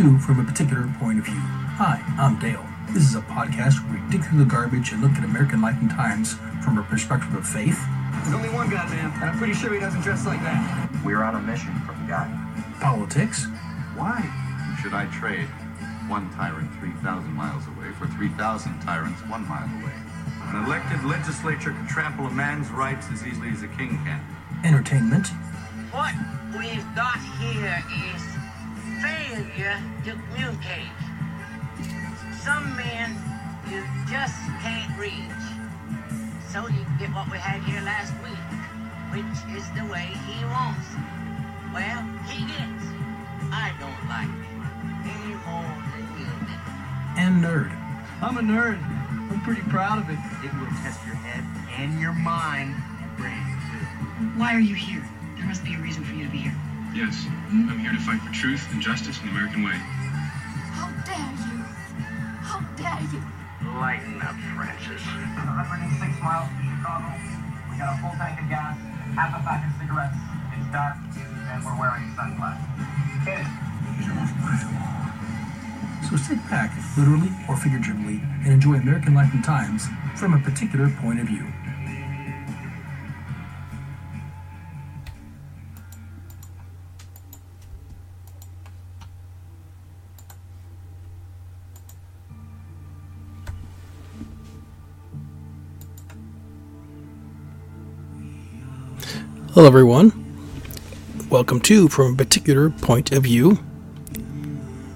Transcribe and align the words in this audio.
to 0.00 0.18
From 0.18 0.40
a 0.40 0.44
Particular 0.44 0.88
Point 0.98 1.18
of 1.18 1.26
View. 1.26 1.36
Hi, 1.76 2.00
I'm 2.16 2.38
Dale. 2.38 2.64
This 2.88 3.04
is 3.04 3.16
a 3.16 3.20
podcast 3.20 3.84
where 3.84 4.00
we 4.00 4.10
dig 4.10 4.24
through 4.24 4.38
the 4.38 4.48
garbage 4.48 4.92
and 4.92 5.02
look 5.02 5.12
at 5.12 5.24
American 5.24 5.60
life 5.60 5.76
and 5.78 5.90
times 5.90 6.36
from 6.64 6.78
a 6.78 6.82
perspective 6.84 7.34
of 7.34 7.46
faith, 7.46 7.76
There's 8.24 8.32
only 8.32 8.48
one 8.48 8.70
God, 8.70 8.88
man, 8.88 9.12
and 9.12 9.24
I'm 9.24 9.36
pretty 9.36 9.52
sure 9.52 9.74
he 9.74 9.78
doesn't 9.78 10.00
dress 10.00 10.24
like 10.24 10.40
that. 10.40 10.88
We're 11.04 11.22
on 11.22 11.34
a 11.34 11.40
mission 11.42 11.74
from 11.84 12.00
God. 12.08 12.32
politics, 12.80 13.44
Why 13.94 14.24
should 14.80 14.94
I 14.94 15.04
trade 15.12 15.44
one 16.08 16.32
tyrant 16.32 16.72
3,000 16.80 17.30
miles 17.34 17.66
away 17.76 17.92
for 18.00 18.06
3,000 18.08 18.80
tyrants 18.80 19.20
one 19.28 19.46
mile 19.46 19.68
away? 19.84 19.92
An 20.48 20.64
elected 20.64 21.04
legislature 21.04 21.72
can 21.76 21.86
trample 21.86 22.24
a 22.24 22.30
man's 22.30 22.70
rights 22.70 23.08
as 23.12 23.26
easily 23.26 23.50
as 23.50 23.62
a 23.62 23.68
king 23.76 24.00
can. 24.08 24.24
entertainment, 24.64 25.28
What 25.92 26.14
we've 26.56 26.88
got 26.96 27.20
here 27.36 27.84
is 28.16 28.19
failure 29.30 29.78
to 30.04 30.10
communicate. 30.10 30.90
Some 32.42 32.74
men 32.74 33.14
you 33.70 33.84
just 34.10 34.34
can't 34.58 34.90
reach. 34.98 35.44
So 36.50 36.66
you 36.66 36.82
get 36.98 37.14
what 37.14 37.30
we 37.30 37.38
had 37.38 37.62
here 37.62 37.80
last 37.82 38.10
week, 38.26 38.42
which 39.14 39.38
is 39.54 39.62
the 39.78 39.86
way 39.86 40.10
he 40.26 40.42
wants 40.50 40.88
it. 40.90 41.06
Well, 41.70 42.02
he 42.26 42.42
gets 42.42 42.82
it. 42.90 42.98
I 43.54 43.70
don't 43.78 44.02
like 44.10 44.34
it 44.34 44.58
any 45.06 45.34
more 45.46 45.78
than 45.94 46.06
you 46.18 46.26
do. 46.26 46.56
and 47.16 47.44
nerd. 47.44 47.70
I'm 48.20 48.36
a 48.36 48.42
nerd. 48.42 48.82
I'm 49.30 49.40
pretty 49.42 49.62
proud 49.62 49.98
of 49.98 50.10
it. 50.10 50.18
It 50.44 50.52
will 50.58 50.74
test 50.82 50.98
your 51.06 51.14
head 51.14 51.44
and 51.78 52.00
your 52.00 52.14
mind 52.14 52.74
and 53.00 53.16
brain, 53.16 53.46
too. 53.70 54.40
Why 54.40 54.54
are 54.54 54.60
you 54.60 54.74
here? 54.74 55.08
There 55.36 55.46
must 55.46 55.64
be 55.64 55.74
a 55.74 55.78
reason 55.78 56.02
for 56.02 56.14
you 56.14 56.24
to 56.24 56.30
be 56.30 56.38
here. 56.38 56.56
Yes, 56.90 57.22
I'm 57.54 57.78
here 57.78 57.92
to 57.92 58.02
fight 58.02 58.18
for 58.18 58.34
truth 58.34 58.66
and 58.72 58.82
justice 58.82 59.20
in 59.22 59.26
the 59.26 59.32
American 59.32 59.62
way. 59.62 59.78
How 60.74 60.90
dare 61.06 61.30
you? 61.38 61.62
How 62.42 62.58
dare 62.74 62.98
you? 63.14 63.22
Lighten 63.78 64.18
up, 64.18 64.34
Francis. 64.58 64.98
106 65.06 66.18
miles 66.18 66.50
from 66.50 66.66
Chicago. 66.66 67.14
We 67.70 67.78
got 67.78 67.94
a 67.94 68.02
full 68.02 68.10
tank 68.18 68.42
of 68.42 68.50
gas, 68.50 68.74
half 69.14 69.38
a 69.38 69.40
pack 69.46 69.70
of 69.70 69.72
cigarettes. 69.78 70.18
It's 70.50 70.66
dark, 70.74 70.98
and 71.54 71.62
we're 71.62 71.78
wearing 71.78 72.10
sunglasses. 72.18 72.66
Hit 73.22 73.38
it. 73.38 73.46
So 76.10 76.18
sit 76.18 76.42
back, 76.50 76.74
literally 76.98 77.30
or 77.46 77.54
figuratively, 77.54 78.18
and 78.42 78.50
enjoy 78.50 78.82
American 78.82 79.14
life 79.14 79.30
and 79.30 79.44
times 79.44 79.86
from 80.18 80.34
a 80.34 80.42
particular 80.42 80.90
point 80.98 81.20
of 81.22 81.30
view. 81.30 81.46
Hello, 99.60 99.68
everyone. 99.68 100.10
Welcome 101.28 101.60
to 101.60 101.86
From 101.88 102.14
a 102.14 102.16
Particular 102.16 102.70
Point 102.70 103.12
of 103.12 103.24
View. 103.24 103.58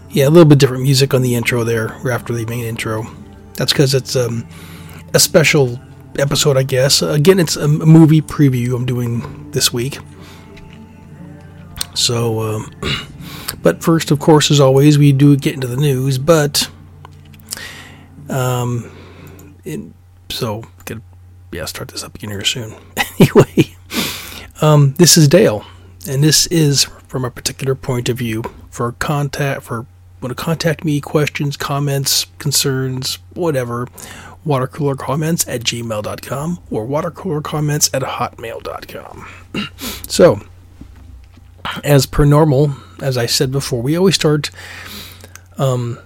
Yeah, 0.09 0.27
a 0.27 0.31
little 0.31 0.49
bit 0.49 0.59
different 0.59 0.85
music 0.85 1.13
on 1.13 1.21
the 1.21 1.35
intro 1.35 1.65
there, 1.65 1.91
after 2.11 2.33
the 2.33 2.47
main 2.47 2.65
intro. 2.65 3.07
That's 3.59 3.75
because 3.75 3.93
it's 3.93 4.17
um, 4.17 4.49
a 5.13 5.21
special 5.21 5.79
episode, 6.19 6.57
I 6.57 6.63
guess. 6.63 7.03
Again, 7.03 7.41
it's 7.41 7.57
a 7.57 7.69
movie 7.69 8.23
preview 8.23 8.75
I'm 8.75 8.87
doing 8.87 9.51
this 9.51 9.71
week. 9.71 9.99
So, 11.93 12.41
um, 12.41 12.73
but 13.63 13.85
first, 13.85 14.11
of 14.11 14.19
course, 14.19 14.51
as 14.51 14.61
always, 14.61 14.97
we 14.97 15.13
do 15.13 15.37
get 15.37 15.53
into 15.53 15.67
the 15.67 15.77
news. 15.77 16.17
But, 16.17 16.71
um, 18.31 18.91
it, 19.63 19.83
so 20.31 20.65
get 20.87 21.03
yeah, 21.53 21.67
start 21.67 21.89
this 21.89 22.03
up 22.03 22.15
again 22.15 22.31
here 22.31 22.45
soon. 22.47 22.75
anyway, 23.21 23.74
um, 24.65 24.95
this 24.95 25.19
is 25.19 25.29
Dale, 25.29 25.63
and 26.09 26.25
this 26.25 26.47
is 26.47 26.85
from 27.07 27.23
a 27.23 27.31
particular 27.31 27.75
point 27.75 28.09
of 28.09 28.17
view 28.17 28.43
for 28.71 28.93
contact 28.93 29.63
for 29.63 29.85
want 30.23 30.35
to 30.35 30.43
contact 30.43 30.87
me, 30.87 31.03
questions, 31.03 31.55
comments, 31.55 32.25
concerns, 32.39 33.19
whatever, 33.35 33.87
watercooler 34.47 34.97
comments 34.97 35.47
at 35.47 35.61
gmail.com 35.61 36.61
or 36.71 36.87
watercooler 36.87 37.43
comments 37.43 37.91
at 37.93 38.01
hotmail.com. 38.01 39.29
so, 40.09 40.41
as 41.85 42.07
per 42.07 42.25
normal, 42.25 42.75
as 43.03 43.19
I 43.19 43.27
said 43.27 43.53
before, 43.53 43.83
we 43.83 43.99
always 43.99 44.15
start 44.15 44.51
um, 45.59 45.99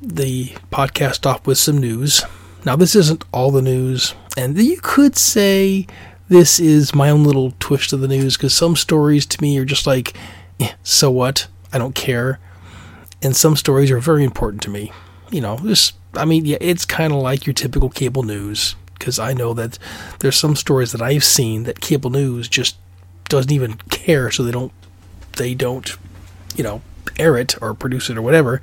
the 0.00 0.54
podcast 0.72 1.26
off 1.26 1.46
with 1.46 1.58
some 1.58 1.76
news. 1.76 2.22
Now, 2.64 2.76
this 2.76 2.96
isn't 2.96 3.24
all 3.30 3.50
the 3.50 3.60
news, 3.60 4.14
and 4.38 4.56
you 4.56 4.80
could 4.80 5.18
say 5.18 5.86
this 6.30 6.58
is 6.58 6.94
my 6.94 7.10
own 7.10 7.24
little 7.24 7.52
twist 7.60 7.92
of 7.92 8.00
the 8.00 8.08
news 8.08 8.38
because 8.38 8.54
some 8.54 8.74
stories 8.74 9.26
to 9.26 9.42
me 9.42 9.58
are 9.58 9.66
just 9.66 9.86
like, 9.86 10.16
eh, 10.58 10.72
so 10.82 11.10
what? 11.10 11.48
I 11.70 11.76
don't 11.76 11.94
care 11.94 12.40
and 13.22 13.36
some 13.36 13.56
stories 13.56 13.90
are 13.90 13.98
very 13.98 14.24
important 14.24 14.62
to 14.62 14.70
me. 14.70 14.92
You 15.30 15.40
know, 15.40 15.56
this, 15.56 15.92
I 16.14 16.24
mean, 16.24 16.44
yeah, 16.44 16.58
it's 16.60 16.84
kind 16.84 17.12
of 17.12 17.20
like 17.20 17.46
your 17.46 17.54
typical 17.54 17.88
cable 17.88 18.22
news 18.22 18.74
because 18.94 19.18
I 19.18 19.32
know 19.32 19.54
that 19.54 19.78
there's 20.20 20.36
some 20.36 20.56
stories 20.56 20.92
that 20.92 21.02
I've 21.02 21.24
seen 21.24 21.64
that 21.64 21.80
cable 21.80 22.10
news 22.10 22.48
just 22.48 22.76
doesn't 23.28 23.52
even 23.52 23.74
care, 23.90 24.30
so 24.30 24.42
they 24.42 24.50
don't, 24.50 24.72
they 25.36 25.54
don't, 25.54 25.96
you 26.56 26.64
know, 26.64 26.82
air 27.18 27.36
it 27.36 27.60
or 27.62 27.74
produce 27.74 28.10
it 28.10 28.16
or 28.16 28.22
whatever. 28.22 28.60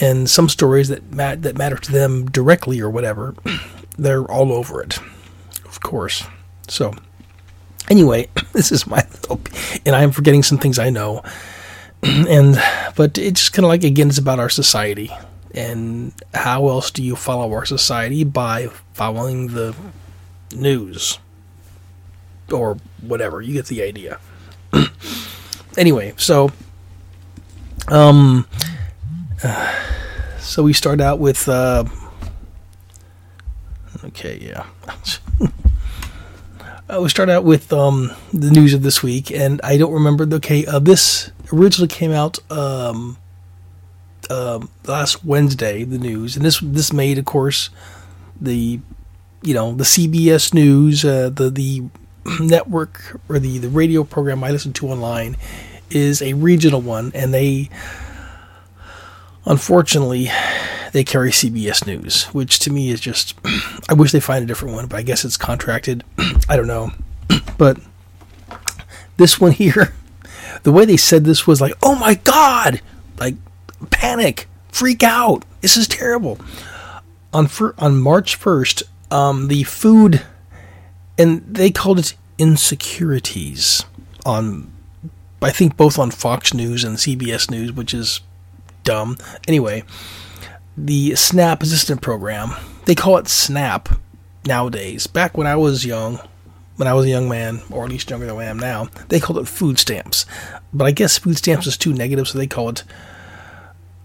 And 0.00 0.28
some 0.28 0.48
stories 0.48 0.88
that 0.88 1.12
mat- 1.12 1.42
that 1.42 1.58
matter 1.58 1.76
to 1.76 1.92
them 1.92 2.30
directly 2.30 2.80
or 2.80 2.88
whatever, 2.88 3.34
they're 3.98 4.24
all 4.24 4.52
over 4.52 4.80
it, 4.82 4.98
of 5.64 5.80
course. 5.80 6.24
So, 6.72 6.94
anyway, 7.90 8.28
this 8.54 8.72
is 8.72 8.86
my 8.86 9.04
little, 9.12 9.42
and 9.84 9.94
I 9.94 10.02
am 10.02 10.10
forgetting 10.10 10.42
some 10.42 10.56
things 10.56 10.78
I 10.78 10.88
know. 10.88 11.22
And 12.02 12.60
but 12.96 13.16
it's 13.16 13.42
just 13.42 13.52
kind 13.52 13.64
of 13.64 13.68
like 13.68 13.84
again 13.84 14.08
it's 14.08 14.18
about 14.18 14.40
our 14.40 14.48
society. 14.48 15.08
And 15.54 16.12
how 16.34 16.66
else 16.68 16.90
do 16.90 17.00
you 17.00 17.14
follow 17.14 17.52
our 17.52 17.64
society? 17.64 18.24
By 18.24 18.70
following 18.92 19.54
the 19.54 19.76
news. 20.52 21.20
Or 22.50 22.76
whatever 23.02 23.40
you 23.40 23.52
get 23.52 23.66
the 23.66 23.82
idea. 23.82 24.18
Anyway 25.78 26.12
so 26.18 26.50
um 27.88 28.46
uh, 29.42 29.74
so 30.38 30.62
we 30.62 30.74
start 30.74 31.00
out 31.00 31.18
with 31.18 31.48
uh 31.48 31.82
okay 34.04 34.36
yeah 34.38 34.66
uh, 36.92 37.00
we 37.00 37.08
start 37.08 37.30
out 37.30 37.44
with 37.44 37.72
um 37.72 38.10
the 38.32 38.50
news 38.50 38.74
of 38.74 38.82
this 38.82 39.02
week 39.02 39.30
and 39.30 39.60
i 39.64 39.76
don't 39.76 39.92
remember 39.92 40.24
the 40.24 40.36
okay 40.36 40.66
uh, 40.66 40.78
this 40.78 41.30
originally 41.52 41.88
came 41.88 42.12
out 42.12 42.38
um, 42.50 43.16
um, 44.30 44.70
last 44.86 45.24
Wednesday. 45.24 45.84
The 45.84 45.98
news, 45.98 46.36
and 46.36 46.44
this 46.44 46.60
this 46.60 46.92
made, 46.92 47.18
of 47.18 47.24
course, 47.24 47.70
the 48.40 48.80
you 49.42 49.54
know 49.54 49.74
the 49.74 49.84
CBS 49.84 50.54
News, 50.54 51.04
uh, 51.04 51.30
the 51.30 51.50
the 51.50 51.82
network 52.40 53.20
or 53.28 53.38
the 53.38 53.58
the 53.58 53.68
radio 53.68 54.04
program 54.04 54.42
I 54.42 54.50
listen 54.50 54.72
to 54.74 54.88
online 54.88 55.36
is 55.90 56.22
a 56.22 56.32
regional 56.34 56.80
one, 56.80 57.12
and 57.14 57.34
they 57.34 57.68
unfortunately 59.44 60.30
they 60.92 61.04
carry 61.04 61.30
CBS 61.30 61.86
News, 61.86 62.24
which 62.26 62.58
to 62.60 62.72
me 62.72 62.90
is 62.90 63.00
just 63.00 63.34
I 63.88 63.94
wish 63.94 64.12
they 64.12 64.20
find 64.20 64.44
a 64.44 64.46
different 64.46 64.74
one, 64.74 64.86
but 64.86 64.96
I 64.96 65.02
guess 65.02 65.24
it's 65.24 65.36
contracted. 65.36 66.04
I 66.48 66.56
don't 66.56 66.66
know, 66.66 66.92
but 67.58 67.78
this 69.16 69.40
one 69.40 69.52
here 69.52 69.94
the 70.62 70.72
way 70.72 70.84
they 70.84 70.96
said 70.96 71.24
this 71.24 71.46
was 71.46 71.60
like, 71.60 71.72
"Oh 71.82 71.94
my 71.94 72.14
god!" 72.14 72.80
Like 73.18 73.36
panic, 73.90 74.48
freak 74.68 75.02
out. 75.02 75.44
This 75.60 75.76
is 75.76 75.88
terrible. 75.88 76.38
On 77.32 77.46
fir- 77.46 77.74
on 77.78 78.00
March 78.00 78.36
first, 78.36 78.82
um, 79.10 79.48
the 79.48 79.62
food, 79.64 80.22
and 81.18 81.42
they 81.46 81.70
called 81.70 81.98
it 81.98 82.14
insecurities 82.38 83.84
on, 84.26 84.70
I 85.40 85.50
think 85.50 85.76
both 85.76 85.98
on 85.98 86.10
Fox 86.10 86.52
News 86.52 86.84
and 86.84 86.96
CBS 86.96 87.50
News, 87.50 87.72
which 87.72 87.94
is 87.94 88.20
dumb. 88.84 89.16
Anyway, 89.48 89.84
the 90.76 91.14
SNAP 91.14 91.62
assistant 91.62 92.00
program, 92.00 92.52
they 92.86 92.94
call 92.94 93.18
it 93.18 93.28
SNAP 93.28 93.88
nowadays. 94.46 95.06
Back 95.06 95.36
when 95.36 95.46
I 95.46 95.56
was 95.56 95.84
young, 95.84 96.18
when 96.76 96.88
I 96.88 96.94
was 96.94 97.06
a 97.06 97.10
young 97.10 97.28
man, 97.28 97.60
or 97.70 97.84
at 97.84 97.90
least 97.90 98.10
younger 98.10 98.26
than 98.26 98.36
I 98.36 98.44
am 98.44 98.58
now, 98.58 98.88
they 99.08 99.20
called 99.20 99.38
it 99.38 99.48
food 99.48 99.78
stamps. 99.78 100.26
But 100.72 100.86
I 100.86 100.90
guess 100.90 101.18
food 101.18 101.36
stamps 101.36 101.66
is 101.66 101.76
too 101.76 101.92
negative, 101.92 102.28
so 102.28 102.38
they 102.38 102.46
call 102.46 102.70
it 102.70 102.84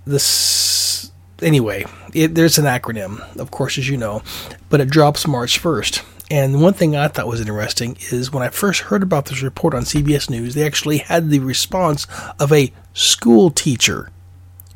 this. 0.05 1.11
Anyway, 1.41 1.85
it, 2.13 2.35
there's 2.35 2.57
an 2.57 2.65
acronym, 2.65 3.19
of 3.37 3.51
course, 3.51 3.77
as 3.77 3.87
you 3.87 3.97
know, 3.97 4.23
but 4.69 4.81
it 4.81 4.89
drops 4.89 5.27
March 5.27 5.61
1st. 5.61 6.03
And 6.29 6.61
one 6.61 6.73
thing 6.73 6.95
I 6.95 7.07
thought 7.07 7.27
was 7.27 7.39
interesting 7.39 7.97
is 8.11 8.33
when 8.33 8.43
I 8.43 8.49
first 8.49 8.81
heard 8.81 9.01
about 9.01 9.25
this 9.25 9.41
report 9.41 9.73
on 9.73 9.83
CBS 9.83 10.29
News, 10.29 10.55
they 10.55 10.65
actually 10.65 10.97
had 10.97 11.29
the 11.29 11.39
response 11.39 12.05
of 12.39 12.51
a 12.51 12.73
school 12.93 13.49
teacher 13.49 14.09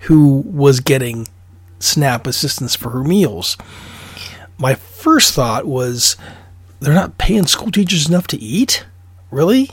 who 0.02 0.44
was 0.46 0.80
getting 0.80 1.28
SNAP 1.82 2.28
assistance 2.28 2.76
for 2.76 2.92
her 2.92 3.04
meals. 3.04 3.58
My 4.58 4.76
first 4.76 5.34
thought 5.34 5.66
was, 5.66 6.16
they're 6.80 6.94
not 6.94 7.18
paying 7.18 7.48
school 7.48 7.72
teachers 7.72 8.08
enough 8.08 8.28
to 8.28 8.40
eat? 8.40 8.86
Really? 9.30 9.72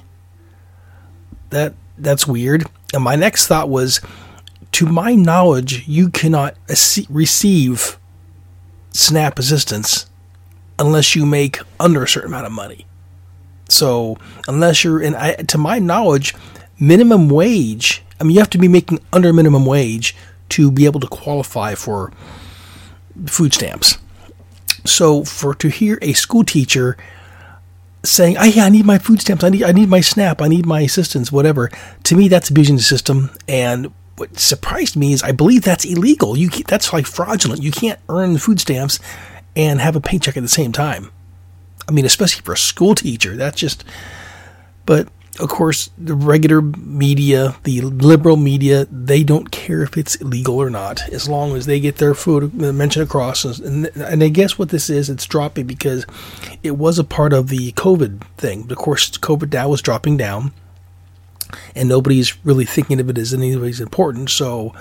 That 1.50 1.74
that's 1.96 2.26
weird. 2.26 2.64
And 2.94 3.02
my 3.02 3.16
next 3.16 3.46
thought 3.46 3.68
was, 3.68 4.00
to 4.72 4.86
my 4.86 5.14
knowledge, 5.14 5.86
you 5.88 6.10
cannot 6.10 6.56
receive 7.08 7.98
SNAP 8.92 9.38
assistance 9.38 10.06
unless 10.78 11.16
you 11.16 11.26
make 11.26 11.58
under 11.80 12.04
a 12.04 12.08
certain 12.08 12.28
amount 12.30 12.46
of 12.46 12.52
money. 12.52 12.86
So, 13.68 14.16
unless 14.46 14.84
you're 14.84 15.00
in, 15.00 15.14
I, 15.14 15.34
to 15.34 15.58
my 15.58 15.78
knowledge, 15.78 16.34
minimum 16.78 17.28
wage, 17.28 18.02
I 18.20 18.24
mean, 18.24 18.34
you 18.34 18.40
have 18.40 18.50
to 18.50 18.58
be 18.58 18.68
making 18.68 19.00
under 19.12 19.32
minimum 19.32 19.66
wage 19.66 20.14
to 20.50 20.70
be 20.70 20.84
able 20.84 21.00
to 21.00 21.06
qualify 21.06 21.74
for 21.74 22.12
food 23.26 23.54
stamps. 23.54 23.98
So, 24.84 25.24
for 25.24 25.54
to 25.54 25.68
hear 25.68 25.98
a 26.00 26.12
school 26.12 26.44
teacher 26.44 26.96
saying, 28.04 28.36
"Oh 28.38 28.44
yeah, 28.44 28.64
I 28.64 28.68
need 28.68 28.86
my 28.86 28.98
food 28.98 29.20
stamps. 29.20 29.44
I 29.44 29.48
need 29.48 29.64
I 29.64 29.72
need 29.72 29.88
my 29.88 30.00
SNAP. 30.00 30.40
I 30.40 30.48
need 30.48 30.66
my 30.66 30.80
assistance. 30.80 31.32
Whatever." 31.32 31.70
To 32.04 32.16
me, 32.16 32.28
that's 32.28 32.50
abusing 32.50 32.76
the 32.76 32.82
system. 32.82 33.30
And 33.48 33.92
what 34.16 34.38
surprised 34.38 34.96
me 34.96 35.12
is 35.12 35.22
I 35.22 35.32
believe 35.32 35.62
that's 35.62 35.84
illegal. 35.84 36.36
You 36.36 36.48
that's 36.48 36.92
like 36.92 37.06
fraudulent. 37.06 37.62
You 37.62 37.72
can't 37.72 38.00
earn 38.08 38.38
food 38.38 38.60
stamps 38.60 38.98
and 39.56 39.80
have 39.80 39.96
a 39.96 40.00
paycheck 40.00 40.36
at 40.36 40.42
the 40.42 40.48
same 40.48 40.72
time. 40.72 41.10
I 41.88 41.92
mean, 41.92 42.04
especially 42.04 42.42
for 42.42 42.52
a 42.52 42.58
school 42.58 42.94
teacher, 42.94 43.36
that's 43.36 43.58
just. 43.58 43.84
But 44.86 45.08
of 45.40 45.48
course, 45.48 45.90
the 45.96 46.14
regular 46.14 46.60
media, 46.62 47.56
the 47.62 47.80
liberal 47.80 48.36
media, 48.36 48.86
they 48.86 49.22
don't 49.22 49.50
care 49.50 49.82
if 49.82 49.96
it's 49.96 50.16
illegal 50.16 50.56
or 50.56 50.70
not, 50.70 51.08
as 51.10 51.28
long 51.28 51.56
as 51.56 51.66
they 51.66 51.78
get 51.78 51.96
their 51.96 52.14
food 52.14 52.62
uh, 52.62 52.72
mentioned 52.72 53.04
across. 53.06 53.44
And, 53.44 53.86
and 53.96 54.22
I 54.22 54.28
guess 54.28 54.58
what 54.58 54.70
this 54.70 54.90
is, 54.90 55.08
it's 55.08 55.26
dropping 55.26 55.66
because 55.66 56.06
it 56.62 56.72
was 56.72 56.98
a 56.98 57.04
part 57.04 57.32
of 57.32 57.48
the 57.48 57.72
COVID 57.72 58.22
thing. 58.36 58.70
Of 58.70 58.78
course, 58.78 59.10
COVID 59.10 59.52
now 59.52 59.72
is 59.72 59.82
dropping 59.82 60.16
down, 60.16 60.52
and 61.74 61.88
nobody's 61.88 62.44
really 62.44 62.64
thinking 62.64 62.98
of 62.98 63.08
it 63.08 63.18
as 63.18 63.32
anybody's 63.32 63.80
important. 63.80 64.30
So 64.30 64.74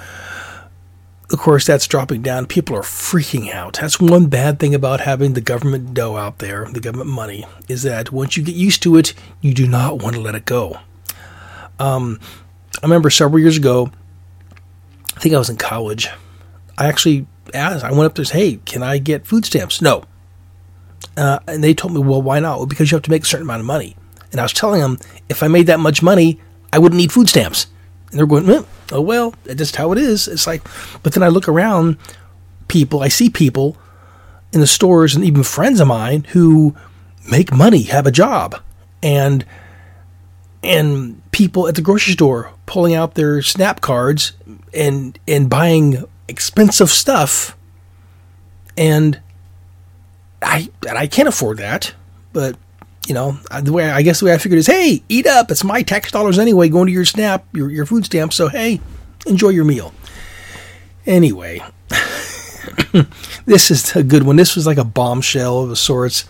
of 1.32 1.40
course, 1.40 1.66
that's 1.66 1.88
dropping 1.88 2.22
down. 2.22 2.46
People 2.46 2.76
are 2.76 2.82
freaking 2.82 3.52
out. 3.52 3.80
That's 3.82 4.00
one 4.00 4.28
bad 4.28 4.60
thing 4.60 4.74
about 4.74 5.02
having 5.02 5.34
the 5.34 5.42
government 5.42 5.94
dough 5.94 6.16
out 6.16 6.40
there, 6.40 6.66
the 6.66 6.80
government 6.80 7.10
money, 7.10 7.46
is 7.68 7.84
that 7.84 8.12
once 8.12 8.38
you 8.38 8.44
get 8.44 8.56
used 8.56 8.82
to 8.84 8.96
it, 8.96 9.14
you 9.42 9.54
do 9.54 9.68
not 9.68 10.02
want 10.02 10.16
to 10.16 10.22
let 10.22 10.36
it 10.36 10.46
go. 10.46 10.80
Um, 11.80 12.20
I 12.82 12.86
remember 12.86 13.10
several 13.10 13.40
years 13.40 13.58
ago, 13.58 13.92
I 15.16 15.20
think 15.20 15.36
I 15.36 15.38
was 15.38 15.50
in 15.50 15.58
college. 15.58 16.10
I 16.78 16.88
actually 16.88 17.28
asked, 17.54 17.84
I 17.84 17.92
went 17.92 18.06
up 18.06 18.16
there 18.16 18.22
and 18.22 18.28
said, 18.28 18.38
hey, 18.38 18.60
can 18.66 18.82
I 18.82 18.98
get 18.98 19.28
food 19.28 19.46
stamps? 19.46 19.82
No. 19.82 20.04
Uh, 21.18 21.40
and 21.48 21.64
they 21.64 21.74
told 21.74 21.94
me, 21.94 22.00
well, 22.00 22.22
why 22.22 22.40
not? 22.40 22.58
Well, 22.58 22.68
because 22.68 22.90
you 22.90 22.96
have 22.96 23.04
to 23.04 23.12
make 23.12 23.24
a 23.24 23.26
certain 23.26 23.46
amount 23.46 23.60
of 23.60 23.66
money. 23.66 23.98
And 24.32 24.40
I 24.40 24.44
was 24.44 24.54
telling 24.54 24.80
them, 24.82 24.98
if 25.28 25.44
I 25.44 25.48
made 25.48 25.68
that 25.68 25.80
much 25.80 26.02
money, 26.02 26.40
I 26.72 26.80
wouldn't 26.80 26.98
need 26.98 27.12
food 27.12 27.28
stamps. 27.28 27.68
And 28.12 28.20
they're 28.20 28.28
going, 28.28 28.50
eh, 28.50 28.64
oh, 28.92 29.02
well, 29.02 29.34
that's 29.44 29.58
just 29.58 29.76
how 29.76 29.92
it 29.92 29.98
is. 29.98 30.28
It's 30.28 30.48
like, 30.48 30.62
but 31.04 31.14
then 31.14 31.24
I 31.24 31.28
look 31.28 31.48
around 31.48 31.98
people, 32.68 33.02
I 33.02 33.08
see 33.08 33.30
people 33.30 33.78
in 34.52 34.60
the 34.60 34.68
stores 34.68 35.16
and 35.16 35.24
even 35.24 35.44
friends 35.44 35.80
of 35.80 35.88
mine 35.88 36.26
who 36.30 36.76
make 37.30 37.54
money, 37.54 37.84
have 37.84 38.08
a 38.08 38.12
job, 38.12 38.62
and 39.04 39.46
and 40.64 41.22
people 41.32 41.68
at 41.68 41.76
the 41.76 41.82
grocery 41.82 42.14
store 42.14 42.52
pulling 42.66 42.94
out 42.94 43.16
their 43.16 43.42
snap 43.42 43.82
cards 43.82 44.34
and 44.74 45.18
and 45.28 45.50
buying 45.50 46.04
expensive 46.28 46.90
stuff 46.90 47.56
and 48.76 49.20
I 50.42 50.70
and 50.88 50.98
I 50.98 51.08
can't 51.08 51.28
afford 51.28 51.58
that 51.60 51.94
but 52.34 52.58
you 53.08 53.14
know, 53.14 53.40
uh, 53.50 53.62
the 53.62 53.72
way 53.72 53.90
I 53.90 54.02
guess 54.02 54.20
the 54.20 54.26
way 54.26 54.34
I 54.34 54.38
figured 54.38 54.60
is, 54.60 54.68
hey, 54.68 55.02
eat 55.08 55.26
up. 55.26 55.50
It's 55.50 55.64
my 55.64 55.82
tax 55.82 56.12
dollars 56.12 56.38
anyway, 56.38 56.68
going 56.68 56.88
to 56.88 56.92
your 56.92 57.06
SNAP, 57.06 57.46
your 57.56 57.72
your 57.72 57.86
food 57.86 58.06
stamp. 58.06 58.34
So 58.34 58.50
hey, 58.50 58.82
enjoy 59.26 59.50
your 59.50 59.64
meal. 59.64 59.94
Anyway, 61.06 61.62
this 63.46 63.72
is 63.72 63.96
a 63.96 64.04
good 64.04 64.24
one. 64.24 64.36
This 64.36 64.58
was 64.58 64.68
like 64.68 64.78
a 64.78 64.84
bombshell 64.84 65.64
of 65.64 65.78
sorts. 65.78 66.26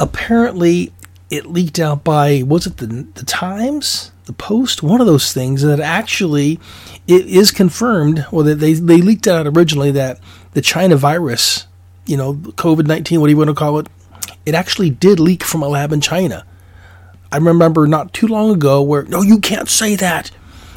Apparently, 0.00 0.92
it 1.30 1.46
leaked 1.46 1.78
out 1.78 2.02
by 2.02 2.42
was 2.42 2.66
it 2.66 2.78
the 2.78 2.86
the 2.86 3.24
Times, 3.24 4.10
the 4.24 4.32
Post, 4.32 4.82
one 4.82 5.00
of 5.00 5.06
those 5.06 5.32
things 5.32 5.62
that 5.62 5.78
actually 5.78 6.58
it 7.06 7.26
is 7.26 7.52
confirmed. 7.52 8.26
Well, 8.32 8.44
they 8.44 8.72
they 8.72 9.00
leaked 9.00 9.28
out 9.28 9.46
originally 9.46 9.92
that 9.92 10.18
the 10.52 10.62
China 10.62 10.96
virus, 10.96 11.68
you 12.06 12.16
know, 12.16 12.34
COVID 12.34 12.88
nineteen, 12.88 13.20
what 13.20 13.28
do 13.28 13.30
you 13.30 13.36
want 13.36 13.50
to 13.50 13.54
call 13.54 13.78
it, 13.78 13.86
it 14.46 14.54
actually 14.54 14.90
did 14.90 15.20
leak 15.20 15.42
from 15.42 15.62
a 15.62 15.68
lab 15.68 15.92
in 15.92 16.00
China. 16.00 16.46
I 17.32 17.38
remember 17.38 17.86
not 17.86 18.14
too 18.14 18.28
long 18.28 18.50
ago 18.50 18.80
where 18.80 19.02
no, 19.02 19.20
you 19.20 19.40
can't 19.40 19.68
say 19.68 19.96
that. 19.96 20.30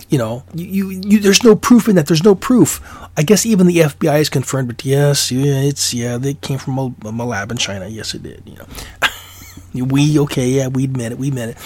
You 0.10 0.18
know, 0.18 0.44
you, 0.56 0.66
you, 0.66 1.02
you 1.06 1.20
there's 1.20 1.44
no 1.44 1.56
proof 1.56 1.88
in 1.88 1.96
that. 1.96 2.08
There's 2.08 2.24
no 2.24 2.34
proof. 2.34 2.82
I 3.16 3.22
guess 3.22 3.46
even 3.46 3.68
the 3.68 3.78
FBI 3.78 4.18
has 4.18 4.30
confirmed 4.30 4.68
but 4.68 4.84
Yes, 4.84 5.32
yeah, 5.32 5.62
it's 5.62 5.94
yeah, 5.94 6.18
they 6.18 6.34
came 6.34 6.58
from 6.58 6.80
a, 6.80 6.94
a 7.06 7.12
lab 7.12 7.52
in 7.52 7.58
China. 7.58 7.88
Yes, 7.88 8.16
it 8.16 8.24
did. 8.24 8.42
You 8.46 8.56
know, 8.56 9.86
we 9.86 10.20
okay, 10.20 10.50
yeah, 10.50 10.68
we 10.68 10.86
admit 10.86 11.12
it, 11.12 11.20
we 11.20 11.28
admit 11.28 11.50
it. 11.50 11.58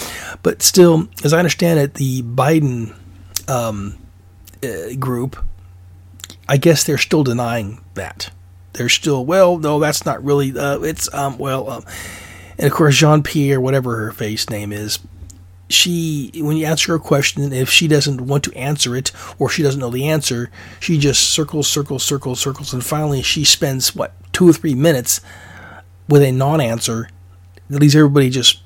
But 0.44 0.62
still, 0.62 1.08
as 1.24 1.32
I 1.32 1.40
understand 1.40 1.80
it, 1.80 1.94
the 1.94 2.22
Biden 2.22 2.94
um, 3.48 3.98
uh, 4.62 4.94
group, 5.00 5.42
I 6.50 6.58
guess 6.58 6.84
they're 6.84 6.98
still 6.98 7.24
denying 7.24 7.82
that 7.94 8.30
they're 8.74 8.90
still 8.90 9.26
well 9.26 9.58
no 9.58 9.80
that's 9.80 10.06
not 10.06 10.24
really 10.24 10.58
uh, 10.58 10.80
it's 10.80 11.14
um 11.14 11.38
well 11.38 11.70
um, 11.70 11.84
and 12.58 12.68
of 12.68 12.74
course 12.74 12.96
Jean 12.96 13.24
Pierre 13.24 13.62
whatever 13.62 13.98
her 13.98 14.12
face 14.12 14.50
name 14.50 14.72
is 14.72 15.00
she 15.70 16.32
when 16.36 16.58
you 16.58 16.66
answer 16.66 16.92
her 16.92 17.00
question 17.00 17.52
if 17.54 17.70
she 17.70 17.88
doesn't 17.88 18.22
want 18.22 18.44
to 18.44 18.54
answer 18.54 18.96
it 18.96 19.12
or 19.40 19.50
she 19.50 19.64
doesn't 19.64 19.80
know 19.80 19.90
the 19.90 20.08
answer 20.08 20.52
she 20.80 20.98
just 20.98 21.30
circles 21.30 21.68
circles 21.68 22.04
circles 22.04 22.40
circles 22.40 22.74
and 22.74 22.86
finally 22.86 23.22
she 23.22 23.44
spends 23.44 23.96
what 23.96 24.14
two 24.34 24.48
or 24.48 24.54
three 24.54 24.76
minutes 24.76 25.22
with 26.10 26.22
a 26.22 26.32
non-answer 26.32 27.10
that 27.70 27.80
leaves 27.80 27.96
everybody 27.96 28.30
just 28.30 28.62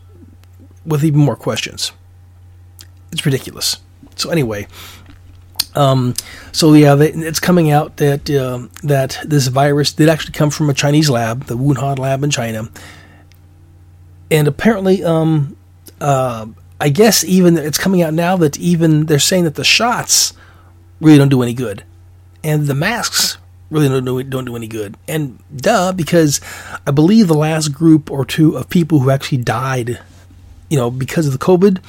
with 0.85 1.03
even 1.03 1.19
more 1.19 1.35
questions. 1.35 1.91
It's 3.11 3.25
ridiculous. 3.25 3.77
So 4.15 4.29
anyway 4.29 4.67
um, 5.77 6.15
so 6.51 6.73
yeah, 6.73 6.95
they, 6.95 7.11
it's 7.11 7.39
coming 7.39 7.69
out 7.69 7.97
that 7.97 8.29
uh, 8.29 8.67
that 8.83 9.19
this 9.23 9.47
virus 9.47 9.93
did 9.93 10.09
actually 10.09 10.33
come 10.33 10.49
from 10.49 10.69
a 10.69 10.73
Chinese 10.73 11.09
lab, 11.09 11.45
the 11.45 11.55
Wuhan 11.55 11.99
lab 11.99 12.23
in 12.23 12.31
China, 12.31 12.69
and 14.31 14.47
apparently, 14.47 15.03
um, 15.03 15.55
uh, 16.01 16.47
I 16.81 16.89
guess 16.89 17.23
even 17.23 17.57
it's 17.57 17.77
coming 17.77 18.01
out 18.01 18.13
now 18.15 18.35
that 18.37 18.57
even 18.57 19.05
they're 19.05 19.19
saying 19.19 19.43
that 19.43 19.53
the 19.53 19.63
shots 19.63 20.33
really 20.99 21.19
don't 21.19 21.29
do 21.29 21.43
any 21.43 21.53
good, 21.53 21.83
and 22.43 22.65
the 22.65 22.75
masks 22.75 23.37
really 23.69 23.87
don't 23.87 24.03
do, 24.03 24.23
don't 24.23 24.45
do 24.45 24.55
any 24.55 24.67
good. 24.67 24.95
And 25.07 25.37
duh, 25.55 25.91
because 25.91 26.41
I 26.87 26.91
believe 26.91 27.27
the 27.27 27.35
last 27.35 27.69
group 27.69 28.09
or 28.09 28.25
two 28.25 28.57
of 28.57 28.67
people 28.69 28.99
who 28.99 29.11
actually 29.11 29.39
died, 29.39 29.99
you 30.71 30.77
know, 30.77 30.89
because 30.89 31.27
of 31.27 31.33
the 31.33 31.39
COVID 31.39 31.83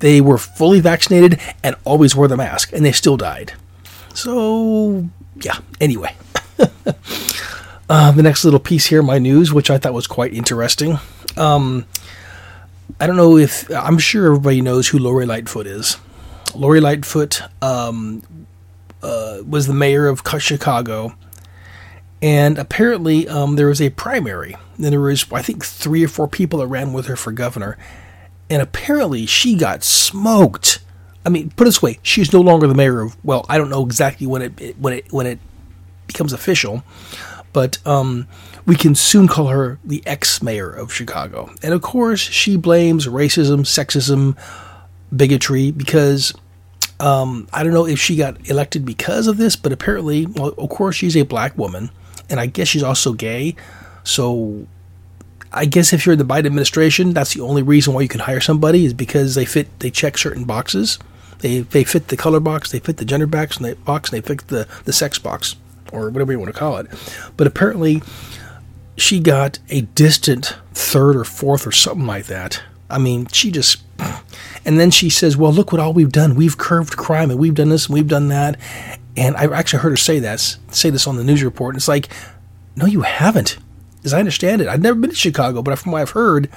they 0.00 0.20
were 0.20 0.38
fully 0.38 0.80
vaccinated 0.80 1.40
and 1.62 1.76
always 1.84 2.16
wore 2.16 2.28
the 2.28 2.36
mask, 2.36 2.72
and 2.72 2.84
they 2.84 2.92
still 2.92 3.16
died. 3.16 3.52
So, 4.14 5.08
yeah, 5.36 5.58
anyway. 5.80 6.14
uh, 7.88 8.10
the 8.12 8.22
next 8.22 8.44
little 8.44 8.60
piece 8.60 8.86
here, 8.86 9.02
my 9.02 9.18
news, 9.18 9.52
which 9.52 9.70
I 9.70 9.78
thought 9.78 9.94
was 9.94 10.06
quite 10.06 10.34
interesting. 10.34 10.98
Um, 11.36 11.86
I 12.98 13.06
don't 13.06 13.16
know 13.16 13.36
if, 13.36 13.70
I'm 13.70 13.98
sure 13.98 14.26
everybody 14.26 14.60
knows 14.60 14.88
who 14.88 14.98
Lori 14.98 15.26
Lightfoot 15.26 15.66
is. 15.66 15.96
Lori 16.54 16.80
Lightfoot 16.80 17.42
um, 17.62 18.22
uh, 19.02 19.38
was 19.46 19.66
the 19.66 19.74
mayor 19.74 20.08
of 20.08 20.22
Chicago. 20.38 21.14
And 22.22 22.58
apparently, 22.58 23.28
um, 23.28 23.56
there 23.56 23.68
was 23.68 23.80
a 23.80 23.90
primary. 23.90 24.56
And 24.76 24.86
there 24.86 25.00
was, 25.00 25.30
I 25.32 25.42
think, 25.42 25.64
three 25.64 26.04
or 26.04 26.08
four 26.08 26.26
people 26.26 26.58
that 26.58 26.66
ran 26.66 26.92
with 26.92 27.06
her 27.06 27.16
for 27.16 27.32
governor 27.32 27.78
and 28.50 28.60
apparently 28.60 29.24
she 29.24 29.54
got 29.54 29.82
smoked. 29.84 30.80
I 31.24 31.28
mean, 31.28 31.50
put 31.50 31.66
it 31.66 31.68
this 31.68 31.80
way, 31.80 31.98
she's 32.02 32.32
no 32.32 32.40
longer 32.40 32.66
the 32.66 32.74
mayor 32.74 33.00
of. 33.00 33.16
Well, 33.24 33.46
I 33.48 33.56
don't 33.56 33.70
know 33.70 33.84
exactly 33.86 34.26
when 34.26 34.42
it 34.42 34.76
when 34.78 34.92
it 34.92 35.12
when 35.12 35.26
it 35.26 35.38
becomes 36.06 36.32
official, 36.32 36.82
but 37.52 37.78
um, 37.86 38.26
we 38.66 38.74
can 38.74 38.94
soon 38.94 39.28
call 39.28 39.46
her 39.48 39.78
the 39.84 40.02
ex-mayor 40.06 40.70
of 40.70 40.92
Chicago. 40.92 41.50
And 41.62 41.72
of 41.72 41.82
course, 41.82 42.20
she 42.20 42.56
blames 42.56 43.06
racism, 43.06 43.60
sexism, 43.60 44.36
bigotry 45.14 45.70
because 45.70 46.34
um, 46.98 47.48
I 47.52 47.62
don't 47.62 47.72
know 47.72 47.86
if 47.86 47.98
she 47.98 48.16
got 48.16 48.48
elected 48.48 48.84
because 48.84 49.26
of 49.26 49.36
this, 49.36 49.56
but 49.56 49.72
apparently, 49.72 50.26
well, 50.26 50.48
of 50.58 50.68
course, 50.68 50.96
she's 50.96 51.16
a 51.16 51.22
black 51.22 51.56
woman, 51.56 51.90
and 52.28 52.40
I 52.40 52.46
guess 52.46 52.68
she's 52.68 52.82
also 52.82 53.12
gay. 53.12 53.56
So 54.02 54.66
I 55.52 55.64
guess 55.64 55.92
if 55.92 56.06
you're 56.06 56.12
in 56.12 56.18
the 56.18 56.24
Biden 56.24 56.46
administration, 56.46 57.12
that's 57.12 57.34
the 57.34 57.40
only 57.40 57.62
reason 57.62 57.92
why 57.92 58.02
you 58.02 58.08
can 58.08 58.20
hire 58.20 58.40
somebody 58.40 58.84
is 58.84 58.94
because 58.94 59.34
they 59.34 59.44
fit, 59.44 59.80
they 59.80 59.90
check 59.90 60.16
certain 60.16 60.44
boxes. 60.44 60.98
They 61.40 61.60
they 61.60 61.84
fit 61.84 62.08
the 62.08 62.16
color 62.16 62.40
box, 62.40 62.70
they 62.70 62.80
fit 62.80 62.98
the 62.98 63.04
gender 63.04 63.26
box, 63.26 63.56
and 63.56 63.64
they 63.64 63.74
box, 63.74 64.12
and 64.12 64.22
they 64.22 64.26
fit 64.26 64.46
the 64.48 64.68
the 64.84 64.92
sex 64.92 65.18
box 65.18 65.56
or 65.92 66.10
whatever 66.10 66.32
you 66.32 66.38
want 66.38 66.52
to 66.52 66.58
call 66.58 66.76
it. 66.76 66.86
But 67.36 67.46
apparently, 67.46 68.02
she 68.96 69.20
got 69.20 69.58
a 69.70 69.80
distant 69.82 70.56
third 70.74 71.16
or 71.16 71.24
fourth 71.24 71.66
or 71.66 71.72
something 71.72 72.06
like 72.06 72.26
that. 72.26 72.62
I 72.88 72.98
mean, 72.98 73.26
she 73.26 73.50
just. 73.50 73.82
And 74.64 74.78
then 74.78 74.90
she 74.90 75.08
says, 75.08 75.36
"Well, 75.38 75.52
look 75.52 75.72
what 75.72 75.80
all 75.80 75.94
we've 75.94 76.12
done. 76.12 76.34
We've 76.34 76.58
curved 76.58 76.96
crime, 76.96 77.30
and 77.30 77.40
we've 77.40 77.54
done 77.54 77.70
this, 77.70 77.86
and 77.86 77.94
we've 77.94 78.08
done 78.08 78.28
that." 78.28 78.58
And 79.16 79.36
I 79.36 79.44
actually 79.46 79.80
heard 79.80 79.90
her 79.90 79.96
say 79.96 80.18
that, 80.20 80.40
say 80.70 80.90
this 80.90 81.06
on 81.06 81.16
the 81.16 81.24
news 81.24 81.42
report. 81.42 81.74
And 81.74 81.78
it's 81.78 81.88
like, 81.88 82.08
no, 82.76 82.86
you 82.86 83.02
haven't, 83.02 83.58
as 84.04 84.14
I 84.14 84.18
understand 84.18 84.62
it. 84.62 84.68
I've 84.68 84.82
never 84.82 84.98
been 84.98 85.10
to 85.10 85.16
Chicago, 85.16 85.62
but 85.62 85.78
from 85.78 85.92
what 85.92 86.02
I've 86.02 86.10
heard, 86.10 86.50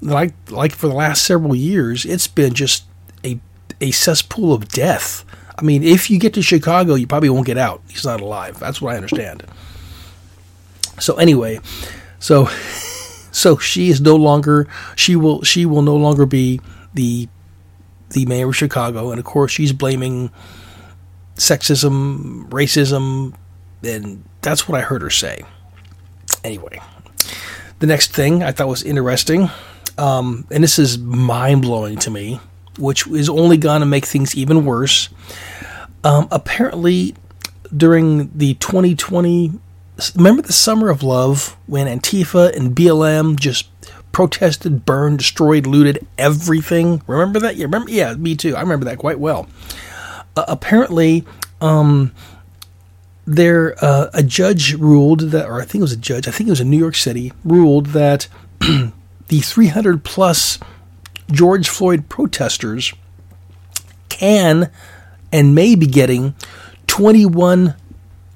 like 0.00 0.32
like 0.50 0.72
for 0.72 0.88
the 0.88 0.94
last 0.94 1.24
several 1.24 1.54
years, 1.54 2.04
it's 2.04 2.26
been 2.26 2.54
just 2.54 2.84
a 3.24 3.38
a 3.80 3.90
cesspool 3.90 4.52
of 4.52 4.68
death. 4.68 5.24
I 5.58 5.62
mean, 5.62 5.82
if 5.82 6.10
you 6.10 6.18
get 6.18 6.34
to 6.34 6.42
Chicago, 6.42 6.94
you 6.94 7.06
probably 7.06 7.28
won't 7.28 7.46
get 7.46 7.58
out. 7.58 7.82
He's 7.88 8.04
not 8.04 8.20
alive. 8.20 8.58
That's 8.58 8.80
what 8.80 8.94
I 8.94 8.96
understand. 8.96 9.44
So 10.98 11.16
anyway, 11.16 11.60
so 12.18 12.46
so 13.32 13.58
she 13.58 13.88
is 13.88 14.00
no 14.00 14.16
longer 14.16 14.68
she 14.96 15.16
will 15.16 15.42
she 15.42 15.66
will 15.66 15.82
no 15.82 15.96
longer 15.96 16.26
be 16.26 16.60
the 16.94 17.28
the 18.10 18.26
mayor 18.26 18.48
of 18.48 18.56
Chicago, 18.56 19.10
and 19.10 19.18
of 19.18 19.24
course 19.24 19.52
she's 19.52 19.72
blaming 19.72 20.30
sexism, 21.36 22.48
racism, 22.48 23.34
and 23.82 24.24
that's 24.42 24.68
what 24.68 24.78
I 24.78 24.82
heard 24.82 25.02
her 25.02 25.10
say. 25.10 25.44
Anyway, 26.44 26.80
the 27.78 27.86
next 27.86 28.12
thing 28.12 28.42
I 28.42 28.52
thought 28.52 28.68
was 28.68 28.82
interesting, 28.82 29.50
um, 29.98 30.46
and 30.50 30.62
this 30.64 30.78
is 30.78 30.98
mind 30.98 31.62
blowing 31.62 31.98
to 31.98 32.10
me, 32.10 32.40
which 32.78 33.06
is 33.08 33.28
only 33.28 33.56
going 33.56 33.80
to 33.80 33.86
make 33.86 34.06
things 34.06 34.34
even 34.34 34.64
worse. 34.64 35.08
Um, 36.02 36.28
apparently, 36.30 37.14
during 37.76 38.36
the 38.36 38.54
2020, 38.54 39.52
remember 40.16 40.42
the 40.42 40.52
Summer 40.52 40.88
of 40.88 41.02
Love 41.02 41.56
when 41.66 41.86
Antifa 41.86 42.56
and 42.56 42.74
BLM 42.74 43.38
just 43.38 43.68
protested, 44.12 44.84
burned, 44.84 45.18
destroyed, 45.18 45.66
looted 45.66 46.06
everything? 46.16 47.02
Remember 47.06 47.38
that? 47.40 47.56
Yeah, 47.56 47.64
remember? 47.64 47.90
Yeah, 47.90 48.14
me 48.14 48.34
too. 48.34 48.56
I 48.56 48.60
remember 48.60 48.86
that 48.86 48.98
quite 48.98 49.20
well. 49.20 49.48
Uh, 50.36 50.44
apparently, 50.48 51.24
um, 51.60 52.12
there 53.30 53.76
uh, 53.82 54.10
a 54.12 54.22
judge 54.22 54.74
ruled 54.74 55.20
that, 55.20 55.46
or 55.46 55.60
I 55.60 55.64
think 55.64 55.80
it 55.80 55.82
was 55.82 55.92
a 55.92 55.96
judge, 55.96 56.26
I 56.26 56.32
think 56.32 56.48
it 56.48 56.50
was 56.50 56.60
in 56.60 56.68
New 56.68 56.78
York 56.78 56.96
City, 56.96 57.32
ruled 57.44 57.86
that 57.86 58.26
the 58.58 59.40
300 59.40 60.04
plus 60.04 60.58
George 61.30 61.68
Floyd 61.68 62.08
protesters 62.08 62.92
can 64.08 64.70
and 65.30 65.54
may 65.54 65.76
be 65.76 65.86
getting 65.86 66.34
21 66.88 67.76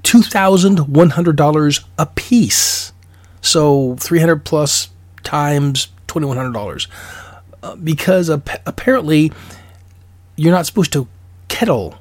$2,100 0.05 1.85
a 1.99 2.07
piece. 2.07 2.93
So 3.41 3.97
300 3.97 4.45
plus 4.45 4.91
times 5.23 5.89
$2,100. 6.09 6.87
Uh, 7.63 7.75
because 7.77 8.29
ap- 8.29 8.63
apparently 8.67 9.33
you're 10.37 10.53
not 10.53 10.67
supposed 10.67 10.93
to 10.93 11.09
kettle. 11.49 11.99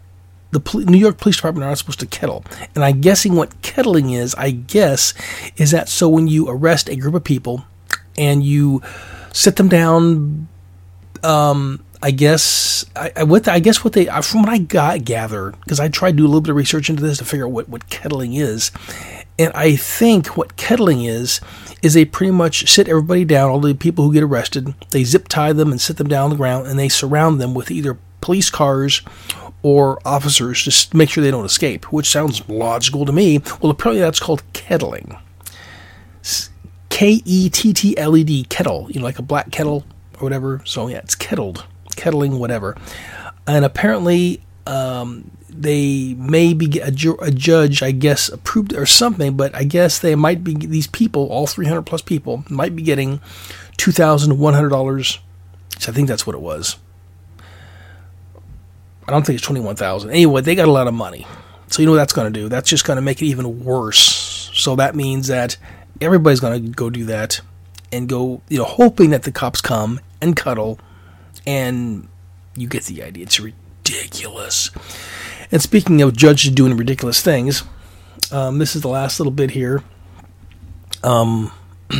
The 0.53 0.59
pol- 0.59 0.81
New 0.81 0.97
York 0.97 1.17
Police 1.17 1.37
Department 1.37 1.65
are 1.65 1.69
not 1.69 1.77
supposed 1.79 1.99
to 1.99 2.05
kettle. 2.05 2.45
And 2.75 2.83
I'm 2.83 3.01
guessing 3.01 3.35
what 3.35 3.61
kettling 3.61 4.11
is, 4.11 4.35
I 4.35 4.51
guess, 4.51 5.13
is 5.57 5.71
that 5.71 5.89
so 5.89 6.07
when 6.07 6.27
you 6.27 6.47
arrest 6.47 6.89
a 6.89 6.95
group 6.95 7.15
of 7.15 7.23
people 7.23 7.65
and 8.17 8.43
you 8.43 8.81
sit 9.33 9.55
them 9.55 9.67
down, 9.67 10.47
um, 11.23 11.83
I 12.03 12.11
guess 12.11 12.85
I, 12.95 13.11
I, 13.15 13.23
what 13.23 13.47
I 13.47 13.59
guess 13.59 13.83
what 13.83 13.93
they 13.93 14.05
from 14.05 14.41
what 14.41 14.49
I 14.49 14.57
got 14.57 15.05
gathered 15.05 15.59
because 15.61 15.79
I 15.79 15.87
tried 15.87 16.11
to 16.11 16.17
do 16.17 16.25
a 16.25 16.27
little 16.27 16.41
bit 16.41 16.49
of 16.49 16.57
research 16.57 16.89
into 16.89 17.01
this 17.01 17.17
to 17.19 17.25
figure 17.25 17.45
out 17.45 17.51
what 17.51 17.69
what 17.69 17.89
kettling 17.89 18.33
is, 18.33 18.71
and 19.39 19.53
I 19.53 19.77
think 19.77 20.35
what 20.35 20.57
kettling 20.57 21.05
is 21.05 21.39
is 21.81 21.93
they 21.93 22.03
pretty 22.03 22.31
much 22.31 22.69
sit 22.69 22.89
everybody 22.89 23.23
down, 23.23 23.49
all 23.49 23.59
the 23.59 23.73
people 23.73 24.03
who 24.03 24.13
get 24.13 24.23
arrested, 24.23 24.73
they 24.91 25.05
zip 25.05 25.29
tie 25.29 25.53
them 25.53 25.71
and 25.71 25.79
sit 25.79 25.97
them 25.97 26.07
down 26.07 26.25
on 26.25 26.29
the 26.31 26.35
ground, 26.35 26.67
and 26.67 26.77
they 26.77 26.89
surround 26.89 27.39
them 27.39 27.53
with 27.53 27.71
either 27.71 27.97
police 28.19 28.49
cars 28.49 29.01
or 29.63 29.99
officers 30.05 30.85
to 30.87 30.97
make 30.97 31.09
sure 31.09 31.23
they 31.23 31.31
don't 31.31 31.45
escape, 31.45 31.91
which 31.91 32.09
sounds 32.09 32.47
logical 32.47 33.05
to 33.05 33.11
me. 33.11 33.39
Well, 33.61 33.71
apparently 33.71 34.01
that's 34.01 34.19
called 34.19 34.43
kettling. 34.53 35.17
K 36.89 37.21
E 37.25 37.49
T 37.49 37.73
T 37.73 37.97
L 37.97 38.15
E 38.15 38.23
D, 38.23 38.43
kettle, 38.43 38.87
you 38.91 38.99
know, 38.99 39.05
like 39.05 39.19
a 39.19 39.23
black 39.23 39.51
kettle 39.51 39.83
or 40.15 40.19
whatever. 40.19 40.61
So 40.65 40.87
yeah, 40.87 40.97
it's 40.97 41.15
kettled 41.15 41.65
kettling, 41.95 42.39
whatever. 42.39 42.75
And 43.47 43.65
apparently, 43.65 44.41
um, 44.67 45.31
they 45.49 46.15
may 46.15 46.53
be 46.53 46.79
a, 46.79 46.91
ju- 46.91 47.17
a, 47.21 47.31
judge, 47.31 47.83
I 47.83 47.91
guess, 47.91 48.29
approved 48.29 48.73
or 48.73 48.85
something, 48.85 49.35
but 49.35 49.53
I 49.55 49.63
guess 49.63 49.99
they 49.99 50.15
might 50.15 50.43
be 50.43 50.53
these 50.53 50.87
people, 50.87 51.27
all 51.27 51.47
300 51.47 51.83
plus 51.83 52.01
people, 52.01 52.43
might 52.49 52.75
be 52.75 52.81
getting 52.81 53.19
$2,100. 53.77 55.19
So 55.79 55.91
I 55.91 55.95
think 55.95 56.07
that's 56.07 56.25
what 56.25 56.35
it 56.35 56.41
was. 56.41 56.77
I 59.07 59.11
don't 59.11 59.25
think 59.25 59.37
it's 59.37 59.45
21,000. 59.45 60.09
Anyway, 60.09 60.41
they 60.41 60.55
got 60.55 60.67
a 60.67 60.71
lot 60.71 60.87
of 60.87 60.93
money. 60.93 61.27
So 61.67 61.81
you 61.81 61.85
know 61.87 61.93
what 61.93 61.97
that's 61.97 62.13
going 62.13 62.31
to 62.31 62.39
do? 62.39 62.49
That's 62.49 62.69
just 62.69 62.85
going 62.85 62.97
to 62.97 63.01
make 63.01 63.21
it 63.21 63.25
even 63.25 63.63
worse. 63.63 64.51
So 64.53 64.75
that 64.75 64.95
means 64.95 65.27
that 65.27 65.57
everybody's 65.99 66.39
going 66.39 66.63
to 66.63 66.69
go 66.69 66.89
do 66.89 67.05
that 67.05 67.41
and 67.91 68.07
go, 68.07 68.41
you 68.49 68.57
know, 68.57 68.63
hoping 68.63 69.09
that 69.09 69.23
the 69.23 69.31
cops 69.31 69.61
come 69.61 69.99
and 70.21 70.35
cuddle 70.35 70.79
and 71.45 72.07
you 72.55 72.67
get 72.67 72.83
the 72.83 73.03
idea. 73.03 73.23
It's 73.23 73.39
ridiculous. 73.39 74.71
And 75.51 75.61
speaking 75.61 76.01
of 76.01 76.15
judges 76.15 76.51
doing 76.51 76.77
ridiculous 76.77 77.21
things, 77.21 77.63
um, 78.31 78.57
this 78.59 78.75
is 78.75 78.81
the 78.81 78.87
last 78.87 79.19
little 79.19 79.31
bit 79.31 79.51
here. 79.51 79.83
Um, 81.03 81.51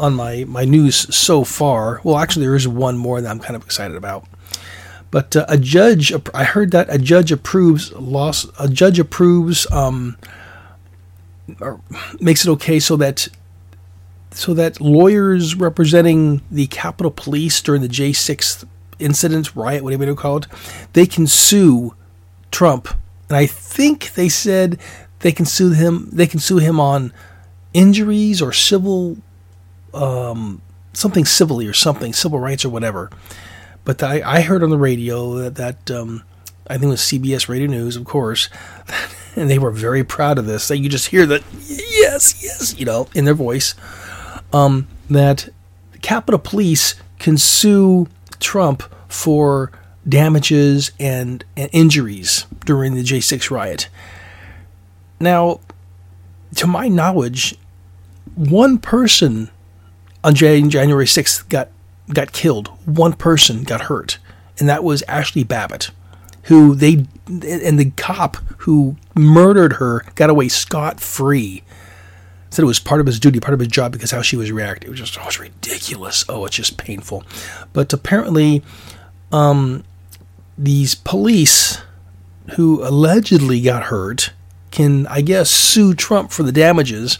on 0.00 0.14
my, 0.14 0.44
my 0.44 0.64
news 0.64 1.14
so 1.14 1.44
far. 1.44 2.00
Well, 2.04 2.18
actually, 2.18 2.46
there 2.46 2.54
is 2.54 2.68
one 2.68 2.96
more 2.96 3.20
that 3.20 3.30
I'm 3.30 3.40
kind 3.40 3.56
of 3.56 3.64
excited 3.64 3.96
about. 3.96 4.26
But 5.14 5.36
uh, 5.36 5.46
a 5.48 5.56
judge, 5.56 6.12
I 6.34 6.42
heard 6.42 6.72
that 6.72 6.92
a 6.92 6.98
judge 6.98 7.30
approves 7.30 7.92
loss. 7.92 8.48
A 8.58 8.68
judge 8.68 8.98
approves, 8.98 9.64
um, 9.70 10.16
makes 12.18 12.44
it 12.44 12.50
okay 12.50 12.80
so 12.80 12.96
that 12.96 13.28
so 14.32 14.54
that 14.54 14.80
lawyers 14.80 15.54
representing 15.54 16.42
the 16.50 16.66
Capitol 16.66 17.12
Police 17.12 17.62
during 17.62 17.80
the 17.80 17.86
J6 17.86 18.64
incident, 18.98 19.54
riot, 19.54 19.84
whatever 19.84 20.04
you 20.04 20.16
call 20.16 20.38
it, 20.38 20.48
they 20.94 21.06
can 21.06 21.28
sue 21.28 21.94
Trump. 22.50 22.88
And 23.28 23.36
I 23.36 23.46
think 23.46 24.14
they 24.14 24.28
said 24.28 24.80
they 25.20 25.30
can 25.30 25.46
sue 25.46 25.70
him. 25.70 26.08
They 26.12 26.26
can 26.26 26.40
sue 26.40 26.58
him 26.58 26.80
on 26.80 27.12
injuries 27.72 28.42
or 28.42 28.52
civil, 28.52 29.18
um, 29.92 30.60
something 30.92 31.24
civilly 31.24 31.68
or 31.68 31.72
something, 31.72 32.12
civil 32.12 32.40
rights 32.40 32.64
or 32.64 32.70
whatever. 32.70 33.10
But 33.84 34.02
I, 34.02 34.22
I 34.24 34.40
heard 34.40 34.62
on 34.62 34.70
the 34.70 34.78
radio 34.78 35.34
that, 35.34 35.56
that 35.56 35.90
um, 35.90 36.22
I 36.66 36.74
think 36.74 36.84
it 36.84 36.88
was 36.88 37.00
CBS 37.00 37.48
Radio 37.48 37.66
News, 37.68 37.96
of 37.96 38.04
course, 38.04 38.48
and 39.36 39.50
they 39.50 39.58
were 39.58 39.70
very 39.70 40.04
proud 40.04 40.38
of 40.38 40.46
this. 40.46 40.68
That 40.68 40.78
you 40.78 40.88
just 40.88 41.08
hear 41.08 41.26
that 41.26 41.42
yes, 41.66 42.42
yes, 42.42 42.78
you 42.78 42.84
know, 42.86 43.08
in 43.14 43.24
their 43.24 43.34
voice 43.34 43.74
um, 44.52 44.88
that 45.10 45.48
the 45.92 45.98
Capitol 45.98 46.38
Police 46.38 46.94
can 47.18 47.36
sue 47.36 48.08
Trump 48.40 48.82
for 49.08 49.72
damages 50.08 50.92
and, 51.00 51.44
and 51.56 51.68
injuries 51.72 52.46
during 52.64 52.94
the 52.94 53.02
J6 53.02 53.50
riot. 53.50 53.88
Now, 55.20 55.60
to 56.56 56.66
my 56.66 56.88
knowledge, 56.88 57.56
one 58.34 58.78
person 58.78 59.50
on 60.22 60.34
January 60.34 61.06
6th 61.06 61.48
got 61.48 61.70
got 62.12 62.32
killed. 62.32 62.68
One 62.86 63.12
person 63.14 63.64
got 63.64 63.82
hurt, 63.82 64.18
and 64.58 64.68
that 64.68 64.84
was 64.84 65.02
Ashley 65.02 65.44
Babbitt, 65.44 65.90
who 66.44 66.74
they 66.74 67.06
and 67.26 67.78
the 67.78 67.92
cop 67.96 68.36
who 68.58 68.96
murdered 69.14 69.74
her 69.74 70.04
got 70.14 70.30
away 70.30 70.48
scot 70.48 71.00
free 71.00 71.62
said 72.54 72.62
it 72.62 72.66
was 72.66 72.78
part 72.78 73.00
of 73.00 73.06
his 73.06 73.18
duty, 73.18 73.40
part 73.40 73.54
of 73.54 73.60
his 73.60 73.68
job 73.68 73.92
because 73.92 74.10
how 74.10 74.22
she 74.22 74.36
was 74.36 74.52
reacting. 74.52 74.88
It 74.88 74.90
was 74.90 75.00
just, 75.00 75.18
oh, 75.18 75.26
it's 75.26 75.40
ridiculous. 75.40 76.24
Oh, 76.28 76.44
it's 76.44 76.56
just 76.56 76.78
painful. 76.78 77.24
But 77.72 77.92
apparently, 77.92 78.62
um, 79.32 79.84
these 80.56 80.94
police 80.94 81.82
who 82.54 82.86
allegedly 82.86 83.60
got 83.60 83.84
hurt 83.84 84.32
can, 84.70 85.06
I 85.08 85.20
guess, 85.20 85.50
sue 85.50 85.94
Trump 85.94 86.30
for 86.30 86.42
the 86.42 86.52
damages. 86.52 87.18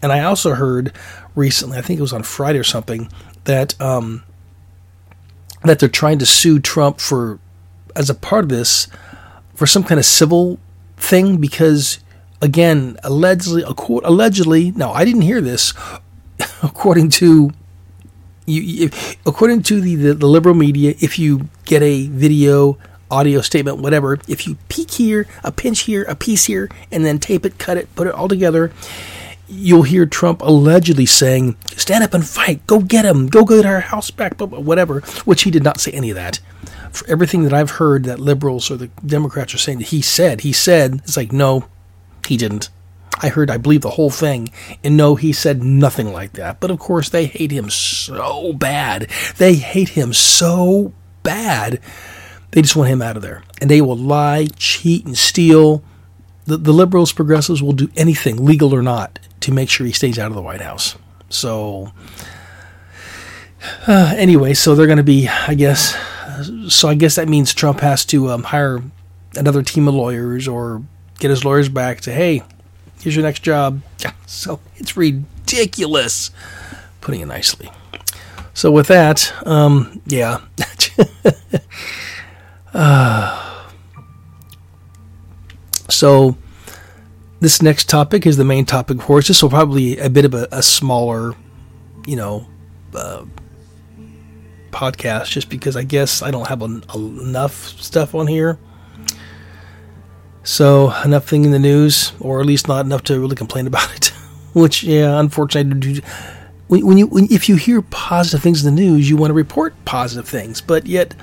And 0.00 0.12
I 0.12 0.22
also 0.22 0.54
heard 0.54 0.92
recently, 1.34 1.78
I 1.78 1.82
think 1.82 1.98
it 1.98 2.02
was 2.02 2.12
on 2.12 2.22
Friday 2.22 2.58
or 2.58 2.64
something, 2.64 3.10
that 3.46 3.80
um, 3.80 4.22
that 5.64 5.78
they're 5.78 5.88
trying 5.88 6.18
to 6.18 6.26
sue 6.26 6.60
Trump 6.60 7.00
for, 7.00 7.38
as 7.96 8.10
a 8.10 8.14
part 8.14 8.44
of 8.44 8.50
this, 8.50 8.88
for 9.54 9.66
some 9.66 9.82
kind 9.82 9.98
of 9.98 10.04
civil 10.04 10.58
thing 10.96 11.38
because 11.38 11.98
again, 12.40 12.98
allegedly, 13.02 13.62
allegedly, 14.04 14.70
no, 14.72 14.92
I 14.92 15.04
didn't 15.04 15.22
hear 15.22 15.40
this, 15.40 15.72
according 16.62 17.10
to 17.10 17.50
You, 18.46 18.62
you 18.62 18.90
according 19.24 19.62
to 19.64 19.80
the, 19.80 19.94
the 19.96 20.14
the 20.14 20.26
liberal 20.26 20.54
media, 20.54 20.94
if 21.00 21.18
you 21.18 21.48
get 21.64 21.82
a 21.82 22.06
video, 22.08 22.78
audio 23.10 23.40
statement, 23.40 23.78
whatever, 23.78 24.18
if 24.28 24.46
you 24.46 24.56
peek 24.68 24.90
here, 24.92 25.26
a 25.42 25.50
pinch 25.50 25.80
here, 25.80 26.04
a 26.04 26.14
piece 26.14 26.44
here, 26.44 26.68
and 26.92 27.04
then 27.04 27.18
tape 27.18 27.44
it, 27.44 27.58
cut 27.58 27.76
it, 27.76 27.92
put 27.96 28.06
it 28.06 28.14
all 28.14 28.28
together, 28.28 28.72
you'll 29.48 29.82
hear 29.82 30.06
Trump 30.06 30.42
allegedly 30.42 31.06
saying, 31.06 31.56
"Stand 31.76 32.04
up 32.04 32.14
and 32.14 32.26
fight, 32.26 32.66
go 32.66 32.80
get 32.80 33.04
him, 33.04 33.28
go 33.28 33.44
get 33.44 33.66
our 33.66 33.80
house 33.80 34.10
back," 34.10 34.36
But 34.36 34.50
whatever. 34.50 35.00
Which 35.24 35.42
he 35.42 35.50
did 35.50 35.64
not 35.64 35.80
say 35.80 35.92
any 35.92 36.10
of 36.10 36.16
that. 36.16 36.40
For 36.92 37.06
everything 37.08 37.42
that 37.42 37.52
I've 37.52 37.72
heard 37.72 38.04
that 38.04 38.18
liberals 38.18 38.70
or 38.70 38.76
the 38.76 38.88
Democrats 39.04 39.54
are 39.54 39.58
saying 39.58 39.78
that 39.78 39.88
he 39.88 40.00
said, 40.00 40.40
he 40.40 40.52
said, 40.52 40.94
it's 41.04 41.16
like 41.16 41.32
no, 41.32 41.66
he 42.26 42.36
didn't. 42.36 42.70
I 43.20 43.28
heard, 43.28 43.50
I 43.50 43.56
believe, 43.56 43.80
the 43.80 43.90
whole 43.90 44.10
thing. 44.10 44.50
And 44.84 44.96
no, 44.96 45.14
he 45.14 45.32
said 45.32 45.62
nothing 45.62 46.12
like 46.12 46.34
that. 46.34 46.60
But 46.60 46.70
of 46.70 46.78
course, 46.78 47.08
they 47.08 47.26
hate 47.26 47.50
him 47.50 47.70
so 47.70 48.52
bad. 48.52 49.08
They 49.38 49.54
hate 49.54 49.90
him 49.90 50.12
so 50.12 50.92
bad. 51.22 51.80
They 52.50 52.62
just 52.62 52.76
want 52.76 52.90
him 52.90 53.02
out 53.02 53.16
of 53.16 53.22
there. 53.22 53.42
And 53.60 53.70
they 53.70 53.80
will 53.80 53.96
lie, 53.96 54.48
cheat, 54.56 55.06
and 55.06 55.16
steal. 55.16 55.82
The, 56.44 56.56
the 56.56 56.72
liberals, 56.72 57.12
progressives 57.12 57.62
will 57.62 57.72
do 57.72 57.90
anything, 57.96 58.44
legal 58.44 58.74
or 58.74 58.82
not, 58.82 59.18
to 59.46 59.52
make 59.52 59.70
sure 59.70 59.86
he 59.86 59.92
stays 59.92 60.18
out 60.18 60.28
of 60.30 60.34
the 60.34 60.42
White 60.42 60.60
House. 60.60 60.96
So, 61.28 61.92
uh, 63.86 64.14
anyway, 64.16 64.54
so 64.54 64.74
they're 64.74 64.86
going 64.86 64.98
to 64.98 65.04
be, 65.04 65.28
I 65.28 65.54
guess, 65.54 65.96
so 66.68 66.88
I 66.88 66.94
guess 66.94 67.14
that 67.14 67.28
means 67.28 67.54
Trump 67.54 67.80
has 67.80 68.04
to 68.06 68.30
um, 68.30 68.42
hire 68.42 68.82
another 69.36 69.62
team 69.62 69.88
of 69.88 69.94
lawyers 69.94 70.48
or 70.48 70.82
get 71.18 71.30
his 71.30 71.44
lawyers 71.44 71.68
back 71.68 72.00
to, 72.02 72.12
hey, 72.12 72.42
here's 73.00 73.16
your 73.16 73.24
next 73.24 73.42
job. 73.42 73.82
So 74.28 74.58
it's 74.74 74.96
ridiculous, 74.96 76.32
putting 77.00 77.20
it 77.20 77.26
nicely. 77.26 77.70
So 78.54 78.72
with 78.72 78.88
that, 78.88 79.32
um, 79.46 80.02
yeah. 80.04 80.40
uh, 82.74 83.66
so 85.88 86.36
this 87.40 87.60
next 87.62 87.88
topic 87.88 88.26
is 88.26 88.36
the 88.36 88.44
main 88.44 88.64
topic, 88.64 88.98
of 88.98 89.04
course. 89.04 89.28
This 89.28 89.42
will 89.42 89.50
probably 89.50 89.98
a 89.98 90.08
bit 90.08 90.24
of 90.24 90.34
a, 90.34 90.48
a 90.52 90.62
smaller, 90.62 91.34
you 92.06 92.16
know, 92.16 92.46
uh, 92.94 93.24
podcast, 94.70 95.30
just 95.30 95.48
because 95.48 95.76
I 95.76 95.84
guess 95.84 96.22
I 96.22 96.30
don't 96.30 96.48
have 96.48 96.62
a, 96.62 96.80
a, 96.94 96.98
enough 96.98 97.54
stuff 97.54 98.14
on 98.14 98.26
here. 98.26 98.58
So 100.42 100.92
enough 101.04 101.28
thing 101.28 101.44
in 101.44 101.50
the 101.50 101.58
news, 101.58 102.12
or 102.20 102.40
at 102.40 102.46
least 102.46 102.68
not 102.68 102.84
enough 102.86 103.02
to 103.04 103.18
really 103.18 103.36
complain 103.36 103.66
about 103.66 103.94
it. 103.94 104.06
Which, 104.54 104.82
yeah, 104.82 105.18
unfortunately, 105.18 106.02
when 106.68 106.96
you 106.96 107.06
when, 107.08 107.26
if 107.30 107.48
you 107.48 107.56
hear 107.56 107.82
positive 107.82 108.42
things 108.42 108.64
in 108.64 108.74
the 108.74 108.80
news, 108.80 109.10
you 109.10 109.16
want 109.16 109.30
to 109.30 109.34
report 109.34 109.74
positive 109.84 110.28
things, 110.28 110.60
but 110.60 110.86
yet 110.86 111.14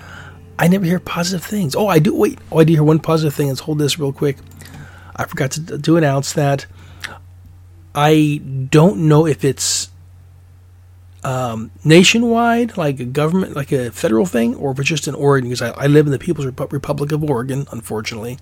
I 0.60 0.68
never 0.68 0.86
hear 0.86 1.00
positive 1.00 1.44
things. 1.44 1.76
Oh, 1.76 1.88
I 1.88 2.00
do. 2.00 2.16
Wait, 2.16 2.38
oh, 2.52 2.60
I 2.60 2.64
do 2.64 2.74
hear 2.74 2.84
one 2.84 3.00
positive 3.00 3.34
thing. 3.34 3.48
Let's 3.48 3.62
hold 3.62 3.80
this 3.80 3.98
real 3.98 4.14
quick. 4.14 4.38
I 5.16 5.26
forgot 5.26 5.52
to, 5.52 5.80
to 5.80 5.98
announce 5.98 6.34
that 6.34 6.66
I 7.96 8.42
don't 8.70 9.08
know 9.08 9.28
if 9.28 9.44
it's 9.44 9.90
um, 11.24 11.72
nationwide, 11.84 12.78
like 12.78 13.00
a 13.00 13.06
government, 13.06 13.56
like 13.56 13.72
a 13.72 13.92
federal 13.92 14.26
thing, 14.26 14.56
or 14.56 14.72
if 14.72 14.80
it's 14.80 14.90
just 14.90 15.08
in 15.08 15.16
Oregon, 15.16 15.50
because 15.50 15.62
I, 15.62 15.70
I 15.72 15.88
live 15.88 16.06
in 16.06 16.12
the 16.12 16.20
People's 16.20 16.48
Republic 16.48 17.12
of 17.12 17.24
Oregon, 17.24 17.66
unfortunately. 17.72 18.40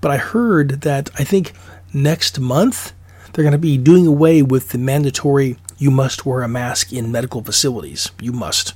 But 0.00 0.10
I 0.10 0.16
heard 0.16 0.82
that 0.82 1.10
I 1.18 1.24
think 1.24 1.52
next 1.92 2.38
month 2.38 2.92
they're 3.32 3.42
going 3.42 3.52
to 3.52 3.58
be 3.58 3.78
doing 3.78 4.06
away 4.06 4.42
with 4.42 4.70
the 4.70 4.78
mandatory 4.78 5.56
you 5.78 5.90
must 5.90 6.26
wear 6.26 6.42
a 6.42 6.48
mask 6.48 6.92
in 6.92 7.10
medical 7.10 7.42
facilities. 7.42 8.10
You 8.20 8.32
must, 8.32 8.74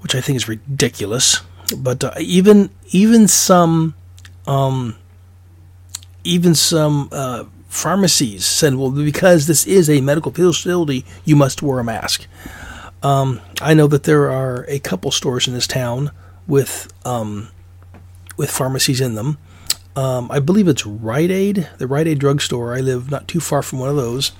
which 0.00 0.14
I 0.14 0.20
think 0.20 0.36
is 0.36 0.48
ridiculous. 0.48 1.40
But 1.76 2.04
uh, 2.04 2.12
even 2.18 2.70
even 2.90 3.26
some 3.26 3.94
um, 4.46 4.96
even 6.24 6.54
some 6.54 7.08
uh, 7.12 7.44
pharmacies 7.68 8.46
said, 8.46 8.74
well, 8.74 8.90
because 8.90 9.46
this 9.46 9.66
is 9.66 9.88
a 9.90 10.00
medical 10.00 10.32
facility, 10.32 11.04
you 11.24 11.36
must 11.36 11.62
wear 11.62 11.78
a 11.78 11.84
mask. 11.84 12.26
Um, 13.02 13.40
I 13.60 13.74
know 13.74 13.86
that 13.88 14.04
there 14.04 14.30
are 14.30 14.64
a 14.68 14.78
couple 14.78 15.10
stores 15.10 15.46
in 15.46 15.54
this 15.54 15.66
town 15.66 16.10
with 16.46 16.92
um, 17.04 17.48
with 18.36 18.50
pharmacies 18.50 19.00
in 19.00 19.14
them. 19.14 19.38
Um, 19.96 20.30
I 20.30 20.40
believe 20.40 20.66
it's 20.66 20.86
Rite 20.86 21.30
Aid, 21.30 21.68
the 21.78 21.86
Rite 21.86 22.08
Aid 22.08 22.18
drugstore. 22.18 22.74
I 22.74 22.80
live 22.80 23.10
not 23.10 23.28
too 23.28 23.40
far 23.40 23.62
from 23.62 23.78
one 23.78 23.90
of 23.90 23.96
those. 23.96 24.32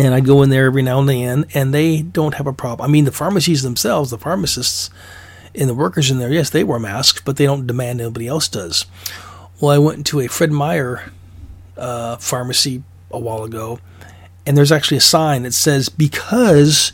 And 0.00 0.14
I 0.14 0.20
go 0.20 0.42
in 0.42 0.50
there 0.50 0.66
every 0.66 0.82
now 0.82 1.00
and 1.00 1.08
then, 1.08 1.44
and 1.54 1.74
they 1.74 2.02
don't 2.02 2.34
have 2.34 2.46
a 2.46 2.52
problem. 2.52 2.88
I 2.88 2.92
mean, 2.92 3.04
the 3.04 3.12
pharmacies 3.12 3.62
themselves, 3.62 4.10
the 4.10 4.18
pharmacists 4.18 4.90
and 5.54 5.68
the 5.68 5.74
workers 5.74 6.10
in 6.10 6.18
there, 6.18 6.32
yes, 6.32 6.50
they 6.50 6.62
wear 6.62 6.78
masks, 6.78 7.20
but 7.24 7.36
they 7.36 7.46
don't 7.46 7.66
demand 7.66 8.00
anybody 8.00 8.28
else 8.28 8.46
does. 8.48 8.86
Well, 9.60 9.72
I 9.72 9.78
went 9.78 9.98
into 9.98 10.20
a 10.20 10.28
Fred 10.28 10.52
Meyer 10.52 11.10
uh, 11.76 12.16
pharmacy 12.16 12.84
a 13.10 13.18
while 13.18 13.42
ago, 13.42 13.80
and 14.46 14.56
there's 14.56 14.70
actually 14.70 14.98
a 14.98 15.02
sign 15.02 15.42
that 15.42 15.52
says, 15.52 15.88
because, 15.88 16.92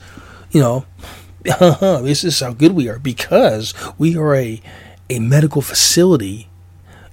you 0.50 0.60
know, 0.60 0.86
this 1.42 2.24
is 2.24 2.40
how 2.40 2.54
good 2.54 2.72
we 2.72 2.88
are, 2.88 2.98
because 2.98 3.74
we 3.98 4.16
are 4.16 4.34
a, 4.34 4.62
a 5.10 5.18
medical 5.18 5.60
facility, 5.60 6.48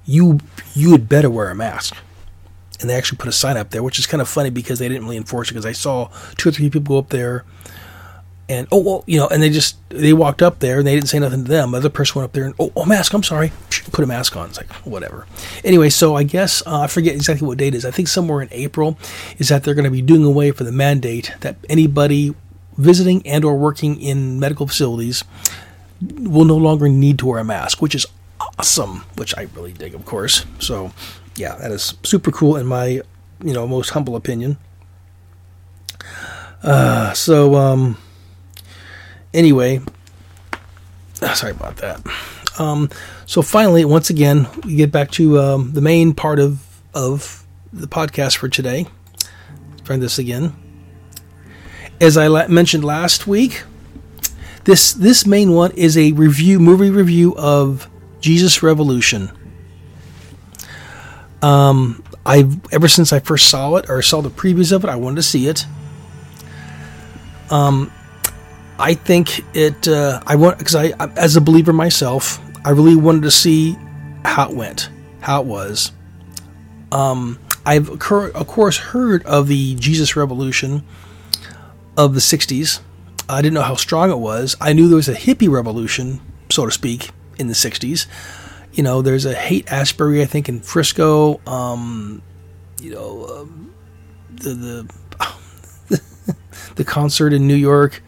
you, 0.05 0.39
you 0.73 0.93
had 0.93 1.09
better 1.09 1.29
wear 1.29 1.49
a 1.49 1.55
mask. 1.55 1.97
And 2.79 2.89
they 2.89 2.95
actually 2.95 3.17
put 3.17 3.27
a 3.27 3.33
sign 3.33 3.57
up 3.57 3.71
there, 3.71 3.83
which 3.83 3.99
is 3.99 4.07
kind 4.07 4.21
of 4.21 4.29
funny 4.29 4.49
because 4.49 4.79
they 4.79 4.87
didn't 4.87 5.03
really 5.03 5.17
enforce 5.17 5.49
it. 5.49 5.53
Because 5.53 5.65
I 5.65 5.73
saw 5.73 6.09
two 6.37 6.49
or 6.49 6.51
three 6.53 6.69
people 6.69 6.95
go 6.95 6.97
up 6.97 7.09
there 7.09 7.43
and 8.51 8.67
oh 8.69 8.81
well, 8.81 9.03
you 9.07 9.17
know, 9.17 9.29
and 9.29 9.41
they 9.41 9.49
just 9.49 9.77
they 9.89 10.11
walked 10.11 10.41
up 10.41 10.59
there 10.59 10.79
and 10.79 10.85
they 10.85 10.93
didn't 10.93 11.07
say 11.07 11.19
nothing 11.19 11.45
to 11.45 11.49
them. 11.49 11.71
The 11.71 11.77
other 11.77 11.89
person 11.89 12.19
went 12.19 12.29
up 12.29 12.33
there 12.33 12.43
and 12.43 12.53
oh, 12.59 12.71
oh 12.75 12.85
mask, 12.85 13.13
I'm 13.13 13.23
sorry, 13.23 13.53
put 13.93 14.03
a 14.03 14.07
mask 14.07 14.35
on. 14.35 14.49
It's 14.49 14.57
like 14.57 14.71
whatever. 14.85 15.25
Anyway, 15.63 15.89
so 15.89 16.15
I 16.15 16.23
guess 16.23 16.61
uh, 16.67 16.81
I 16.81 16.87
forget 16.87 17.15
exactly 17.15 17.47
what 17.47 17.57
date 17.57 17.73
is. 17.73 17.85
I 17.85 17.91
think 17.91 18.09
somewhere 18.09 18.41
in 18.41 18.49
April 18.51 18.97
is 19.37 19.47
that 19.47 19.63
they're 19.63 19.73
going 19.73 19.85
to 19.85 19.91
be 19.91 20.01
doing 20.01 20.25
away 20.25 20.51
for 20.51 20.65
the 20.65 20.71
mandate 20.71 21.33
that 21.39 21.55
anybody 21.69 22.35
visiting 22.77 23.25
and 23.25 23.45
or 23.45 23.55
working 23.55 24.01
in 24.01 24.37
medical 24.37 24.67
facilities 24.67 25.23
will 26.01 26.45
no 26.45 26.57
longer 26.57 26.89
need 26.89 27.19
to 27.19 27.27
wear 27.27 27.39
a 27.39 27.45
mask, 27.45 27.81
which 27.81 27.95
is 27.95 28.05
awesome. 28.59 29.05
Which 29.15 29.33
I 29.37 29.47
really 29.55 29.71
dig, 29.71 29.95
of 29.95 30.03
course. 30.05 30.45
So 30.59 30.91
yeah, 31.37 31.55
that 31.55 31.71
is 31.71 31.93
super 32.03 32.31
cool 32.31 32.57
in 32.57 32.67
my 32.67 33.01
you 33.41 33.53
know 33.53 33.65
most 33.65 33.91
humble 33.91 34.17
opinion. 34.17 34.57
Uh, 36.61 37.13
so 37.13 37.55
um 37.55 37.97
anyway, 39.33 39.81
sorry 41.33 41.51
about 41.51 41.77
that. 41.77 42.01
Um, 42.59 42.89
so 43.25 43.41
finally, 43.41 43.85
once 43.85 44.09
again, 44.09 44.47
we 44.65 44.75
get 44.75 44.91
back 44.91 45.11
to 45.11 45.39
um, 45.39 45.71
the 45.73 45.81
main 45.81 46.13
part 46.13 46.39
of 46.39 46.59
of 46.93 47.45
the 47.71 47.87
podcast 47.87 48.37
for 48.37 48.49
today. 48.49 48.85
Try 49.85 49.97
this 49.97 50.19
again. 50.19 50.53
As 51.99 52.17
I 52.17 52.27
la- 52.27 52.47
mentioned 52.47 52.83
last 52.83 53.27
week, 53.27 53.63
this 54.65 54.93
this 54.93 55.25
main 55.25 55.53
one 55.53 55.71
is 55.71 55.97
a 55.97 56.11
review 56.11 56.59
movie 56.59 56.89
review 56.89 57.35
of 57.37 57.89
Jesus 58.19 58.61
Revolution. 58.61 59.31
Um, 61.41 62.03
I've 62.25 62.71
ever 62.71 62.87
since 62.87 63.11
I 63.11 63.19
first 63.19 63.49
saw 63.49 63.75
it 63.77 63.89
or 63.89 64.01
saw 64.01 64.21
the 64.21 64.29
previews 64.29 64.71
of 64.71 64.83
it, 64.83 64.89
I 64.89 64.95
wanted 64.95 65.15
to 65.15 65.23
see 65.23 65.47
it. 65.47 65.65
Um, 67.49 67.91
I 68.81 68.95
think 68.95 69.45
it. 69.55 69.87
Uh, 69.87 70.21
I 70.25 70.35
want 70.35 70.57
because 70.57 70.75
I, 70.75 70.87
as 71.15 71.35
a 71.35 71.41
believer 71.41 71.71
myself, 71.71 72.41
I 72.65 72.71
really 72.71 72.95
wanted 72.95 73.21
to 73.23 73.31
see 73.31 73.77
how 74.25 74.49
it 74.49 74.55
went, 74.55 74.89
how 75.19 75.41
it 75.41 75.45
was. 75.45 75.91
Um, 76.91 77.39
I've 77.63 77.89
of 77.89 78.47
course 78.47 78.77
heard 78.77 79.23
of 79.25 79.47
the 79.47 79.75
Jesus 79.75 80.15
Revolution 80.15 80.83
of 81.95 82.15
the 82.15 82.19
'60s. 82.19 82.79
I 83.29 83.43
didn't 83.43 83.53
know 83.53 83.61
how 83.61 83.75
strong 83.75 84.09
it 84.09 84.17
was. 84.17 84.57
I 84.59 84.73
knew 84.73 84.87
there 84.87 84.95
was 84.95 85.07
a 85.07 85.13
hippie 85.13 85.49
revolution, 85.49 86.19
so 86.49 86.65
to 86.65 86.71
speak, 86.71 87.11
in 87.37 87.47
the 87.47 87.53
'60s. 87.53 88.07
You 88.73 88.81
know, 88.81 89.03
there's 89.03 89.25
a 89.25 89.35
Haight 89.35 89.71
Ashbury, 89.71 90.23
I 90.23 90.25
think, 90.25 90.49
in 90.49 90.59
Frisco. 90.59 91.39
Um, 91.45 92.23
you 92.81 92.95
know, 92.95 93.27
um, 93.27 93.75
the 94.33 94.87
the 95.19 96.01
the 96.75 96.83
concert 96.83 97.31
in 97.31 97.45
New 97.45 97.53
York. 97.53 98.01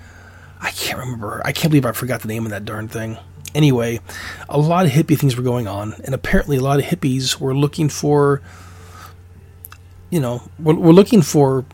I 0.63 0.71
can't 0.71 0.97
remember. 0.97 1.41
I 1.43 1.52
can't 1.52 1.71
believe 1.71 1.86
I 1.86 1.91
forgot 1.91 2.21
the 2.21 2.30
name 2.30 2.45
of 2.45 2.52
that 2.52 2.63
darn 2.63 2.88
thing. 2.88 3.17
Anyway, 3.54 3.99
a 4.47 4.58
lot 4.58 4.86
of 4.86 4.91
hippie 4.91 5.19
things 5.19 5.36
were 5.36 5.43
going 5.43 5.67
on, 5.67 5.93
and 6.06 6.15
apparently 6.15 6.58
a 6.58 6.62
lot 6.62 6.80
of 6.80 6.86
hippies 6.86 7.39
were 7.39 7.54
looking 7.54 7.89
for, 7.89 8.41
you 10.10 10.19
know, 10.19 10.41
we're, 10.58 10.73
looking 10.73 11.21
for 11.21 11.65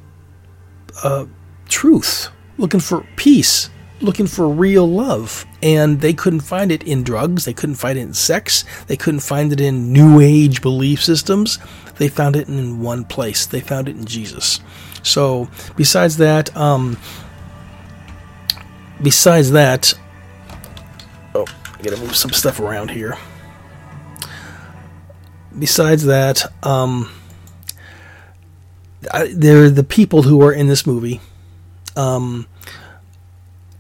uh, 1.04 1.26
truth, 1.70 2.30
looking 2.58 2.80
for 2.80 3.06
peace, 3.16 3.70
looking 4.02 4.28
for 4.28 4.50
real 4.50 4.90
love, 4.90 5.46
and 5.62 6.02
they 6.02 6.12
couldn't 6.12 6.42
find 6.42 6.72
it 6.72 6.84
in 6.84 7.04
drugs. 7.04 7.46
They 7.46 7.54
couldn't 7.54 7.76
find 7.76 7.98
it 7.98 8.02
in 8.02 8.14
sex. 8.14 8.66
They 8.88 8.98
couldn't 8.98 9.22
find 9.22 9.54
it 9.54 9.62
in 9.62 9.94
New 9.94 10.20
Age 10.20 10.62
belief 10.62 11.02
systems. 11.02 11.60
They 11.98 12.10
found 12.10 12.36
it 12.36 12.50
in 12.50 12.82
one 12.82 13.06
place. 13.06 13.46
They 13.46 13.62
found 13.62 13.88
it 13.88 13.96
in 13.96 14.06
Jesus. 14.06 14.60
So, 15.04 15.48
besides 15.78 16.18
that, 16.18 16.56
um, 16.58 16.98
besides 19.02 19.52
that, 19.52 19.94
oh, 21.36 21.46
I 21.78 21.82
gotta 21.82 21.98
move 21.98 22.16
some 22.16 22.32
stuff 22.32 22.60
around 22.60 22.92
here. 22.92 23.18
Besides 25.58 26.06
that, 26.06 26.46
um, 26.64 27.12
I, 29.12 29.32
they're 29.34 29.70
the 29.70 29.84
people 29.84 30.24
who 30.24 30.42
are 30.42 30.54
in 30.54 30.68
this 30.68 30.86
movie. 30.86 31.22
Um, 31.96 32.48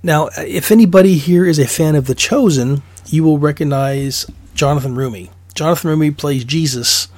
now, 0.01 0.29
if 0.37 0.71
anybody 0.71 1.17
here 1.17 1.45
is 1.45 1.59
a 1.59 1.67
fan 1.67 1.95
of 1.95 2.07
The 2.07 2.15
Chosen, 2.15 2.81
you 3.07 3.23
will 3.23 3.37
recognize 3.37 4.25
Jonathan 4.53 4.95
Roumie. 4.95 5.29
Jonathan 5.53 5.91
Roumie 5.91 6.17
plays 6.17 6.43
Jesus 6.43 7.09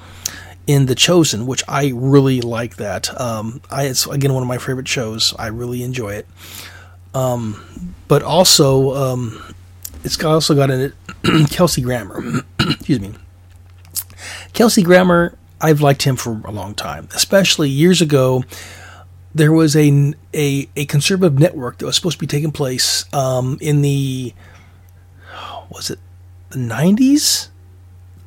in 0.67 0.87
The 0.87 0.95
Chosen, 0.95 1.45
which 1.45 1.63
I 1.67 1.91
really 1.93 2.41
like 2.41 2.77
that. 2.77 3.19
Um, 3.19 3.61
I, 3.69 3.85
it's 3.85 4.07
again 4.07 4.33
one 4.33 4.43
of 4.43 4.47
my 4.47 4.57
favorite 4.57 4.87
shows. 4.87 5.33
I 5.37 5.47
really 5.47 5.83
enjoy 5.83 6.13
it. 6.13 6.27
Um, 7.13 7.93
but 8.07 8.23
also, 8.23 8.95
um, 8.95 9.55
it's 10.03 10.15
got, 10.15 10.33
also 10.33 10.55
got 10.55 10.69
in 10.69 10.81
it 10.81 10.93
Kelsey 11.49 11.81
Grammer. 11.81 12.43
Excuse 12.59 12.99
me. 12.99 13.13
Kelsey 14.53 14.83
Grammer, 14.83 15.37
I've 15.59 15.81
liked 15.81 16.03
him 16.03 16.15
for 16.15 16.41
a 16.45 16.51
long 16.51 16.73
time, 16.73 17.09
especially 17.13 17.69
years 17.69 18.01
ago. 18.01 18.43
There 19.33 19.51
was 19.51 19.75
a, 19.75 20.13
a, 20.33 20.69
a 20.75 20.85
conservative 20.85 21.39
network 21.39 21.77
that 21.77 21.85
was 21.85 21.95
supposed 21.95 22.17
to 22.17 22.19
be 22.19 22.27
taking 22.27 22.51
place 22.51 23.05
um, 23.13 23.57
in 23.61 23.81
the 23.81 24.33
was 25.71 25.89
it 25.89 25.99
the 26.49 26.57
90s? 26.57 27.47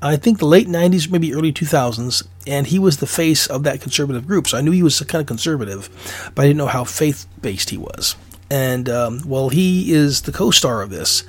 I 0.00 0.16
think 0.16 0.38
the 0.38 0.46
late 0.46 0.66
90s, 0.66 1.10
maybe 1.10 1.34
early 1.34 1.52
2000s, 1.52 2.26
and 2.46 2.66
he 2.66 2.78
was 2.78 2.98
the 2.98 3.06
face 3.06 3.46
of 3.46 3.62
that 3.62 3.80
conservative 3.80 4.26
group. 4.26 4.48
So 4.48 4.58
I 4.58 4.60
knew 4.60 4.70
he 4.70 4.82
was 4.82 5.00
kind 5.00 5.20
of 5.20 5.26
conservative, 5.26 5.88
but 6.34 6.42
I 6.42 6.48
didn't 6.48 6.58
know 6.58 6.66
how 6.66 6.84
faith 6.84 7.26
based 7.40 7.70
he 7.70 7.78
was. 7.78 8.16
And 8.50 8.88
um, 8.88 9.22
well, 9.26 9.48
he 9.48 9.92
is 9.92 10.22
the 10.22 10.32
co 10.32 10.50
star 10.50 10.82
of 10.82 10.90
this. 10.90 11.24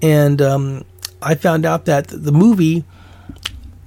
And 0.00 0.40
um, 0.40 0.84
I 1.20 1.34
found 1.34 1.66
out 1.66 1.84
that 1.86 2.08
the 2.08 2.32
movie, 2.32 2.84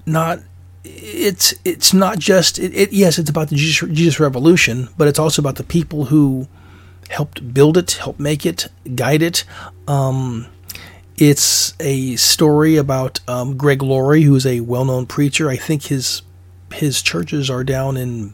not 0.05 0.39
it's 0.83 1.53
it's 1.63 1.93
not 1.93 2.17
just 2.17 2.57
it, 2.57 2.73
it, 2.73 2.91
yes 2.91 3.19
it's 3.19 3.29
about 3.29 3.49
the 3.49 3.55
Jesus, 3.55 3.87
Jesus 3.91 4.19
revolution 4.19 4.89
but 4.97 5.07
it's 5.07 5.19
also 5.19 5.39
about 5.39 5.55
the 5.55 5.63
people 5.63 6.05
who 6.05 6.47
helped 7.07 7.53
build 7.53 7.77
it 7.77 7.91
helped 7.91 8.19
make 8.19 8.47
it 8.47 8.67
guide 8.95 9.21
it 9.21 9.43
um, 9.87 10.47
it's 11.21 11.75
a 11.79 12.15
story 12.15 12.77
about 12.77 13.19
um, 13.27 13.55
Greg 13.55 13.83
Laurie, 13.83 14.23
who 14.23 14.35
is 14.35 14.47
a 14.47 14.61
well-known 14.61 15.05
preacher. 15.05 15.51
I 15.51 15.55
think 15.55 15.83
his 15.83 16.23
his 16.73 17.03
churches 17.03 17.47
are 17.47 17.63
down 17.63 17.95
in 17.95 18.33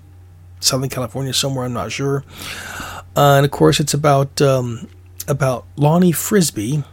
Southern 0.61 0.87
California 0.87 1.33
somewhere. 1.33 1.65
I'm 1.65 1.73
not 1.73 1.91
sure. 1.91 2.23
Uh, 3.17 3.37
and 3.37 3.45
of 3.45 3.51
course, 3.51 3.79
it's 3.79 3.95
about 3.95 4.39
um, 4.41 4.87
about 5.27 5.65
Lonnie 5.75 6.11
Frisbee. 6.11 6.83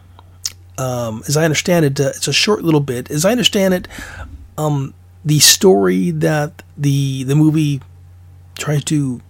Um, 0.77 1.21
as 1.27 1.37
I 1.37 1.45
understand 1.45 1.85
it, 1.85 1.99
uh, 2.01 2.11
it's 2.15 2.27
a 2.27 2.33
short 2.33 2.63
little 2.63 2.79
bit. 2.79 3.11
As 3.11 3.23
I 3.23 3.31
understand 3.31 3.75
it, 3.75 3.87
um, 4.57 4.95
the 5.23 5.37
story 5.37 6.09
that 6.09 6.63
the 6.75 7.23
the 7.23 7.35
movie 7.35 7.79
tries 8.57 8.83
to 8.85 9.21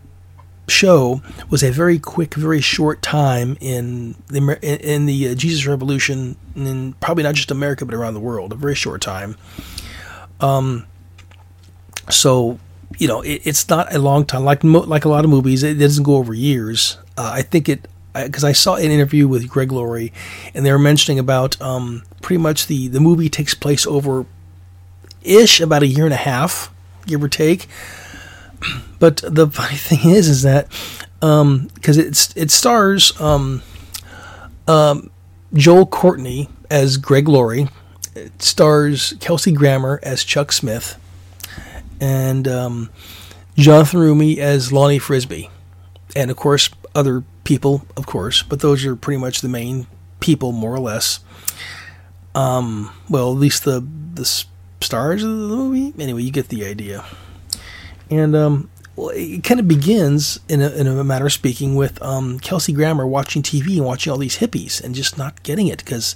show 0.67 1.21
was 1.49 1.63
a 1.63 1.71
very 1.71 1.99
quick, 1.99 2.33
very 2.33 2.61
short 2.61 3.01
time 3.01 3.57
in 3.59 4.15
the 4.27 4.57
in 4.61 5.05
the 5.05 5.29
uh, 5.29 5.35
Jesus 5.35 5.67
Revolution, 5.67 6.37
in 6.55 6.93
probably 6.93 7.23
not 7.23 7.35
just 7.35 7.51
America 7.51 7.85
but 7.85 7.93
around 7.93 8.13
the 8.13 8.21
world. 8.21 8.53
A 8.53 8.55
very 8.55 8.75
short 8.75 9.01
time. 9.01 9.35
Um. 10.39 10.87
So 12.09 12.57
you 12.97 13.07
know, 13.07 13.21
it, 13.21 13.41
it's 13.45 13.67
not 13.69 13.93
a 13.93 13.99
long 13.99 14.25
time. 14.25 14.43
Like 14.43 14.63
like 14.63 15.05
a 15.05 15.09
lot 15.09 15.25
of 15.25 15.31
movies, 15.31 15.63
it 15.63 15.75
doesn't 15.75 16.03
go 16.03 16.15
over 16.15 16.33
years. 16.33 16.97
Uh, 17.17 17.31
I 17.33 17.41
think 17.41 17.69
it 17.69 17.87
because 18.13 18.43
I, 18.43 18.49
I, 18.49 18.53
saw 18.53 18.75
an 18.75 18.91
interview 18.91 19.27
with 19.27 19.49
Greg 19.49 19.71
Laurie, 19.71 20.13
and 20.53 20.65
they 20.65 20.71
were 20.71 20.79
mentioning 20.79 21.19
about 21.19 21.61
um, 21.61 22.03
pretty 22.21 22.41
much 22.41 22.67
the 22.67 22.87
the 22.87 22.99
movie 22.99 23.29
takes 23.29 23.53
place 23.53 23.85
over 23.85 24.25
ish 25.21 25.59
about 25.59 25.83
a 25.83 25.87
year 25.87 26.05
and 26.05 26.13
a 26.13 26.17
half, 26.17 26.71
give 27.05 27.23
or 27.23 27.29
take. 27.29 27.67
But 28.97 29.17
the 29.27 29.47
funny 29.51 29.75
thing 29.75 30.09
is, 30.09 30.29
is 30.29 30.41
that 30.43 30.69
because 31.19 31.41
um, 31.41 31.69
it's 31.81 32.35
it 32.35 32.49
stars 32.49 33.19
um, 33.19 33.61
um, 34.67 35.11
Joel 35.53 35.85
Courtney 35.85 36.49
as 36.69 36.95
Greg 36.95 37.27
Laurie, 37.27 37.67
it 38.15 38.41
stars 38.41 39.13
Kelsey 39.19 39.51
Grammer 39.51 39.99
as 40.01 40.23
Chuck 40.23 40.53
Smith, 40.53 40.97
and 41.99 42.47
um, 42.47 42.89
Jonathan 43.55 43.99
Roumie 43.99 44.37
as 44.37 44.71
Lonnie 44.71 44.99
Frisbee, 44.99 45.49
and 46.15 46.31
of 46.31 46.37
course 46.37 46.69
other 46.93 47.23
people, 47.43 47.85
of 47.97 48.05
course, 48.05 48.43
but 48.43 48.59
those 48.61 48.85
are 48.85 48.95
pretty 48.95 49.19
much 49.19 49.41
the 49.41 49.49
main 49.49 49.87
people, 50.19 50.51
more 50.51 50.73
or 50.73 50.79
less. 50.79 51.19
Um, 52.33 52.91
well, 53.09 53.31
at 53.31 53.37
least 53.37 53.63
the 53.63 53.85
the 54.13 54.25
stars 54.81 55.23
of 55.23 55.29
the 55.29 55.35
movie. 55.35 55.93
Anyway, 56.01 56.23
you 56.23 56.31
get 56.31 56.49
the 56.49 56.65
idea. 56.65 57.03
And 58.09 58.35
um, 58.35 58.69
well, 58.95 59.09
it 59.09 59.43
kind 59.43 59.59
of 59.59 59.67
begins 59.67 60.39
in 60.47 60.61
a, 60.61 60.69
in 60.69 60.87
a 60.87 61.03
matter 61.03 61.25
of 61.25 61.33
speaking 61.33 61.75
with 61.75 62.01
um, 62.01 62.39
Kelsey 62.39 62.71
Grammer 62.71 63.05
watching 63.05 63.41
TV 63.41 63.77
and 63.77 63.85
watching 63.85 64.11
all 64.11 64.17
these 64.17 64.37
hippies 64.37 64.83
and 64.83 64.95
just 64.95 65.17
not 65.17 65.43
getting 65.43 65.67
it 65.67 65.79
because, 65.79 66.15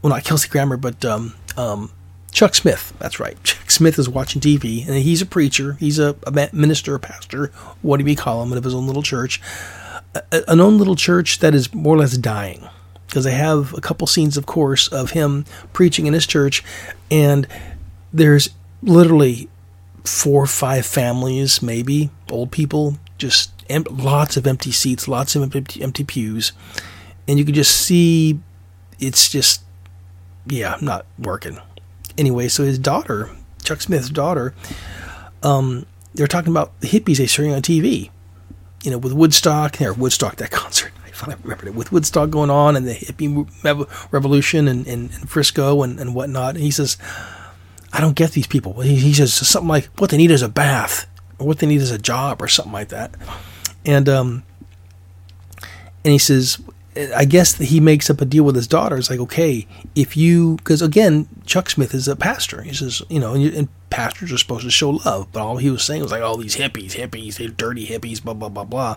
well, 0.00 0.12
not 0.12 0.24
Kelsey 0.24 0.48
Grammer, 0.48 0.76
but 0.76 1.04
um, 1.04 1.34
um, 1.56 1.90
Chuck 2.32 2.54
Smith. 2.54 2.92
That's 2.98 3.20
right. 3.20 3.40
Chuck 3.44 3.70
Smith 3.70 3.98
is 3.98 4.08
watching 4.08 4.40
TV 4.40 4.86
and 4.86 4.96
he's 4.96 5.22
a 5.22 5.26
preacher. 5.26 5.74
He's 5.74 5.98
a, 5.98 6.16
a 6.26 6.48
minister, 6.52 6.94
a 6.94 7.00
pastor, 7.00 7.52
what 7.82 7.98
do 7.98 8.04
we 8.04 8.16
call 8.16 8.42
him, 8.42 8.52
of 8.52 8.64
his 8.64 8.74
own 8.74 8.86
little 8.86 9.02
church. 9.02 9.40
A, 10.14 10.50
an 10.50 10.60
own 10.60 10.78
little 10.78 10.96
church 10.96 11.38
that 11.38 11.54
is 11.54 11.72
more 11.72 11.94
or 11.94 11.98
less 11.98 12.16
dying 12.16 12.68
because 13.12 13.24
they 13.24 13.32
have 13.32 13.74
a 13.74 13.80
couple 13.82 14.06
scenes, 14.06 14.38
of 14.38 14.46
course, 14.46 14.88
of 14.88 15.10
him 15.10 15.44
preaching 15.74 16.06
in 16.06 16.14
his 16.14 16.26
church, 16.26 16.64
and 17.10 17.46
there's 18.10 18.48
literally 18.82 19.50
four 20.02 20.44
or 20.44 20.46
five 20.46 20.86
families, 20.86 21.60
maybe 21.60 22.08
old 22.30 22.50
people, 22.50 22.96
just 23.18 23.52
em- 23.68 23.84
lots 23.90 24.38
of 24.38 24.46
empty 24.46 24.72
seats, 24.72 25.08
lots 25.08 25.36
of 25.36 25.42
empty, 25.42 25.82
empty 25.82 26.04
pews, 26.04 26.52
and 27.28 27.38
you 27.38 27.44
can 27.44 27.52
just 27.52 27.78
see 27.82 28.40
it's 28.98 29.28
just 29.28 29.62
yeah, 30.46 30.78
not 30.80 31.04
working. 31.18 31.58
Anyway, 32.18 32.48
so 32.48 32.64
his 32.64 32.78
daughter, 32.78 33.30
Chuck 33.64 33.80
Smith's 33.80 34.10
daughter, 34.10 34.54
um, 35.42 35.86
they're 36.14 36.26
talking 36.26 36.52
about 36.52 36.78
the 36.80 36.88
hippies 36.88 37.18
they 37.18 37.26
saw 37.26 37.42
on 37.44 37.62
TV. 37.62 38.10
You 38.84 38.90
know, 38.90 38.98
with 38.98 39.12
Woodstock, 39.12 39.80
or 39.80 39.92
Woodstock, 39.92 40.36
that 40.36 40.50
concert. 40.52 40.92
I 41.04 41.10
finally 41.10 41.38
remembered 41.42 41.68
it. 41.68 41.74
With 41.74 41.92
Woodstock 41.92 42.30
going 42.30 42.50
on 42.50 42.76
and 42.76 42.86
the 42.86 42.94
hippie 42.94 44.10
revolution 44.10 44.66
and, 44.66 44.86
and, 44.86 45.10
and 45.12 45.30
Frisco 45.30 45.82
and, 45.82 46.00
and 46.00 46.14
whatnot. 46.14 46.54
And 46.54 46.64
he 46.64 46.70
says, 46.70 46.96
I 47.92 48.00
don't 48.00 48.16
get 48.16 48.32
these 48.32 48.46
people. 48.46 48.80
He, 48.80 48.96
he 48.96 49.12
says 49.12 49.32
something 49.32 49.68
like, 49.68 49.86
what 49.98 50.10
they 50.10 50.16
need 50.16 50.30
is 50.30 50.42
a 50.42 50.48
bath, 50.48 51.06
or 51.38 51.46
what 51.46 51.58
they 51.58 51.66
need 51.66 51.80
is 51.80 51.90
a 51.90 51.98
job, 51.98 52.42
or 52.42 52.48
something 52.48 52.72
like 52.72 52.88
that. 52.88 53.14
And 53.84 54.08
um, 54.08 54.42
and 56.04 56.12
he 56.12 56.18
says, 56.18 56.60
I 56.96 57.24
guess 57.24 57.56
he 57.56 57.80
makes 57.80 58.10
up 58.10 58.20
a 58.20 58.26
deal 58.26 58.44
with 58.44 58.54
his 58.54 58.66
daughter. 58.66 58.96
It's 58.96 59.08
like, 59.08 59.20
okay, 59.20 59.66
if 59.94 60.16
you, 60.16 60.56
because 60.56 60.82
again, 60.82 61.26
Chuck 61.46 61.70
Smith 61.70 61.94
is 61.94 62.06
a 62.06 62.16
pastor. 62.16 62.62
He 62.62 62.74
says, 62.74 63.02
you 63.08 63.18
know, 63.18 63.34
and, 63.34 63.44
and, 63.54 63.68
pastors 63.88 64.32
are 64.32 64.38
supposed 64.38 64.64
to 64.64 64.70
show 64.70 64.88
love, 64.88 65.30
but 65.32 65.42
all 65.42 65.58
he 65.58 65.68
was 65.68 65.82
saying 65.82 66.00
was 66.00 66.10
like, 66.10 66.22
all 66.22 66.36
oh, 66.36 66.42
these 66.42 66.56
hippies, 66.56 66.92
hippies, 66.92 67.36
they're 67.36 67.48
dirty 67.48 67.86
hippies, 67.86 68.24
blah 68.24 68.32
blah 68.32 68.48
blah 68.48 68.64
blah. 68.64 68.96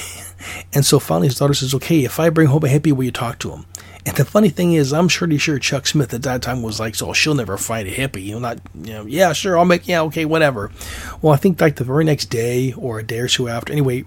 and 0.72 0.86
so 0.86 0.98
finally, 0.98 1.28
his 1.28 1.36
daughter 1.36 1.52
says, 1.52 1.74
okay, 1.74 2.04
if 2.04 2.18
I 2.18 2.30
bring 2.30 2.46
home 2.46 2.64
a 2.64 2.68
hippie, 2.68 2.92
will 2.92 3.04
you 3.04 3.12
talk 3.12 3.38
to 3.40 3.50
him? 3.50 3.66
And 4.06 4.16
the 4.16 4.24
funny 4.24 4.48
thing 4.48 4.72
is, 4.72 4.94
I'm 4.94 5.08
pretty 5.08 5.36
sure 5.36 5.58
Chuck 5.58 5.86
Smith 5.86 6.14
at 6.14 6.22
that 6.22 6.40
time 6.40 6.62
was 6.62 6.80
like, 6.80 6.94
"So 6.94 7.12
she'll 7.12 7.34
never 7.34 7.58
fight 7.58 7.86
a 7.86 7.90
hippie." 7.90 8.24
You 8.24 8.34
know, 8.34 8.38
not, 8.38 8.58
you 8.74 8.94
know, 8.94 9.04
yeah, 9.04 9.34
sure, 9.34 9.58
I'll 9.58 9.66
make, 9.66 9.86
yeah, 9.86 10.00
okay, 10.04 10.24
whatever. 10.24 10.70
Well, 11.20 11.34
I 11.34 11.36
think 11.36 11.60
like 11.60 11.76
the 11.76 11.84
very 11.84 12.04
next 12.04 12.26
day 12.26 12.72
or 12.72 12.98
a 12.98 13.02
day 13.02 13.18
or 13.18 13.28
two 13.28 13.48
after, 13.48 13.70
anyway, 13.70 14.06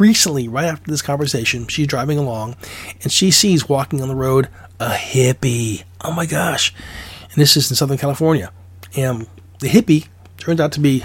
recently, 0.00 0.48
right 0.48 0.64
after 0.64 0.90
this 0.90 1.02
conversation, 1.02 1.66
she's 1.66 1.86
driving 1.86 2.18
along, 2.18 2.56
and 3.02 3.12
she 3.12 3.30
sees 3.30 3.68
walking 3.68 4.00
on 4.00 4.08
the 4.08 4.16
road 4.16 4.48
a 4.80 4.90
hippie. 4.90 5.84
Oh 6.00 6.12
my 6.12 6.26
gosh! 6.26 6.74
And 7.22 7.36
this 7.36 7.56
is 7.56 7.70
in 7.70 7.76
Southern 7.76 7.98
California, 7.98 8.52
and 8.96 9.26
the 9.60 9.68
hippie 9.68 10.08
turns 10.36 10.60
out 10.60 10.72
to 10.72 10.80
be, 10.80 11.04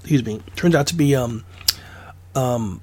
excuse 0.00 0.24
me, 0.24 0.40
turns 0.56 0.74
out 0.74 0.86
to 0.88 0.94
be 0.94 1.14
um, 1.14 1.44
um, 2.34 2.80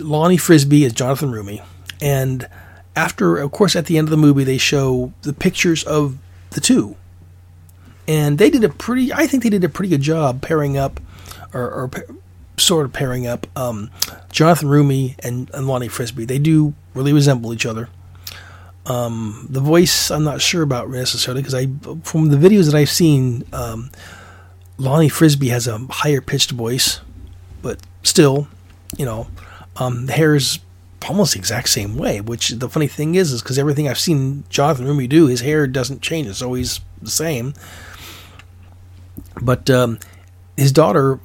Lonnie 0.00 0.36
Frisbee 0.36 0.84
as 0.84 0.92
Jonathan 0.92 1.30
Roumie, 1.30 1.64
and 2.00 2.48
after, 2.96 3.36
of 3.36 3.52
course, 3.52 3.76
at 3.76 3.86
the 3.86 3.96
end 3.96 4.06
of 4.06 4.10
the 4.10 4.16
movie, 4.16 4.44
they 4.44 4.58
show 4.58 5.12
the 5.22 5.32
pictures 5.32 5.84
of 5.84 6.18
the 6.50 6.60
two, 6.60 6.96
and 8.08 8.38
they 8.38 8.50
did 8.50 8.64
a 8.64 8.68
pretty. 8.68 9.12
I 9.12 9.26
think 9.26 9.42
they 9.42 9.50
did 9.50 9.64
a 9.64 9.68
pretty 9.68 9.90
good 9.90 10.00
job 10.00 10.42
pairing 10.42 10.76
up, 10.76 11.00
or, 11.52 11.70
or 11.70 11.90
sort 12.58 12.86
of 12.86 12.92
pairing 12.92 13.26
up 13.26 13.46
um, 13.56 13.90
Jonathan 14.30 14.68
Roumie 14.68 15.16
and, 15.24 15.50
and 15.54 15.66
Lonnie 15.66 15.88
Frisbee. 15.88 16.24
They 16.24 16.38
do 16.38 16.74
really 16.94 17.12
resemble 17.12 17.52
each 17.52 17.66
other. 17.66 17.88
Um, 18.86 19.46
the 19.50 19.60
voice, 19.60 20.10
I'm 20.10 20.24
not 20.24 20.40
sure 20.40 20.62
about 20.62 20.88
necessarily 20.88 21.42
because 21.42 21.54
I, 21.54 21.66
from 22.02 22.30
the 22.30 22.36
videos 22.36 22.66
that 22.66 22.74
I've 22.74 22.88
seen, 22.90 23.44
um, 23.52 23.90
Lonnie 24.78 25.10
Frisbee 25.10 25.48
has 25.48 25.66
a 25.66 25.78
higher 25.90 26.20
pitched 26.20 26.52
voice, 26.52 27.00
but 27.60 27.80
still, 28.02 28.48
you 28.96 29.04
know, 29.04 29.26
um, 29.76 30.06
the 30.06 30.12
hair 30.12 30.34
is 30.34 30.58
almost 31.06 31.34
the 31.34 31.38
exact 31.38 31.68
same 31.68 31.96
way. 31.96 32.20
Which 32.20 32.48
the 32.50 32.68
funny 32.68 32.86
thing 32.86 33.14
is, 33.14 33.32
is 33.32 33.42
because 33.42 33.58
everything 33.58 33.88
I've 33.88 33.98
seen 33.98 34.44
Jonathan 34.48 34.86
Roumie 34.86 35.08
do, 35.08 35.26
his 35.26 35.42
hair 35.42 35.66
doesn't 35.66 36.00
change; 36.00 36.26
it's 36.26 36.42
always 36.42 36.80
the 37.02 37.10
same. 37.10 37.54
But 39.42 39.68
um, 39.68 39.98
his 40.56 40.72
daughter 40.72 41.20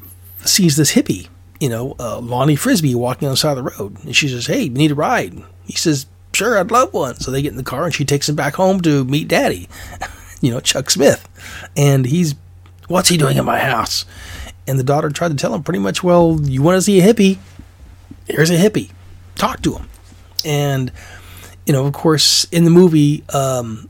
sees 0.47 0.75
this 0.75 0.93
hippie, 0.93 1.27
you 1.59 1.69
know, 1.69 1.95
uh, 1.99 2.19
Lonnie 2.19 2.55
Frisbee 2.55 2.95
walking 2.95 3.27
on 3.27 3.33
the 3.33 3.37
side 3.37 3.57
of 3.57 3.63
the 3.63 3.71
road, 3.71 4.03
and 4.03 4.15
she 4.15 4.27
says, 4.27 4.47
"Hey, 4.47 4.63
you 4.63 4.69
need 4.69 4.91
a 4.91 4.95
ride?" 4.95 5.41
He 5.65 5.73
says, 5.73 6.05
"Sure, 6.33 6.59
I'd 6.59 6.71
love 6.71 6.93
one." 6.93 7.19
So 7.19 7.31
they 7.31 7.41
get 7.41 7.51
in 7.51 7.57
the 7.57 7.63
car, 7.63 7.85
and 7.85 7.93
she 7.93 8.05
takes 8.05 8.27
him 8.27 8.35
back 8.35 8.55
home 8.55 8.81
to 8.81 9.05
meet 9.05 9.27
Daddy, 9.27 9.69
you 10.41 10.51
know, 10.51 10.59
Chuck 10.59 10.89
Smith, 10.89 11.27
and 11.77 12.05
he's, 12.05 12.35
"What's 12.87 13.09
he 13.09 13.17
doing 13.17 13.37
in 13.37 13.45
my 13.45 13.59
house?" 13.59 14.05
And 14.67 14.79
the 14.79 14.83
daughter 14.83 15.09
tried 15.09 15.29
to 15.29 15.35
tell 15.35 15.53
him 15.53 15.63
pretty 15.63 15.79
much, 15.79 16.03
"Well, 16.03 16.39
you 16.41 16.61
want 16.61 16.77
to 16.77 16.81
see 16.81 16.99
a 16.99 17.13
hippie? 17.13 17.37
Here's 18.27 18.49
a 18.49 18.57
hippie. 18.57 18.91
Talk 19.35 19.61
to 19.63 19.75
him." 19.75 19.89
And 20.45 20.91
you 21.65 21.73
know, 21.73 21.85
of 21.85 21.93
course, 21.93 22.45
in 22.45 22.65
the 22.65 22.69
movie, 22.69 23.23
um, 23.33 23.89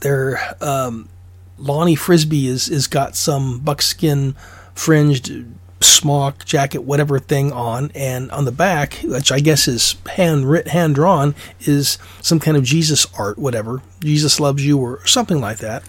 there, 0.00 0.56
um, 0.60 1.08
Lonnie 1.58 1.96
Frisbee 1.96 2.46
is 2.46 2.68
is 2.68 2.86
got 2.86 3.16
some 3.16 3.60
buckskin 3.60 4.36
fringed 4.74 5.46
smock 5.80 6.44
jacket, 6.44 6.82
whatever 6.82 7.18
thing 7.18 7.52
on, 7.52 7.90
and 7.94 8.30
on 8.30 8.44
the 8.44 8.52
back, 8.52 8.94
which 9.04 9.30
I 9.30 9.40
guess 9.40 9.68
is 9.68 9.96
hand 10.16 10.50
writ, 10.50 10.68
hand 10.68 10.94
drawn, 10.94 11.34
is 11.60 11.98
some 12.20 12.40
kind 12.40 12.56
of 12.56 12.64
Jesus 12.64 13.06
art, 13.18 13.38
whatever. 13.38 13.82
Jesus 14.00 14.40
loves 14.40 14.64
you, 14.64 14.78
or 14.78 15.04
something 15.06 15.40
like 15.40 15.58
that. 15.58 15.82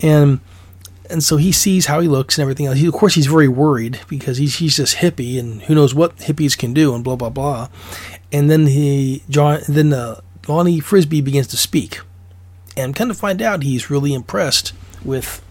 And 0.00 0.40
and 1.08 1.22
so 1.22 1.36
he 1.36 1.52
sees 1.52 1.86
how 1.86 2.00
he 2.00 2.08
looks 2.08 2.36
and 2.36 2.42
everything 2.42 2.66
else. 2.66 2.78
He, 2.78 2.86
of 2.86 2.94
course, 2.94 3.14
he's 3.14 3.26
very 3.26 3.48
worried 3.48 4.00
because 4.08 4.38
he's 4.38 4.56
he's 4.56 4.76
this 4.76 4.96
hippie, 4.96 5.38
and 5.38 5.62
who 5.62 5.74
knows 5.74 5.94
what 5.94 6.16
hippies 6.16 6.56
can 6.56 6.72
do, 6.72 6.94
and 6.94 7.04
blah 7.04 7.16
blah 7.16 7.30
blah. 7.30 7.68
And 8.32 8.50
then 8.50 8.66
he 8.66 9.22
John, 9.28 9.60
then 9.68 9.92
uh, 9.92 10.20
Lonnie 10.48 10.80
Frisbee 10.80 11.20
begins 11.20 11.46
to 11.48 11.56
speak, 11.56 12.00
and 12.76 12.94
kind 12.96 13.10
of 13.10 13.16
find 13.16 13.40
out 13.40 13.62
he's 13.62 13.90
really 13.90 14.14
impressed 14.14 14.72
with. 15.04 15.42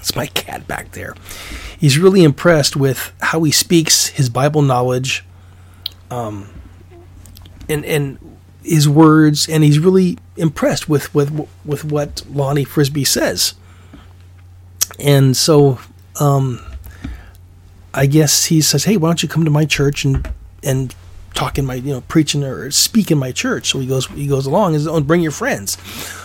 It's 0.00 0.16
my 0.16 0.26
cat 0.26 0.66
back 0.66 0.92
there 0.92 1.14
he's 1.80 1.98
really 1.98 2.22
impressed 2.22 2.76
with 2.76 3.12
how 3.20 3.42
he 3.42 3.50
speaks, 3.50 4.08
his 4.08 4.28
Bible 4.28 4.62
knowledge, 4.62 5.24
um, 6.10 6.48
and 7.68 7.84
and 7.84 8.18
his 8.62 8.88
words, 8.88 9.48
and 9.48 9.64
he's 9.64 9.78
really 9.78 10.18
impressed 10.36 10.88
with 10.88 11.12
with 11.14 11.48
with 11.64 11.84
what 11.84 12.22
Lonnie 12.30 12.64
Frisbee 12.64 13.04
says. 13.04 13.54
And 14.98 15.36
so, 15.36 15.78
um, 16.20 16.60
I 17.94 18.06
guess 18.06 18.46
he 18.46 18.60
says, 18.60 18.84
"Hey, 18.84 18.96
why 18.96 19.08
don't 19.08 19.22
you 19.22 19.28
come 19.28 19.44
to 19.44 19.50
my 19.50 19.64
church 19.64 20.04
and 20.04 20.28
and 20.62 20.94
talk 21.32 21.58
in 21.58 21.64
my 21.64 21.74
you 21.74 21.94
know 21.94 22.02
preaching 22.02 22.44
or 22.44 22.70
speak 22.70 23.10
in 23.10 23.18
my 23.18 23.32
church?" 23.32 23.70
So 23.70 23.80
he 23.80 23.86
goes 23.86 24.06
he 24.08 24.26
goes 24.26 24.44
along 24.44 24.74
and 24.74 24.82
says, 24.82 24.88
oh, 24.88 25.00
bring 25.00 25.22
your 25.22 25.32
friends. 25.32 25.78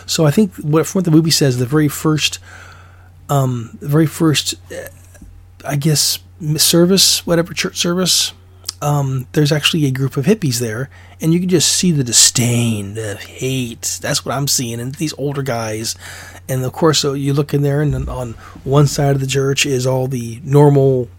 So 0.05 0.25
I 0.25 0.31
think 0.31 0.53
what 0.57 0.85
from 0.85 0.99
what 0.99 1.05
the 1.05 1.11
movie 1.11 1.31
says, 1.31 1.57
the 1.57 1.65
very 1.65 1.87
first, 1.87 2.39
um, 3.29 3.77
the 3.81 3.87
very 3.87 4.05
first 4.05 4.55
I 5.65 5.75
guess 5.75 6.19
service, 6.57 7.25
whatever 7.25 7.53
church 7.53 7.77
service, 7.77 8.33
um, 8.81 9.27
there's 9.31 9.51
actually 9.51 9.85
a 9.85 9.91
group 9.91 10.17
of 10.17 10.25
hippies 10.25 10.59
there, 10.59 10.89
and 11.21 11.33
you 11.33 11.39
can 11.39 11.49
just 11.49 11.71
see 11.71 11.91
the 11.91 12.03
disdain, 12.03 12.93
the 12.93 13.15
hate. 13.15 13.99
That's 14.01 14.25
what 14.25 14.35
I'm 14.35 14.47
seeing, 14.47 14.79
and 14.79 14.93
these 14.95 15.13
older 15.17 15.41
guys, 15.41 15.95
and 16.47 16.63
of 16.63 16.73
course, 16.73 16.99
so 16.99 17.13
you 17.13 17.33
look 17.33 17.53
in 17.53 17.61
there, 17.61 17.81
and 17.81 18.07
on 18.09 18.33
one 18.63 18.87
side 18.87 19.15
of 19.15 19.21
the 19.21 19.27
church 19.27 19.65
is 19.65 19.87
all 19.87 20.07
the 20.07 20.39
normal 20.43 21.09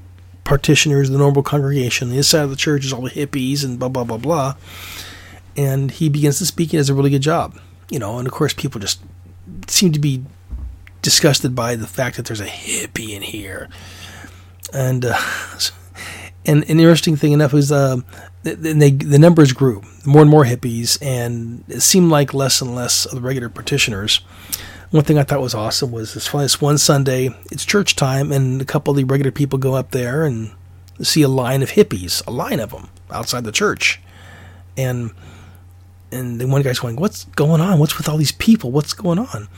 partitioners, 0.45 1.11
the 1.11 1.19
normal 1.19 1.43
congregation. 1.43 2.11
The 2.11 2.17
other 2.17 2.23
side 2.23 2.45
of 2.45 2.51
the 2.51 2.57
church 2.57 2.85
is 2.85 2.93
all 2.93 3.03
the 3.03 3.11
hippies, 3.11 3.65
and 3.65 3.79
blah 3.79 3.89
blah 3.89 4.05
blah 4.05 4.19
blah. 4.19 4.55
And 5.57 5.91
he 5.91 6.09
begins 6.09 6.39
to 6.39 6.47
speak, 6.47 6.73
and 6.73 6.79
does 6.79 6.91
a 6.91 6.95
really 6.95 7.11
good 7.11 7.23
job, 7.23 7.59
you 7.91 7.99
know. 7.99 8.19
And 8.19 8.29
of 8.29 8.35
course, 8.35 8.53
people 8.53 8.81
just 8.81 9.01
seem 9.67 9.93
to 9.93 9.99
be 9.99 10.23
disgusted 11.07 11.55
by 11.55 11.77
the 11.77 11.87
fact 11.87 12.17
that 12.17 12.27
there's 12.27 12.41
a 12.41 12.47
hippie 12.47 13.11
in 13.11 13.23
here 13.23 13.69
and 14.73 15.05
uh, 15.05 15.17
and 16.45 16.65
an 16.65 16.81
interesting 16.81 17.15
thing 17.15 17.31
enough 17.31 17.55
is 17.55 17.71
uh, 17.71 17.99
they, 18.43 18.91
the 18.91 19.19
numbers 19.19 19.53
grew, 19.53 19.83
more 20.05 20.23
and 20.23 20.31
more 20.31 20.45
hippies, 20.45 20.99
and 21.01 21.65
it 21.69 21.81
seemed 21.81 22.11
like 22.11 22.35
less 22.35 22.61
and 22.61 22.75
less 22.75 23.07
of 23.07 23.15
the 23.15 23.21
regular 23.21 23.49
petitioners. 23.49 24.19
One 24.91 25.05
thing 25.05 25.17
I 25.17 25.23
thought 25.23 25.41
was 25.41 25.55
awesome 25.55 25.93
was 25.93 26.15
this, 26.15 26.29
this 26.29 26.61
one 26.61 26.79
Sunday, 26.79 27.31
it's 27.53 27.65
church 27.65 27.95
time, 27.97 28.33
and 28.33 28.61
a 28.61 28.65
couple 28.65 28.93
of 28.93 28.97
the 28.97 29.05
regular 29.05 29.31
people 29.33 29.59
go 29.59 29.75
up 29.75 29.91
there 29.93 30.25
and 30.25 30.53
see 31.03 31.23
a 31.23 31.29
line 31.29 31.63
of 31.63 31.71
hippies, 31.71 32.27
a 32.27 32.31
line 32.31 32.61
of 32.61 32.71
them 32.71 32.89
outside 33.13 33.45
the 33.45 33.53
church, 33.53 34.01
and 34.77 35.13
and 36.13 36.41
then 36.41 36.51
one 36.51 36.63
guy's 36.63 36.79
going, 36.79 36.97
"What's 36.97 37.25
going 37.25 37.61
on? 37.61 37.79
What's 37.79 37.97
with 37.99 38.09
all 38.09 38.17
these 38.17 38.33
people? 38.33 38.71
What's 38.71 38.93
going 38.93 39.19
on?" 39.19 39.49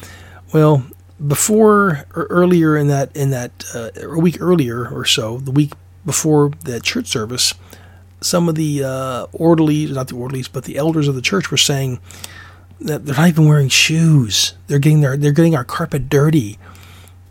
Well, 0.52 0.86
before 1.26 2.04
or 2.14 2.24
earlier 2.30 2.76
in 2.76 2.88
that 2.88 3.14
in 3.16 3.30
that 3.30 3.64
uh, 3.74 3.90
a 4.00 4.18
week 4.20 4.40
earlier 4.40 4.88
or 4.88 5.04
so, 5.04 5.38
the 5.38 5.50
week 5.50 5.72
before 6.04 6.50
that 6.64 6.82
church 6.82 7.06
service, 7.06 7.54
some 8.20 8.48
of 8.48 8.54
the 8.54 8.84
uh, 8.84 9.26
orderlies, 9.32 9.90
not 9.90 10.08
the 10.08 10.14
orderlies, 10.14 10.48
but 10.48 10.64
the 10.64 10.76
elders 10.76 11.08
of 11.08 11.14
the 11.14 11.22
church 11.22 11.50
were 11.50 11.56
saying 11.56 12.00
that 12.80 13.04
they're 13.04 13.16
not 13.16 13.28
even 13.28 13.48
wearing 13.48 13.68
shoes. 13.68 14.54
They're 14.66 14.78
getting 14.78 15.00
their 15.00 15.16
they're 15.16 15.32
getting 15.32 15.56
our 15.56 15.64
carpet 15.64 16.08
dirty. 16.08 16.58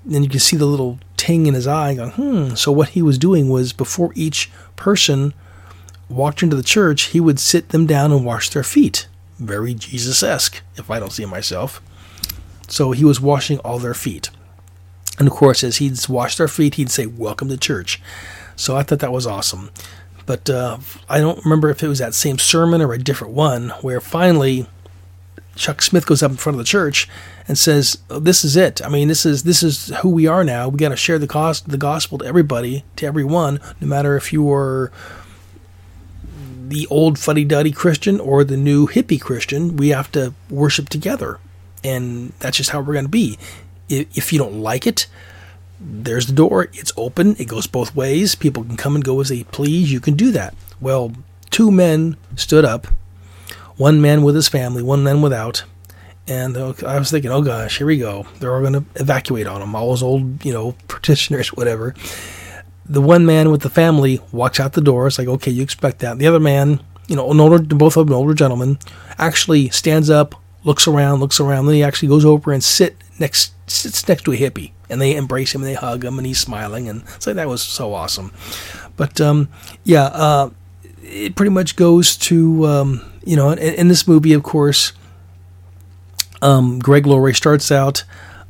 And 0.06 0.24
you 0.24 0.30
can 0.30 0.40
see 0.40 0.56
the 0.56 0.66
little 0.66 1.00
ting 1.18 1.48
in 1.48 1.54
his 1.54 1.68
eye 1.68 1.96
going, 1.96 2.12
hmm. 2.12 2.56
So 2.56 2.72
what 2.72 2.90
he 2.90 3.02
was 3.02 3.18
doing 3.18 3.50
was 3.50 3.74
before 3.74 4.12
each 4.16 4.50
person 4.78 5.34
walked 6.10 6.42
into 6.42 6.56
the 6.56 6.64
church, 6.64 7.04
he 7.04 7.20
would 7.20 7.40
sit 7.40 7.70
them 7.70 7.86
down 7.86 8.14
and 8.14 8.26
wash 8.26 8.50
their 8.50 8.64
feet. 8.64 9.08
Very 9.38 9.74
Jesus 9.74 10.24
esque, 10.24 10.62
if 10.78 10.90
I 10.90 11.00
don't 11.00 11.12
see 11.12 11.26
myself. 11.26 11.82
So 12.68 12.92
he 12.92 13.06
was 13.06 13.22
washing 13.22 13.60
all 13.60 13.80
their 13.80 13.94
feet. 13.94 14.30
And 15.18 15.28
of 15.28 15.34
course, 15.34 15.64
as 15.64 15.78
he'd 15.78 15.98
wash 16.08 16.38
their 16.38 16.48
feet, 16.48 16.76
he'd 16.76 16.92
say, 16.92 17.06
Welcome 17.06 17.50
to 17.50 17.58
church. 17.58 18.02
So 18.56 18.76
I 18.76 18.84
thought 18.84 19.00
that 19.00 19.12
was 19.12 19.26
awesome. 19.26 19.72
But 20.26 20.50
uh, 20.50 20.80
I 21.10 21.20
don't 21.20 21.44
remember 21.44 21.70
if 21.70 21.82
it 21.82 21.88
was 21.88 22.00
that 22.00 22.14
same 22.14 22.38
sermon 22.38 22.82
or 22.82 22.94
a 22.94 23.00
different 23.00 23.34
one 23.34 23.70
where 23.82 24.02
finally 24.02 24.68
Chuck 25.56 25.82
Smith 25.82 26.06
goes 26.06 26.22
up 26.22 26.32
in 26.32 26.38
front 26.38 26.56
of 26.56 26.60
the 26.60 26.66
church 26.66 27.08
and 27.48 27.58
says, 27.58 28.00
oh, 28.10 28.20
"This 28.20 28.44
is 28.44 28.56
it. 28.58 28.82
I 28.84 28.90
mean, 28.90 29.08
this 29.08 29.26
is 29.26 29.44
this 29.44 29.64
is 29.64 29.88
who 30.02 30.10
we 30.10 30.28
are 30.28 30.44
now. 30.44 30.68
We 30.68 30.78
got 30.78 30.90
to 30.90 30.98
share 30.98 31.18
the 31.18 31.28
cost, 31.28 31.70
the 31.70 31.78
gospel 31.78 32.18
to 32.18 32.26
everybody, 32.26 32.84
to 32.98 33.06
everyone, 33.06 33.60
no 33.80 33.88
matter 33.88 34.18
if 34.18 34.34
you 34.34 34.52
are 34.52 34.92
the 36.68 36.86
old 36.88 37.18
fuddy-duddy 37.18 37.72
Christian 37.72 38.20
or 38.20 38.44
the 38.44 38.58
new 38.58 38.88
hippie 38.88 39.22
Christian. 39.22 39.78
We 39.78 39.90
have 39.90 40.12
to 40.12 40.34
worship 40.50 40.90
together." 40.90 41.40
And 41.88 42.34
that's 42.40 42.58
just 42.58 42.72
how 42.72 42.82
we're 42.82 42.94
going 42.94 43.06
to 43.06 43.10
be. 43.10 43.38
If 43.90 44.34
you 44.34 44.40
don't 44.40 44.62
like 44.62 44.86
it, 44.86 45.08
there's 45.80 46.28
the 46.28 46.34
door. 46.34 46.68
It's 46.74 46.92
open. 46.98 47.36
It 47.40 47.48
goes 47.48 47.68
both 47.68 47.96
ways. 47.96 48.36
People 48.36 48.64
can 48.64 48.76
come 48.76 48.96
and 48.96 49.04
go 49.04 49.22
as 49.22 49.30
they 49.30 49.44
please. 49.46 49.92
You 49.92 50.00
can 50.02 50.16
do 50.16 50.32
that. 50.32 50.54
Well, 50.82 51.14
two 51.50 51.72
men 51.72 52.18
stood 52.36 52.66
up. 52.66 52.88
One 53.78 54.02
man 54.02 54.24
with 54.24 54.36
his 54.36 54.48
family, 54.48 54.84
one 54.84 55.04
man 55.04 55.22
without. 55.22 55.64
And 56.28 56.58
uh, 56.58 56.74
I 56.86 57.00
was 57.00 57.10
thinking, 57.10 57.32
oh 57.32 57.42
gosh, 57.42 57.78
here 57.78 57.88
we 57.88 57.98
go. 57.98 58.26
They're 58.40 58.54
all 58.54 58.62
going 58.62 58.74
to 58.74 58.84
evacuate 58.96 59.48
on 59.48 59.62
them. 59.62 59.76
All 59.76 59.90
those 59.90 60.04
old, 60.04 60.44
you 60.44 60.52
know, 60.52 60.76
petitioners, 60.88 61.54
whatever. 61.54 61.96
The 62.86 63.02
one 63.02 63.26
man 63.26 63.52
with 63.52 63.62
the 63.62 63.70
family 63.70 64.20
walks 64.32 64.60
out 64.60 64.74
the 64.74 64.82
door. 64.82 65.08
It's 65.08 65.18
like, 65.18 65.28
okay, 65.28 65.52
you 65.52 65.64
expect 65.64 66.00
that. 66.00 66.18
The 66.18 66.28
other 66.28 66.40
man, 66.40 66.82
you 67.08 67.16
know, 67.16 67.32
an 67.32 67.40
older, 67.40 67.60
both 67.60 67.96
of 67.96 68.08
them 68.08 68.16
older 68.16 68.34
gentlemen, 68.34 68.78
actually 69.18 69.70
stands 69.70 70.10
up, 70.10 70.36
looks 70.68 70.88
around, 70.88 71.20
looks 71.20 71.40
around. 71.40 71.66
Then 71.66 71.76
he 71.76 71.84
actually 71.84 72.10
goes 72.10 72.26
over 72.26 72.52
and 72.52 72.64
sit 72.64 72.98
next 73.18 73.54
sits 73.70 74.08
next 74.08 74.24
to 74.24 74.34
a 74.34 74.38
hippie, 74.38 74.72
and 74.90 75.02
they 75.02 75.16
embrace 75.16 75.56
him 75.56 75.62
and 75.62 75.70
they 75.70 75.76
hug 75.76 76.04
him, 76.04 76.20
and 76.20 76.28
he's 76.28 76.40
smiling, 76.40 76.88
and 76.88 77.02
it's 77.16 77.26
like 77.26 77.38
that 77.38 77.48
was 77.48 77.64
so 77.64 77.94
awesome. 77.94 78.32
But 78.96 79.20
um, 79.20 79.50
yeah, 79.84 80.06
uh, 80.06 80.50
it 81.02 81.36
pretty 81.36 81.52
much 81.52 81.76
goes 81.76 82.16
to 82.18 82.66
um, 82.66 83.12
you 83.26 83.36
know, 83.36 83.52
in, 83.52 83.58
in, 83.60 83.88
this 83.90 84.08
movie, 84.08 84.34
of 84.34 84.44
course, 84.44 84.94
um, 86.42 86.80
Greg 86.80 87.06
Laurie 87.06 87.34
starts 87.34 87.72
out 87.72 88.06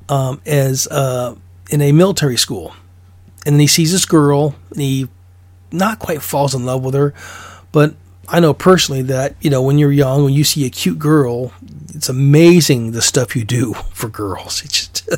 um, 0.08 0.40
as 0.46 0.88
uh, 0.88 1.36
in 1.70 1.82
a 1.82 1.92
military 1.92 2.38
school, 2.38 2.76
and 3.46 3.56
then 3.56 3.60
he 3.60 3.68
sees 3.68 3.92
this 3.92 4.06
girl, 4.06 4.56
and 4.72 4.82
he 4.82 5.08
not 5.72 6.00
quite 6.00 6.22
falls 6.22 6.54
in 6.54 6.66
love 6.66 6.84
with 6.84 6.94
her, 6.94 7.14
but 7.72 7.96
I 8.30 8.40
know 8.40 8.54
personally 8.54 9.04
that, 9.04 9.36
you 9.40 9.50
know, 9.50 9.62
when 9.62 9.78
you're 9.78 9.92
young, 9.92 10.26
when 10.26 10.34
you 10.34 10.44
see 10.44 10.66
a 10.66 10.70
cute 10.70 11.00
girl, 11.00 11.54
it's 11.94 12.10
amazing 12.10 12.92
the 12.92 13.02
stuff 13.02 13.36
you 13.36 13.46
do 13.46 13.74
for 13.94 14.10
girls. 14.10 14.62
Just 14.68 15.10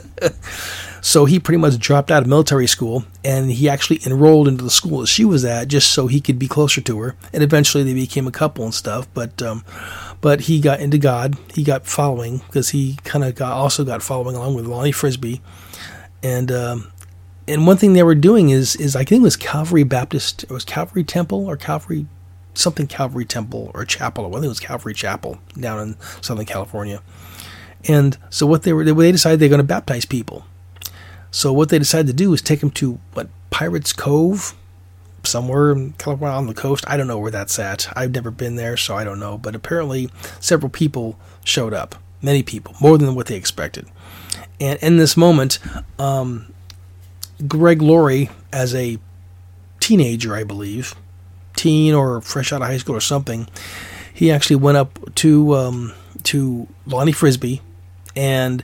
so 1.02 1.26
he 1.26 1.40
pretty 1.40 1.58
much 1.58 1.78
dropped 1.80 2.12
out 2.12 2.22
of 2.22 2.30
military 2.30 2.68
school 2.68 3.04
and 3.24 3.52
he 3.52 3.68
actually 3.68 4.00
enrolled 4.06 4.48
into 4.48 4.64
the 4.64 4.70
school 4.70 5.00
that 5.00 5.08
she 5.08 5.26
was 5.26 5.44
at 5.44 5.68
just 5.68 5.92
so 5.92 6.08
he 6.08 6.22
could 6.22 6.38
be 6.38 6.48
closer 6.48 6.82
to 6.82 7.00
her. 7.00 7.16
And 7.34 7.42
eventually 7.42 7.84
they 7.84 7.94
became 7.94 8.28
a 8.28 8.32
couple 8.32 8.64
and 8.64 8.74
stuff. 8.74 9.08
But, 9.14 9.42
um, 9.42 9.66
but 10.22 10.42
he 10.42 10.62
got 10.62 10.80
into 10.80 10.98
God. 11.00 11.36
He 11.54 11.64
got 11.64 11.88
following 11.88 12.40
because 12.40 12.70
he 12.70 12.98
kind 13.04 13.24
of 13.24 13.34
got 13.34 13.54
also 13.54 13.84
got 13.84 14.04
following 14.04 14.36
along 14.36 14.54
with 14.54 14.68
Lonnie 14.68 14.92
Frisbee. 14.92 15.42
And, 16.22 16.52
um, 16.52 16.92
and 17.48 17.66
one 17.66 17.78
thing 17.78 17.94
they 17.94 18.04
were 18.04 18.14
doing 18.14 18.50
is, 18.50 18.76
is 18.76 18.96
I 18.96 19.04
think 19.04 19.22
it 19.22 19.24
was 19.24 19.36
Calvary 19.36 19.84
Baptist, 19.84 20.44
it 20.44 20.52
was 20.52 20.64
Calvary 20.64 21.04
Temple 21.04 21.48
or 21.48 21.58
Calvary 21.58 22.06
something 22.54 22.88
Calvary 22.88 23.26
Temple 23.26 23.72
or 23.74 23.86
Chapel. 23.86 24.26
I 24.28 24.32
think 24.32 24.46
it 24.46 24.50
was 24.50 24.60
Calvary 24.60 24.94
Chapel 24.94 25.40
down 25.58 25.80
in 25.80 26.00
Southern 26.22 26.46
California. 26.46 27.02
And 27.88 28.18
so 28.30 28.46
what 28.46 28.64
they 28.64 28.74
were, 28.74 28.84
they 28.84 29.12
decided 29.12 29.40
they're 29.40 29.50
going 29.50 29.60
to 29.60 29.64
baptize 29.64 30.06
people. 30.06 30.46
So 31.32 31.54
what 31.54 31.70
they 31.70 31.80
decided 31.80 32.08
to 32.08 32.14
do 32.14 32.32
was 32.32 32.42
take 32.42 32.60
them 32.60 32.72
to 32.72 33.00
what 33.14 33.30
Pirates 33.50 33.94
Cove, 33.94 34.56
somewhere 35.24 35.72
in 35.72 35.94
California 35.94 36.36
on 36.36 36.48
the 36.48 36.54
coast. 36.54 36.84
I 36.88 36.98
don't 36.98 37.08
know 37.08 37.20
where 37.20 37.32
that's 37.32 37.60
at. 37.60 37.88
I've 37.96 38.12
never 38.12 38.32
been 38.32 38.56
there, 38.56 38.78
so 38.78 38.96
I 38.96 39.04
don't 39.04 39.20
know. 39.20 39.38
But 39.38 39.56
apparently, 39.56 40.10
several 40.40 40.70
people 40.70 41.20
showed 41.44 41.74
up. 41.74 41.96
Many 42.22 42.44
people, 42.44 42.76
more 42.82 42.98
than 42.98 43.16
what 43.16 43.28
they 43.28 43.36
expected. 43.36 43.88
And 44.60 44.78
in 44.82 44.98
this 44.98 45.16
moment, 45.16 45.60
um, 45.98 46.54
Greg 47.48 47.82
Laurie, 47.82 48.30
as 48.52 48.76
a 48.76 48.98
teenager, 49.80 50.36
I 50.36 50.44
believe, 50.44 50.96
teen 51.60 51.94
or 51.94 52.22
fresh 52.22 52.54
out 52.54 52.62
of 52.62 52.68
high 52.68 52.78
school 52.78 52.96
or 52.96 53.02
something, 53.02 53.48
he 54.14 54.32
actually 54.32 54.56
went 54.56 54.78
up 54.78 54.98
to 55.16 55.56
um, 55.56 55.94
to 56.24 56.68
Lonnie 56.86 57.12
Frisbee 57.12 57.62
and 58.16 58.64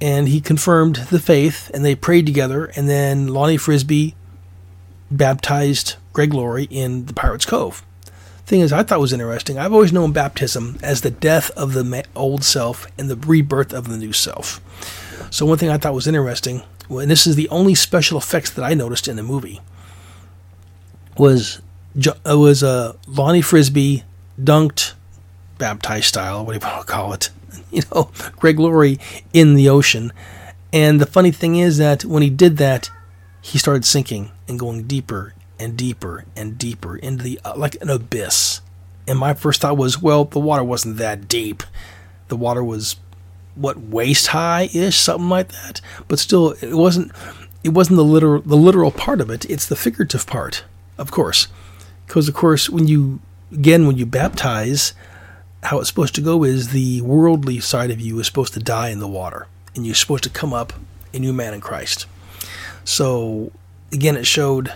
and 0.00 0.28
he 0.28 0.40
confirmed 0.40 0.96
the 0.96 1.20
faith 1.20 1.70
and 1.72 1.84
they 1.84 1.94
prayed 1.94 2.26
together 2.26 2.66
and 2.76 2.88
then 2.88 3.28
Lonnie 3.28 3.56
Frisbee 3.56 4.16
baptized 5.10 5.94
Greg 6.12 6.34
Laurie 6.34 6.68
in 6.68 7.06
the 7.06 7.12
Pirates 7.14 7.46
Cove. 7.46 7.84
Thing 8.44 8.60
is, 8.60 8.72
I 8.72 8.82
thought 8.82 9.00
was 9.00 9.12
interesting. 9.12 9.56
I've 9.56 9.72
always 9.72 9.92
known 9.92 10.12
baptism 10.12 10.78
as 10.82 11.00
the 11.00 11.10
death 11.10 11.50
of 11.52 11.72
the 11.72 12.04
old 12.14 12.44
self 12.44 12.86
and 12.98 13.08
the 13.08 13.16
rebirth 13.16 13.72
of 13.72 13.88
the 13.88 13.96
new 13.96 14.12
self. 14.12 14.60
So 15.30 15.46
one 15.46 15.58
thing 15.58 15.70
I 15.70 15.78
thought 15.78 15.94
was 15.94 16.06
interesting, 16.06 16.62
and 16.90 17.10
this 17.10 17.26
is 17.26 17.36
the 17.36 17.48
only 17.48 17.74
special 17.74 18.18
effects 18.18 18.50
that 18.50 18.64
I 18.64 18.74
noticed 18.74 19.08
in 19.08 19.16
the 19.16 19.22
movie, 19.22 19.60
was 21.16 21.62
uh, 21.96 22.38
was 22.38 22.62
uh, 22.62 22.96
Lonnie 23.06 23.42
Frisbee 23.42 24.04
dunked, 24.40 24.94
baptized 25.58 26.06
style, 26.06 26.44
what 26.44 26.52
do 26.52 26.66
you 26.66 26.72
want 26.72 26.86
to 26.86 26.92
call 26.92 27.12
it? 27.12 27.30
You 27.70 27.82
know, 27.92 28.10
Greg 28.36 28.60
Laurie 28.60 29.00
in 29.32 29.54
the 29.54 29.68
ocean. 29.68 30.12
And 30.72 31.00
the 31.00 31.06
funny 31.06 31.32
thing 31.32 31.56
is 31.56 31.76
that 31.78 32.04
when 32.04 32.22
he 32.22 32.30
did 32.30 32.56
that, 32.58 32.88
he 33.40 33.58
started 33.58 33.84
sinking 33.84 34.30
and 34.46 34.60
going 34.60 34.84
deeper 34.84 35.34
and 35.58 35.76
deeper 35.76 36.24
and 36.36 36.56
deeper 36.56 36.96
into 36.96 37.24
the 37.24 37.40
uh, 37.44 37.54
like 37.56 37.76
an 37.80 37.90
abyss. 37.90 38.60
And 39.08 39.18
my 39.18 39.34
first 39.34 39.60
thought 39.60 39.76
was, 39.76 40.00
well, 40.00 40.24
the 40.24 40.38
water 40.38 40.62
wasn't 40.62 40.98
that 40.98 41.26
deep. 41.26 41.62
The 42.28 42.36
water 42.36 42.62
was 42.62 42.96
what 43.54 43.78
waist 43.78 44.28
high 44.28 44.68
ish, 44.72 44.98
something 44.98 45.28
like 45.28 45.48
that. 45.48 45.80
But 46.08 46.18
still, 46.18 46.52
it 46.60 46.74
wasn't. 46.74 47.12
It 47.62 47.70
wasn't 47.70 47.96
the 47.96 48.04
literal 48.04 48.42
the 48.42 48.56
literal 48.56 48.90
part 48.90 49.20
of 49.20 49.30
it. 49.30 49.48
It's 49.48 49.66
the 49.66 49.76
figurative 49.76 50.26
part, 50.26 50.64
of 50.98 51.10
course, 51.10 51.48
because 52.06 52.28
of 52.28 52.34
course 52.34 52.68
when 52.68 52.86
you 52.86 53.20
again 53.52 53.86
when 53.86 53.96
you 53.96 54.06
baptize, 54.06 54.94
how 55.62 55.78
it's 55.78 55.88
supposed 55.88 56.14
to 56.16 56.20
go 56.20 56.44
is 56.44 56.68
the 56.68 57.00
worldly 57.02 57.60
side 57.60 57.90
of 57.90 58.00
you 58.00 58.18
is 58.18 58.26
supposed 58.26 58.54
to 58.54 58.60
die 58.60 58.88
in 58.88 58.98
the 58.98 59.08
water, 59.08 59.46
and 59.74 59.86
you're 59.86 59.94
supposed 59.94 60.24
to 60.24 60.30
come 60.30 60.52
up 60.52 60.72
a 61.12 61.18
new 61.18 61.32
man 61.32 61.54
in 61.54 61.60
Christ. 61.60 62.06
So 62.84 63.52
again, 63.92 64.16
it 64.16 64.26
showed 64.26 64.72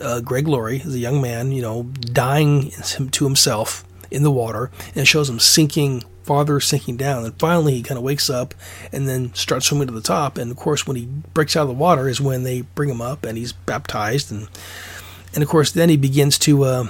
uh, 0.00 0.20
Greg 0.20 0.48
Laurie 0.48 0.80
as 0.84 0.94
a 0.94 0.98
young 0.98 1.20
man, 1.20 1.52
you 1.52 1.62
know, 1.62 1.84
dying 2.00 2.70
to 2.70 3.24
himself 3.24 3.84
in 4.10 4.22
the 4.22 4.30
water, 4.30 4.70
and 4.88 4.98
it 4.98 5.06
shows 5.06 5.28
him 5.28 5.38
sinking 5.40 6.02
farther, 6.22 6.58
sinking 6.58 6.96
down. 6.96 7.24
And 7.24 7.38
finally, 7.38 7.74
he 7.74 7.82
kind 7.82 7.98
of 7.98 8.04
wakes 8.04 8.30
up 8.30 8.54
and 8.92 9.08
then 9.08 9.34
starts 9.34 9.66
swimming 9.66 9.88
to 9.88 9.92
the 9.92 10.00
top. 10.00 10.38
And 10.38 10.50
of 10.50 10.56
course, 10.56 10.86
when 10.86 10.96
he 10.96 11.06
breaks 11.34 11.54
out 11.56 11.62
of 11.62 11.68
the 11.68 11.74
water, 11.74 12.08
is 12.08 12.20
when 12.20 12.42
they 12.42 12.62
bring 12.62 12.88
him 12.88 13.00
up 13.00 13.24
and 13.24 13.36
he's 13.36 13.52
baptized. 13.52 14.32
And 14.32 14.48
and 15.34 15.42
of 15.42 15.48
course, 15.48 15.72
then 15.72 15.88
he 15.88 15.96
begins 15.96 16.38
to 16.38 16.64
uh, 16.64 16.86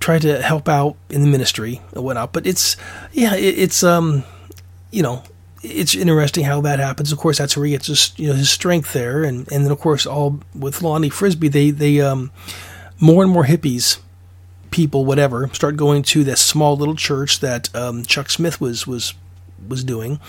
try 0.00 0.18
to 0.18 0.42
help 0.42 0.68
out 0.68 0.96
in 1.08 1.22
the 1.22 1.28
ministry 1.28 1.80
and 1.94 2.04
whatnot. 2.04 2.32
But 2.32 2.46
it's 2.46 2.76
yeah, 3.12 3.34
it, 3.34 3.58
it's 3.58 3.82
um, 3.82 4.24
you 4.90 5.02
know, 5.02 5.22
it's 5.62 5.94
interesting 5.94 6.44
how 6.44 6.60
that 6.62 6.78
happens. 6.78 7.12
Of 7.12 7.18
course, 7.18 7.38
that's 7.38 7.56
where 7.56 7.66
he 7.66 7.72
gets 7.72 7.86
his, 7.86 8.12
you 8.16 8.28
know, 8.28 8.34
his 8.34 8.50
strength 8.50 8.92
there, 8.92 9.24
and, 9.24 9.50
and 9.50 9.64
then 9.64 9.72
of 9.72 9.80
course, 9.80 10.06
all 10.06 10.40
with 10.54 10.82
Lonnie 10.82 11.10
Frisbee, 11.10 11.48
they 11.48 11.70
they 11.70 12.00
um, 12.00 12.30
more 13.00 13.22
and 13.22 13.32
more 13.32 13.44
hippies, 13.44 13.98
people, 14.70 15.04
whatever, 15.04 15.48
start 15.52 15.76
going 15.76 16.02
to 16.02 16.24
this 16.24 16.40
small 16.40 16.76
little 16.76 16.96
church 16.96 17.40
that 17.40 17.74
um, 17.74 18.04
Chuck 18.04 18.30
Smith 18.30 18.60
was 18.60 18.86
was 18.86 19.14
was 19.68 19.84
doing, 19.84 20.20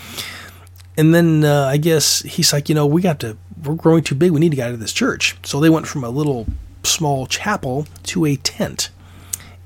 and 0.96 1.14
then 1.14 1.44
uh, 1.44 1.66
I 1.66 1.76
guess 1.76 2.22
he's 2.22 2.52
like, 2.52 2.68
you 2.68 2.74
know, 2.74 2.86
we 2.86 3.02
got 3.02 3.20
to, 3.20 3.36
we're 3.62 3.74
growing 3.74 4.02
too 4.02 4.14
big, 4.14 4.32
we 4.32 4.40
need 4.40 4.50
to 4.50 4.56
get 4.56 4.68
out 4.68 4.74
of 4.74 4.80
this 4.80 4.92
church. 4.92 5.36
So 5.44 5.60
they 5.60 5.70
went 5.70 5.86
from 5.86 6.02
a 6.02 6.10
little 6.10 6.46
small 6.88 7.26
chapel 7.26 7.86
to 8.04 8.24
a 8.24 8.36
tent, 8.36 8.90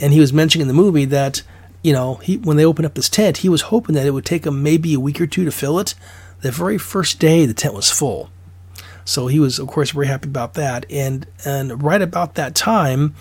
and 0.00 0.12
he 0.12 0.20
was 0.20 0.32
mentioning 0.32 0.62
in 0.62 0.68
the 0.68 0.74
movie 0.74 1.04
that 1.06 1.42
you 1.82 1.92
know, 1.92 2.14
he 2.16 2.37
when 2.38 2.56
they 2.56 2.64
opened 2.64 2.87
up 2.87 2.94
this 2.94 3.08
tent, 3.08 3.38
he 3.38 3.48
was 3.48 3.62
hoping 3.62 3.94
that 3.94 4.06
it 4.06 4.12
would 4.12 4.24
take 4.24 4.46
him 4.46 4.62
maybe 4.62 4.94
a 4.94 5.00
week 5.00 5.20
or 5.20 5.26
two 5.26 5.44
to 5.44 5.50
fill 5.50 5.78
it. 5.78 5.94
The 6.40 6.50
very 6.50 6.78
first 6.78 7.18
day, 7.18 7.44
the 7.44 7.54
tent 7.54 7.74
was 7.74 7.90
full. 7.90 8.30
So 9.04 9.26
he 9.26 9.40
was, 9.40 9.58
of 9.58 9.66
course, 9.66 9.90
very 9.90 10.06
happy 10.06 10.28
about 10.28 10.54
that. 10.54 10.87
And 10.90 11.26
and 11.44 11.82
right 11.82 12.00
about 12.00 12.37
that 12.37 12.54
time, 12.54 13.14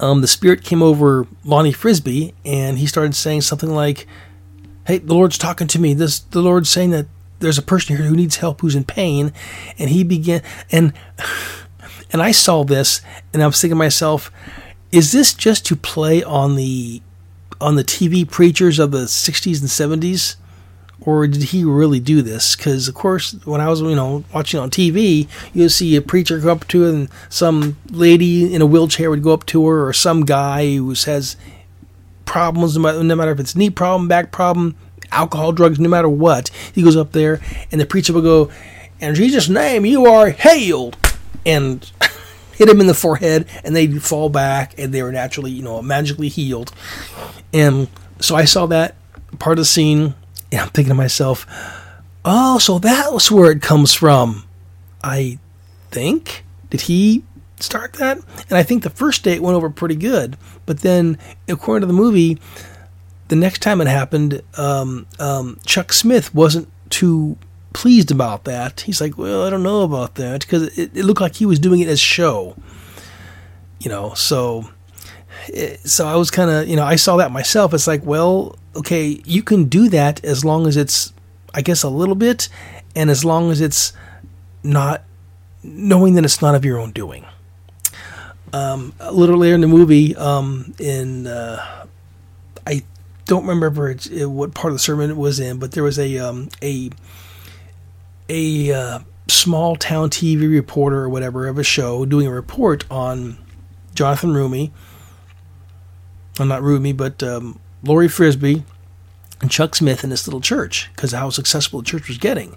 um, 0.00 0.22
the 0.22 0.26
spirit 0.26 0.64
came 0.64 0.82
over 0.82 1.26
Lonnie 1.44 1.72
Frisbee, 1.72 2.34
and 2.44 2.78
he 2.78 2.86
started 2.86 3.14
saying 3.14 3.42
something 3.42 3.70
like, 3.70 4.06
"Hey, 4.86 4.98
the 4.98 5.14
Lord's 5.14 5.36
talking 5.36 5.66
to 5.68 5.78
me. 5.78 5.92
This 5.92 6.20
the 6.20 6.42
Lord's 6.42 6.70
saying 6.70 6.90
that 6.90 7.06
there's 7.40 7.58
a 7.58 7.62
person 7.62 7.96
here 7.96 8.06
who 8.06 8.16
needs 8.16 8.36
help, 8.36 8.62
who's 8.62 8.74
in 8.74 8.84
pain." 8.84 9.34
And 9.78 9.90
he 9.90 10.04
began 10.04 10.42
and 10.72 10.94
and 12.12 12.22
I 12.22 12.32
saw 12.32 12.64
this, 12.64 13.00
and 13.32 13.42
I 13.42 13.46
was 13.46 13.60
thinking 13.60 13.76
to 13.76 13.78
myself, 13.78 14.30
"Is 14.92 15.12
this 15.12 15.34
just 15.34 15.64
to 15.66 15.76
play 15.76 16.22
on 16.22 16.56
the 16.56 17.02
on 17.60 17.76
the 17.76 17.84
TV 17.84 18.24
preachers 18.24 18.78
of 18.78 18.90
the 18.90 19.06
60s 19.06 19.60
and 19.60 19.68
70s? 19.68 20.36
Or 21.02 21.26
did 21.26 21.44
he 21.44 21.64
really 21.64 22.00
do 22.00 22.20
this? 22.20 22.54
Because, 22.54 22.86
of 22.86 22.94
course, 22.94 23.32
when 23.44 23.60
I 23.60 23.68
was, 23.68 23.80
you 23.80 23.94
know, 23.94 24.24
watching 24.34 24.60
on 24.60 24.70
TV, 24.70 25.28
you'd 25.54 25.70
see 25.70 25.96
a 25.96 26.02
preacher 26.02 26.38
go 26.38 26.52
up 26.52 26.68
to 26.68 26.82
her 26.82 26.90
and 26.90 27.08
some 27.30 27.78
lady 27.90 28.52
in 28.52 28.60
a 28.60 28.66
wheelchair 28.66 29.08
would 29.08 29.22
go 29.22 29.32
up 29.32 29.46
to 29.46 29.66
her, 29.66 29.86
or 29.86 29.92
some 29.94 30.26
guy 30.26 30.76
who 30.76 30.90
has 30.90 31.36
problems, 32.26 32.76
no 32.76 33.16
matter 33.16 33.30
if 33.30 33.40
it's 33.40 33.56
knee 33.56 33.70
problem, 33.70 34.08
back 34.08 34.30
problem, 34.30 34.76
alcohol, 35.10 35.52
drugs, 35.52 35.80
no 35.80 35.88
matter 35.88 36.08
what. 36.08 36.50
He 36.74 36.82
goes 36.82 36.96
up 36.96 37.12
there, 37.12 37.40
and 37.72 37.80
the 37.80 37.86
preacher 37.86 38.12
will 38.12 38.22
go, 38.22 38.50
In 39.00 39.14
Jesus' 39.14 39.48
name, 39.48 39.86
you 39.86 40.04
are 40.04 40.28
healed. 40.28 40.98
And 41.46 41.90
hit 42.52 42.68
him 42.68 42.80
in 42.80 42.86
the 42.86 42.94
forehead, 42.94 43.46
and 43.64 43.74
they'd 43.74 44.02
fall 44.02 44.28
back, 44.28 44.78
and 44.78 44.92
they 44.92 45.02
were 45.02 45.12
naturally, 45.12 45.50
you 45.50 45.62
know, 45.62 45.80
magically 45.80 46.28
healed. 46.28 46.72
And 47.52 47.88
so 48.20 48.36
I 48.36 48.44
saw 48.44 48.66
that 48.66 48.96
part 49.38 49.58
of 49.58 49.62
the 49.62 49.66
scene, 49.66 50.14
and 50.52 50.60
I'm 50.60 50.68
thinking 50.68 50.90
to 50.90 50.94
myself, 50.94 51.46
oh, 52.24 52.58
so 52.58 52.78
that's 52.78 53.30
where 53.30 53.50
it 53.50 53.62
comes 53.62 53.94
from. 53.94 54.44
I 55.02 55.38
think. 55.90 56.44
Did 56.68 56.82
he 56.82 57.24
start 57.58 57.94
that? 57.94 58.18
And 58.48 58.58
I 58.58 58.62
think 58.62 58.82
the 58.82 58.90
first 58.90 59.24
date 59.24 59.40
went 59.40 59.56
over 59.56 59.70
pretty 59.70 59.96
good. 59.96 60.36
But 60.66 60.80
then, 60.80 61.18
according 61.48 61.80
to 61.80 61.86
the 61.86 61.98
movie, 61.98 62.38
the 63.28 63.36
next 63.36 63.62
time 63.62 63.80
it 63.80 63.86
happened, 63.86 64.42
um, 64.58 65.06
um, 65.18 65.58
Chuck 65.64 65.92
Smith 65.92 66.34
wasn't 66.34 66.68
too 66.90 67.38
pleased 67.72 68.10
about 68.10 68.44
that. 68.44 68.82
He's 68.82 69.00
like, 69.00 69.16
well, 69.16 69.44
I 69.44 69.50
don't 69.50 69.62
know 69.62 69.82
about 69.82 70.16
that 70.16 70.40
because 70.40 70.76
it, 70.78 70.96
it, 70.96 71.04
looked 71.04 71.20
like 71.20 71.36
he 71.36 71.46
was 71.46 71.58
doing 71.58 71.80
it 71.80 71.88
as 71.88 72.00
show, 72.00 72.56
you 73.78 73.88
know. 73.88 74.14
So, 74.14 74.70
it, 75.48 75.72
eh, 75.72 75.76
so 75.84 76.06
I 76.06 76.16
was 76.16 76.30
kind 76.30 76.50
of, 76.50 76.68
you 76.68 76.76
know, 76.76 76.84
I 76.84 76.96
saw 76.96 77.16
that 77.18 77.30
myself. 77.30 77.74
It's 77.74 77.86
like, 77.86 78.04
well, 78.04 78.56
okay, 78.76 79.20
you 79.24 79.42
can 79.42 79.64
do 79.64 79.88
that 79.88 80.24
as 80.24 80.44
long 80.44 80.66
as 80.66 80.76
it's, 80.76 81.12
I 81.54 81.62
guess, 81.62 81.82
a 81.82 81.88
little 81.88 82.14
bit, 82.14 82.48
and 82.94 83.10
as 83.10 83.24
long 83.24 83.50
as 83.50 83.60
it's 83.60 83.92
not 84.62 85.04
knowing 85.62 86.14
that 86.14 86.24
it's 86.24 86.40
not 86.40 86.54
of 86.54 86.64
your 86.64 86.78
own 86.78 86.90
doing. 86.90 87.24
Um, 88.52 88.94
a 88.98 89.12
little 89.12 89.36
later 89.36 89.54
in 89.54 89.60
the 89.60 89.68
movie, 89.68 90.16
um, 90.16 90.74
in 90.78 91.26
uh, 91.26 91.86
I 92.66 92.82
don't 93.26 93.46
remember 93.46 93.94
what 94.26 94.54
part 94.54 94.72
of 94.72 94.74
the 94.74 94.80
sermon 94.80 95.10
it 95.10 95.16
was 95.16 95.38
in, 95.38 95.58
but 95.58 95.72
there 95.72 95.84
was 95.84 95.98
a 95.98 96.18
um, 96.18 96.48
a 96.60 96.90
a 98.30 98.72
uh, 98.72 98.98
small 99.28 99.76
town 99.76 100.08
TV 100.08 100.50
reporter 100.50 100.98
or 100.98 101.08
whatever 101.08 101.48
of 101.48 101.58
a 101.58 101.64
show 101.64 102.04
doing 102.04 102.26
a 102.26 102.32
report 102.32 102.84
on 102.90 103.36
Jonathan 103.94 104.30
Roumie. 104.30 104.70
Well, 106.38 106.48
not 106.48 106.62
Roumie, 106.62 106.96
but 106.96 107.22
um, 107.22 107.58
Laurie 107.82 108.08
Frisbee 108.08 108.64
and 109.40 109.50
Chuck 109.50 109.74
Smith 109.74 110.04
in 110.04 110.10
this 110.10 110.26
little 110.26 110.40
church 110.40 110.90
because 110.94 111.12
how 111.12 111.30
successful 111.30 111.80
the 111.80 111.86
church 111.86 112.08
was 112.08 112.18
getting. 112.18 112.56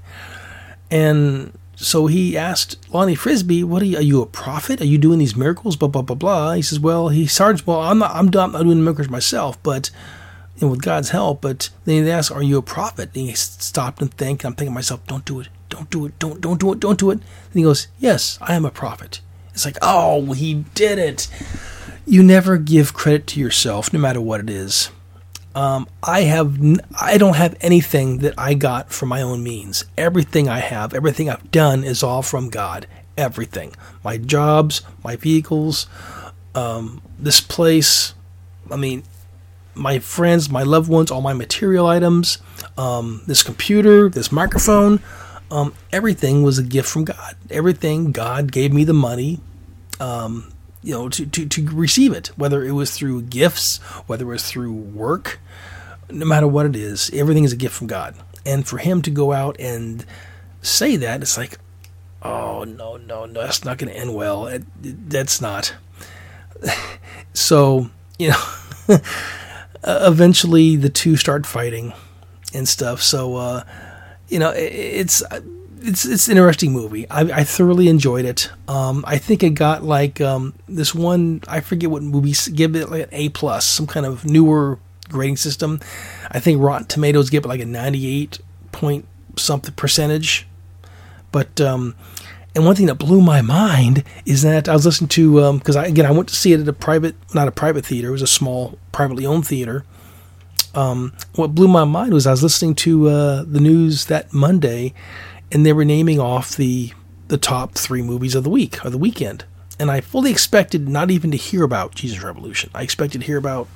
And 0.91 1.57
so 1.76 2.07
he 2.07 2.38
asked 2.38 2.78
Lonnie 2.93 3.15
Frisbee, 3.15 3.63
"What 3.63 3.82
are 3.82 3.86
you? 3.86 3.97
Are 3.97 4.01
you 4.01 4.21
a 4.21 4.28
prophet? 4.28 4.80
Are 4.80 4.86
you 4.86 4.97
doing 4.97 5.19
these 5.19 5.36
miracles?" 5.36 5.76
Blah 5.76 5.89
blah 5.89 6.03
blah 6.03 6.15
blah. 6.15 6.53
He 6.53 6.61
says, 6.61 6.80
"Well, 6.80 7.09
he 7.09 7.26
starts. 7.26 7.65
Well, 7.65 7.82
I'm 7.82 7.97
not. 7.97 8.11
I'm, 8.11 8.28
I'm 8.28 8.51
not 8.51 8.63
doing 8.63 8.84
miracles 8.84 9.09
myself, 9.09 9.61
but 9.63 9.89
with 10.61 10.84
God's 10.84 11.09
help. 11.09 11.41
But 11.41 11.69
then 11.86 12.03
he 12.03 12.11
asked, 12.11 12.32
"Are 12.32 12.43
you 12.43 12.57
a 12.57 12.61
prophet?" 12.61 13.09
And 13.15 13.28
he 13.28 13.34
stopped 13.34 14.01
and 14.01 14.13
think. 14.13 14.45
I'm 14.45 14.53
thinking 14.53 14.71
to 14.71 14.76
myself, 14.76 15.05
"Don't 15.07 15.26
do 15.26 15.39
it. 15.39 15.49
Don't 15.74 15.89
do 15.89 16.05
it. 16.05 16.19
Don't 16.19 16.39
don't 16.39 16.59
do 16.59 16.71
it. 16.74 16.80
Don't 16.80 16.99
do 16.99 17.09
it." 17.09 17.19
And 17.19 17.53
he 17.59 17.63
goes, 17.63 17.88
"Yes, 17.99 18.38
I 18.41 18.53
am 18.53 18.65
a 18.65 18.71
prophet." 18.71 19.21
It's 19.53 19.65
like, 19.65 19.78
oh, 19.82 20.34
he 20.34 20.65
did 20.74 20.97
it. 20.97 21.28
You 22.05 22.24
never 22.24 22.57
give 22.57 22.93
credit 22.93 23.28
to 23.28 23.39
yourself, 23.39 23.93
no 23.93 23.99
matter 23.99 24.19
what 24.19 24.39
it 24.39 24.49
is. 24.49 24.89
Um, 25.55 25.88
I 26.01 26.21
have, 26.21 26.57
n- 26.59 26.82
I 26.99 27.17
don't 27.17 27.36
have 27.36 27.55
anything 27.61 28.17
that 28.19 28.34
I 28.38 28.55
got 28.55 28.91
from 28.91 29.09
my 29.09 29.21
own 29.21 29.43
means. 29.43 29.86
Everything 29.97 30.49
I 30.49 30.59
have, 30.59 30.93
everything 30.93 31.30
I've 31.30 31.51
done, 31.51 31.84
is 31.84 32.01
all 32.01 32.24
from 32.24 32.49
God. 32.49 32.88
Everything, 33.15 33.76
my 34.03 34.17
jobs, 34.17 34.82
my 35.03 35.15
vehicles, 35.15 35.86
um, 36.55 37.03
this 37.19 37.39
place. 37.39 38.15
I 38.71 38.76
mean, 38.76 39.03
my 39.76 39.99
friends, 39.99 40.49
my 40.49 40.63
loved 40.63 40.89
ones, 40.89 41.11
all 41.11 41.21
my 41.21 41.34
material 41.34 41.86
items, 41.86 42.39
um, 42.76 43.21
this 43.28 43.43
computer, 43.43 44.09
this 44.09 44.32
microphone, 44.32 44.99
um, 45.51 45.73
everything 45.91 46.43
was 46.43 46.57
a 46.57 46.63
gift 46.63 46.89
from 46.89 47.05
God. 47.05 47.35
Everything 47.49 48.11
God 48.11 48.51
gave 48.51 48.73
me 48.73 48.83
the 48.83 48.93
money, 48.93 49.39
um, 49.99 50.51
you 50.81 50.93
know, 50.93 51.09
to, 51.09 51.25
to, 51.25 51.45
to 51.47 51.69
receive 51.69 52.13
it, 52.13 52.27
whether 52.35 52.63
it 52.63 52.71
was 52.71 52.91
through 52.91 53.23
gifts, 53.23 53.77
whether 54.07 54.25
it 54.25 54.29
was 54.29 54.49
through 54.49 54.73
work, 54.73 55.39
no 56.09 56.25
matter 56.25 56.47
what 56.47 56.65
it 56.65 56.75
is, 56.75 57.09
everything 57.13 57.43
is 57.43 57.53
a 57.53 57.57
gift 57.57 57.75
from 57.75 57.87
God. 57.87 58.15
And 58.45 58.67
for 58.67 58.77
Him 58.77 59.01
to 59.03 59.11
go 59.11 59.31
out 59.31 59.55
and 59.59 60.05
say 60.61 60.95
that, 60.97 61.21
it's 61.21 61.37
like, 61.37 61.57
oh, 62.21 62.63
no, 62.63 62.97
no, 62.97 63.25
no, 63.25 63.41
that's 63.41 63.63
not 63.63 63.77
going 63.77 63.91
to 63.91 63.97
end 63.97 64.13
well. 64.13 64.47
It, 64.47 64.63
it, 64.83 65.09
that's 65.09 65.39
not. 65.41 65.75
so, 67.33 67.89
you 68.17 68.29
know, 68.29 68.97
eventually 69.83 70.75
the 70.75 70.89
two 70.89 71.15
start 71.15 71.45
fighting 71.45 71.93
and 72.53 72.67
stuff. 72.67 73.01
So, 73.01 73.35
uh, 73.35 73.63
you 74.34 74.39
know, 74.39 74.51
it's 74.55 75.21
it's 75.84 76.05
it's 76.05 76.27
an 76.27 76.38
interesting 76.38 76.73
movie. 76.73 77.07
I, 77.09 77.21
I 77.21 77.43
thoroughly 77.43 77.88
enjoyed 77.88 78.25
it. 78.25 78.49
Um, 78.67 79.03
I 79.05 79.19
think 79.19 79.43
it 79.43 79.51
got 79.51 79.84
like 79.84 80.19
um, 80.19 80.55
this 80.67 80.95
one. 80.95 81.41
I 81.47 81.59
forget 81.59 81.91
what 81.91 82.01
movie 82.01 82.34
give 82.51 82.75
it 82.75 82.89
like 82.89 83.03
an 83.03 83.09
A 83.11 83.29
plus, 83.29 83.63
some 83.65 83.86
kind 83.86 84.07
of 84.07 84.25
newer 84.25 84.79
grading 85.09 85.38
system. 85.38 85.79
I 86.31 86.39
think 86.39 86.59
Rotten 86.61 86.88
Tomatoes 86.88 87.29
give 87.29 87.45
it 87.45 87.47
like 87.47 87.59
a 87.59 87.65
ninety 87.65 88.07
eight 88.07 88.39
point 88.71 89.05
something 89.38 89.75
percentage. 89.75 90.47
But 91.31 91.61
um, 91.61 91.95
and 92.55 92.65
one 92.65 92.75
thing 92.75 92.88
that 92.88 92.95
blew 92.95 93.21
my 93.21 93.43
mind 93.43 94.03
is 94.25 94.41
that 94.41 94.67
I 94.67 94.73
was 94.73 94.88
listening 94.88 95.09
to 95.09 95.53
because 95.59 95.75
I 95.75 95.86
again 95.86 96.07
I 96.07 96.11
went 96.11 96.27
to 96.29 96.36
see 96.36 96.53
it 96.53 96.59
at 96.59 96.67
a 96.67 96.73
private, 96.73 97.15
not 97.36 97.47
a 97.47 97.51
private 97.51 97.86
theater. 97.86 98.07
It 98.07 98.13
was 98.13 98.23
a 98.23 98.27
small 98.27 98.79
privately 98.91 99.27
owned 99.27 99.45
theater. 99.45 99.86
Um, 100.76 101.13
what 101.36 101.53
blew 101.53 101.67
my 101.67 101.86
mind 101.86 102.13
was 102.13 102.26
I 102.26 102.32
was 102.32 102.43
listening 102.43 102.76
to 102.76 103.09
uh, 103.09 103.43
the 103.43 103.59
news 103.59 104.05
that 104.05 104.34
Monday, 104.34 104.93
and 105.51 105.65
they 105.65 105.74
were 105.74 105.86
naming 105.86 106.19
off 106.19 106.55
the 106.55 106.93
the 107.28 107.38
top 107.38 107.74
three 107.74 108.01
movies 108.01 108.36
of 108.36 108.43
the 108.43 108.49
week 108.49 108.84
or 108.86 108.89
the 108.89 108.97
weekend. 108.97 109.45
And 109.80 109.89
I 109.89 110.01
fully 110.01 110.30
expected 110.30 110.88
not 110.88 111.09
even 111.09 111.32
to 111.32 111.38
hear 111.38 111.63
about 111.63 111.95
Jesus 111.95 112.21
Revolution. 112.21 112.69
I 112.76 112.84
expected 112.84 113.21
to 113.21 113.28
hear 113.28 113.38
about 113.38 113.67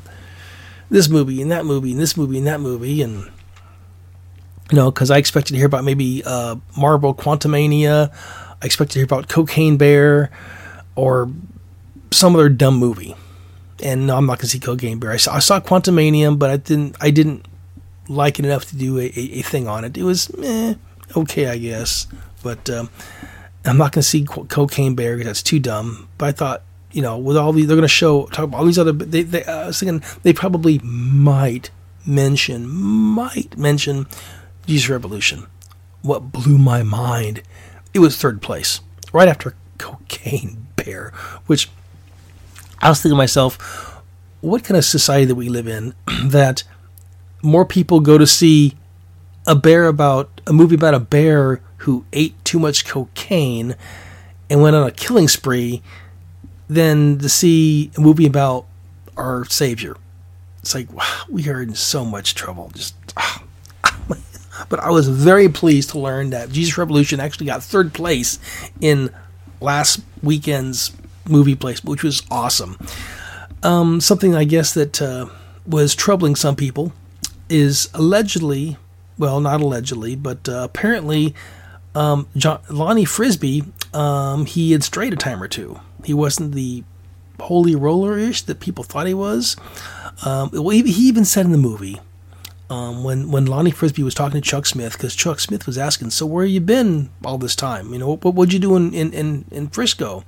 this 0.89 1.09
movie 1.09 1.41
and 1.41 1.51
that 1.51 1.65
movie 1.65 1.91
and 1.91 1.99
this 1.99 2.15
movie 2.15 2.37
and 2.37 2.47
that 2.47 2.61
movie 2.61 3.01
and 3.01 3.25
you 4.71 4.75
know 4.75 4.91
because 4.91 5.11
I 5.11 5.17
expected 5.17 5.53
to 5.53 5.57
hear 5.57 5.65
about 5.65 5.83
maybe 5.83 6.23
uh, 6.25 6.55
Marvel 6.77 7.13
Quantumania. 7.13 8.13
I 8.61 8.65
expected 8.65 8.93
to 8.93 8.99
hear 8.99 9.05
about 9.05 9.27
Cocaine 9.27 9.77
Bear 9.77 10.31
or 10.95 11.29
some 12.11 12.35
other 12.35 12.49
dumb 12.49 12.75
movie 12.75 13.15
and 13.83 14.07
no, 14.07 14.17
I'm 14.17 14.25
not 14.25 14.39
going 14.39 14.43
to 14.43 14.47
see 14.47 14.59
Cocaine 14.59 14.99
Bear. 14.99 15.11
I 15.11 15.17
saw, 15.17 15.35
I 15.35 15.39
saw 15.39 15.59
Quantumania, 15.59 16.37
but 16.37 16.49
I 16.49 16.57
didn't 16.57 16.95
I 16.99 17.11
didn't 17.11 17.45
like 18.07 18.39
it 18.39 18.45
enough 18.45 18.65
to 18.65 18.77
do 18.77 18.99
a, 18.99 19.05
a, 19.05 19.39
a 19.39 19.41
thing 19.41 19.67
on 19.67 19.83
it. 19.83 19.97
It 19.97 20.03
was 20.03 20.31
eh, 20.43 20.75
okay, 21.15 21.47
I 21.47 21.57
guess, 21.57 22.07
but 22.43 22.69
um, 22.69 22.89
I'm 23.65 23.77
not 23.77 23.91
going 23.91 24.01
to 24.01 24.07
see 24.07 24.23
Cocaine 24.23 24.95
Bear 24.95 25.15
because 25.15 25.27
that's 25.27 25.43
too 25.43 25.59
dumb. 25.59 26.07
But 26.17 26.27
I 26.27 26.31
thought, 26.31 26.63
you 26.91 27.01
know, 27.01 27.17
with 27.17 27.37
all 27.37 27.53
these, 27.53 27.67
they're 27.67 27.75
going 27.75 27.83
to 27.83 27.87
show 27.87 28.25
talk 28.27 28.45
about 28.45 28.59
all 28.59 28.65
these 28.65 28.79
other. 28.79 28.91
They, 28.91 29.23
they, 29.23 29.43
uh, 29.43 29.63
I 29.63 29.67
was 29.67 29.79
thinking 29.79 30.03
they 30.23 30.33
probably 30.33 30.79
might 30.79 31.69
mention 32.05 32.67
might 32.67 33.57
mention 33.57 34.07
Jesus 34.65 34.89
Revolution. 34.89 35.47
What 36.01 36.31
blew 36.31 36.57
my 36.57 36.83
mind, 36.83 37.43
it 37.93 37.99
was 37.99 38.17
third 38.17 38.41
place, 38.41 38.79
right 39.11 39.27
after 39.27 39.55
Cocaine 39.77 40.67
Bear, 40.75 41.11
which 41.47 41.69
I 42.79 42.89
was 42.89 43.01
thinking 43.01 43.11
to 43.11 43.17
myself, 43.17 44.03
what 44.41 44.63
kind 44.63 44.77
of 44.77 44.85
society 44.85 45.25
that 45.25 45.35
we 45.35 45.49
live 45.49 45.67
in 45.67 45.93
that 46.25 46.63
more 47.41 47.65
people 47.65 47.99
go 47.99 48.17
to 48.17 48.27
see 48.27 48.75
a 49.45 49.55
bear 49.55 49.87
about 49.87 50.41
a 50.45 50.53
movie 50.53 50.75
about 50.75 50.93
a 50.93 50.99
bear 50.99 51.61
who 51.77 52.05
ate 52.13 52.43
too 52.43 52.59
much 52.59 52.85
cocaine 52.85 53.75
and 54.49 54.61
went 54.61 54.75
on 54.75 54.85
a 54.85 54.91
killing 54.91 55.27
spree 55.27 55.81
than 56.69 57.17
to 57.19 57.29
see 57.29 57.91
a 57.97 58.01
movie 58.01 58.25
about 58.25 58.65
our 59.15 59.45
savior. 59.45 59.95
It's 60.59 60.75
like 60.75 60.91
wow, 60.91 61.23
we 61.29 61.49
are 61.49 61.61
in 61.61 61.75
so 61.75 62.03
much 62.03 62.35
trouble. 62.35 62.71
Just, 62.75 62.95
ah. 63.15 63.43
but 64.69 64.79
I 64.79 64.89
was 64.89 65.07
very 65.07 65.49
pleased 65.49 65.91
to 65.91 65.99
learn 65.99 66.31
that 66.31 66.49
Jesus 66.49 66.77
Revolution 66.77 67.19
actually 67.19 67.45
got 67.45 67.63
third 67.63 67.93
place 67.93 68.39
in 68.81 69.09
last 69.61 70.01
weekend's 70.21 70.91
movie 71.29 71.55
place, 71.55 71.83
which 71.83 72.03
was 72.03 72.23
awesome. 72.31 72.77
Um, 73.63 74.01
something 74.01 74.35
I 74.35 74.43
guess 74.43 74.73
that 74.73 75.01
uh, 75.01 75.27
was 75.65 75.95
troubling 75.95 76.35
some 76.35 76.55
people 76.55 76.93
is 77.49 77.89
allegedly, 77.93 78.77
well, 79.17 79.39
not 79.39 79.61
allegedly, 79.61 80.15
but 80.15 80.47
uh, 80.47 80.63
apparently, 80.63 81.33
um, 81.95 82.27
John, 82.35 82.61
Lonnie 82.69 83.05
Frisbee, 83.05 83.63
um, 83.93 84.45
he 84.45 84.71
had 84.71 84.83
strayed 84.83 85.13
a 85.13 85.15
time 85.15 85.41
or 85.41 85.47
two. 85.47 85.79
He 86.03 86.13
wasn't 86.13 86.53
the 86.53 86.83
holy 87.39 87.75
roller 87.75 88.17
ish 88.17 88.41
that 88.43 88.59
people 88.59 88.83
thought 88.83 89.07
he 89.07 89.13
was. 89.13 89.55
Um, 90.25 90.49
well, 90.51 90.69
he, 90.69 90.81
he, 90.83 91.07
even 91.07 91.25
said 91.25 91.45
in 91.45 91.51
the 91.51 91.57
movie 91.57 91.99
um, 92.69 93.03
when 93.03 93.31
when 93.31 93.45
Lonnie 93.45 93.71
Frisbee 93.71 94.03
was 94.03 94.13
talking 94.13 94.41
to 94.41 94.47
Chuck 94.47 94.65
Smith, 94.65 94.93
because 94.93 95.15
Chuck 95.15 95.39
Smith 95.39 95.65
was 95.67 95.77
asking, 95.77 96.11
"So 96.11 96.25
where 96.25 96.43
have 96.43 96.51
you 96.51 96.59
been 96.59 97.09
all 97.23 97.37
this 97.37 97.55
time? 97.55 97.93
You 97.93 97.99
know, 97.99 98.15
what 98.15 98.33
what'd 98.33 98.53
you 98.53 98.59
do 98.59 98.75
in 98.75 98.93
in, 98.93 99.13
in, 99.13 99.45
in 99.51 99.67
Frisco?" 99.67 100.23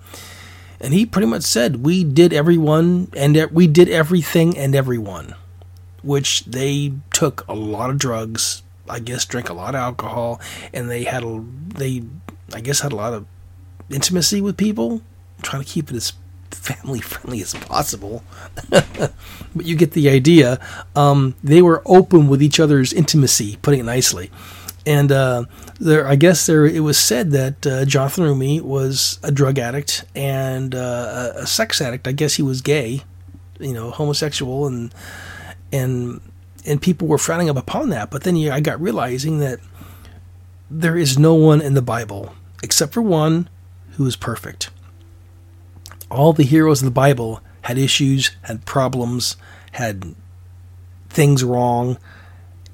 And 0.81 0.93
he 0.93 1.05
pretty 1.05 1.27
much 1.27 1.43
said, 1.43 1.83
We 1.83 2.03
did 2.03 2.33
everyone 2.33 3.09
and 3.15 3.35
we 3.51 3.67
did 3.67 3.89
everything 3.89 4.57
and 4.57 4.75
everyone, 4.75 5.35
which 6.03 6.45
they 6.45 6.93
took 7.11 7.45
a 7.47 7.53
lot 7.53 7.89
of 7.89 7.97
drugs, 7.97 8.63
I 8.87 8.99
guess, 8.99 9.25
drank 9.25 9.49
a 9.49 9.53
lot 9.53 9.75
of 9.75 9.81
alcohol, 9.81 10.39
and 10.73 10.89
they 10.89 11.03
had 11.03 11.23
a, 11.23 11.43
they, 11.75 12.03
I 12.53 12.61
guess, 12.61 12.79
had 12.79 12.93
a 12.93 12.95
lot 12.95 13.13
of 13.13 13.25
intimacy 13.89 14.41
with 14.41 14.55
people, 14.55 15.01
trying 15.41 15.63
to 15.63 15.67
keep 15.67 15.89
it 15.89 15.95
as 15.95 16.13
family 16.51 16.99
friendly 17.01 17.41
as 17.41 17.53
possible. 17.53 18.23
but 18.69 19.13
you 19.55 19.75
get 19.75 19.91
the 19.91 20.09
idea. 20.09 20.59
Um, 20.95 21.35
they 21.43 21.61
were 21.61 21.81
open 21.85 22.27
with 22.27 22.41
each 22.41 22.59
other's 22.59 22.93
intimacy, 22.93 23.57
putting 23.61 23.81
it 23.81 23.85
nicely. 23.85 24.31
And 24.89 25.11
uh, 25.11 25.45
there, 25.79 26.07
I 26.07 26.15
guess 26.15 26.47
there, 26.47 26.65
it 26.65 26.79
was 26.79 26.97
said 26.97 27.29
that 27.29 27.67
uh, 27.67 27.85
Jonathan 27.85 28.23
Roumie 28.23 28.59
was 28.59 29.19
a 29.21 29.31
drug 29.31 29.59
addict 29.59 30.03
and 30.15 30.73
uh, 30.73 31.33
a 31.35 31.45
sex 31.45 31.79
addict. 31.79 32.07
I 32.07 32.11
guess 32.11 32.33
he 32.33 32.41
was 32.41 32.61
gay, 32.61 33.03
you 33.59 33.71
know, 33.71 33.91
homosexual, 33.91 34.65
and 34.65 34.91
and 35.71 36.19
and 36.65 36.81
people 36.81 37.07
were 37.07 37.19
frowning 37.19 37.51
up 37.51 37.57
upon 37.57 37.89
that. 37.89 38.09
But 38.09 38.23
then 38.23 38.35
yeah, 38.35 38.55
I 38.55 38.61
got 38.61 38.81
realizing 38.81 39.37
that 39.37 39.59
there 40.71 40.97
is 40.97 41.19
no 41.19 41.35
one 41.35 41.61
in 41.61 41.75
the 41.75 41.83
Bible 41.83 42.33
except 42.63 42.91
for 42.91 43.03
one 43.03 43.47
who 43.91 44.07
is 44.07 44.15
perfect. 44.15 44.71
All 46.09 46.33
the 46.33 46.41
heroes 46.41 46.81
of 46.81 46.85
the 46.85 46.91
Bible 46.91 47.41
had 47.61 47.77
issues, 47.77 48.31
had 48.41 48.65
problems, 48.65 49.37
had 49.73 50.15
things 51.09 51.43
wrong 51.43 51.99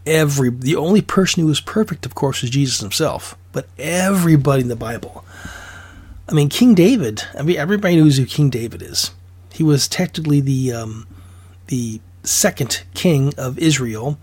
every 0.05 0.49
the 0.49 0.75
only 0.75 1.01
person 1.01 1.41
who 1.41 1.47
was 1.47 1.61
perfect, 1.61 2.05
of 2.05 2.15
course, 2.15 2.41
was 2.41 2.51
Jesus 2.51 2.79
himself. 2.79 3.37
But 3.51 3.67
everybody 3.77 4.61
in 4.61 4.67
the 4.67 4.75
Bible. 4.75 5.25
I 6.27 6.33
mean, 6.33 6.49
King 6.49 6.73
David. 6.73 7.23
I 7.37 7.43
mean, 7.43 7.57
everybody 7.57 7.97
knows 7.97 8.17
who 8.17 8.25
King 8.25 8.49
David 8.49 8.81
is. 8.81 9.11
He 9.53 9.63
was 9.63 9.87
technically 9.87 10.41
the 10.41 10.73
um, 10.73 11.07
the 11.67 12.01
second 12.23 12.83
king 12.93 13.33
of 13.37 13.57
Israel. 13.59 14.17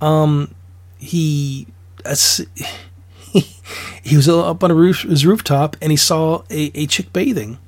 Um, 0.00 0.54
he, 0.98 1.66
he 2.04 3.40
he 4.02 4.16
was 4.16 4.28
up 4.28 4.62
on 4.62 4.72
roof, 4.72 5.02
his 5.02 5.26
rooftop, 5.26 5.76
and 5.82 5.90
he 5.90 5.96
saw 5.96 6.42
a, 6.50 6.70
a 6.74 6.86
chick 6.86 7.12
bathing, 7.12 7.58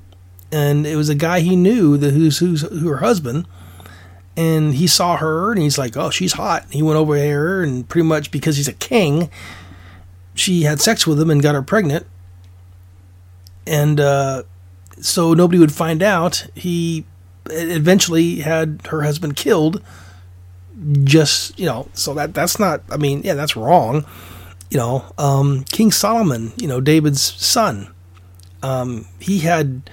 and 0.51 0.87
it 0.87 0.95
was 0.95 1.09
a 1.09 1.15
guy 1.15 1.41
he 1.41 1.55
knew 1.55 1.97
that 1.97 2.11
who's 2.11 2.39
who's 2.39 2.61
who 2.61 2.87
her 2.87 2.97
husband 2.97 3.45
and 4.37 4.75
he 4.75 4.85
saw 4.85 5.17
her 5.17 5.51
and 5.51 5.59
he's 5.59 5.79
like, 5.79 5.97
oh, 5.97 6.11
she's 6.11 6.33
hot. 6.33 6.67
He 6.69 6.83
went 6.83 6.97
over 6.97 7.17
there 7.17 7.63
and 7.63 7.89
pretty 7.89 8.07
much 8.07 8.29
because 8.29 8.55
he's 8.55 8.67
a 8.67 8.73
king, 8.73 9.31
she 10.35 10.61
had 10.61 10.79
sex 10.79 11.07
with 11.07 11.19
him 11.19 11.31
and 11.31 11.41
got 11.41 11.55
her 11.55 11.63
pregnant. 11.63 12.05
And 13.65 13.99
uh, 13.99 14.43
so 15.01 15.33
nobody 15.33 15.57
would 15.57 15.73
find 15.73 16.03
out. 16.03 16.45
He 16.53 17.03
eventually 17.47 18.41
had 18.41 18.81
her 18.89 19.01
husband 19.01 19.35
killed. 19.35 19.81
Just 21.03 21.57
you 21.57 21.65
know, 21.65 21.89
so 21.93 22.13
that 22.13 22.35
that's 22.35 22.59
not. 22.59 22.83
I 22.91 22.97
mean, 22.97 23.23
yeah, 23.23 23.33
that's 23.33 23.55
wrong. 23.55 24.05
You 24.69 24.77
know, 24.77 25.05
um, 25.17 25.63
King 25.63 25.91
Solomon, 25.91 26.53
you 26.55 26.67
know, 26.67 26.79
David's 26.79 27.21
son, 27.23 27.91
um, 28.61 29.07
he 29.19 29.39
had 29.39 29.89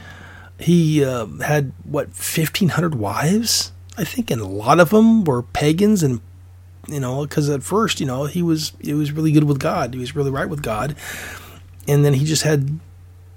he 0.59 1.03
uh, 1.03 1.27
had 1.39 1.73
what 1.85 2.09
1500 2.09 2.95
wives 2.97 3.73
i 3.97 4.05
think 4.05 4.31
a 4.31 4.37
lot 4.37 4.81
of 4.81 4.91
them 4.91 5.25
were 5.25 5.43
pagans 5.43 6.03
and 6.03 6.21
you 6.89 7.01
know 7.01 7.23
because 7.23 7.49
at 7.49 7.63
first 7.63 8.01
you 8.01 8.07
know 8.07 8.25
he 8.25 8.43
was 8.43 8.73
he 8.81 8.95
was 8.95 9.13
really 9.13 9.33
good 9.33 9.45
with 9.45 9.59
god. 9.59 9.95
He 9.95 10.01
was 10.01 10.15
really 10.15 10.31
right 10.31 10.49
with 10.49 10.63
god. 10.63 10.97
And 11.87 12.05
then 12.05 12.15
he 12.15 12.25
just 12.25 12.43
had 12.43 12.81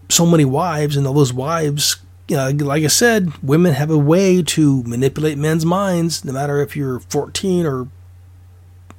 so 0.09 0.25
many 0.25 0.45
wives 0.45 0.95
and 0.95 1.05
all 1.05 1.13
those 1.13 1.33
wives 1.33 1.97
you 2.29 2.37
know 2.37 2.49
like 2.49 2.83
i 2.83 2.87
said 2.87 3.31
women 3.43 3.73
have 3.73 3.89
a 3.89 3.97
way 3.97 4.41
to 4.41 4.81
manipulate 4.83 5.37
men's 5.37 5.65
minds 5.65 6.23
no 6.23 6.31
matter 6.31 6.61
if 6.61 6.75
you're 6.75 6.99
14 7.01 7.65
or 7.65 7.87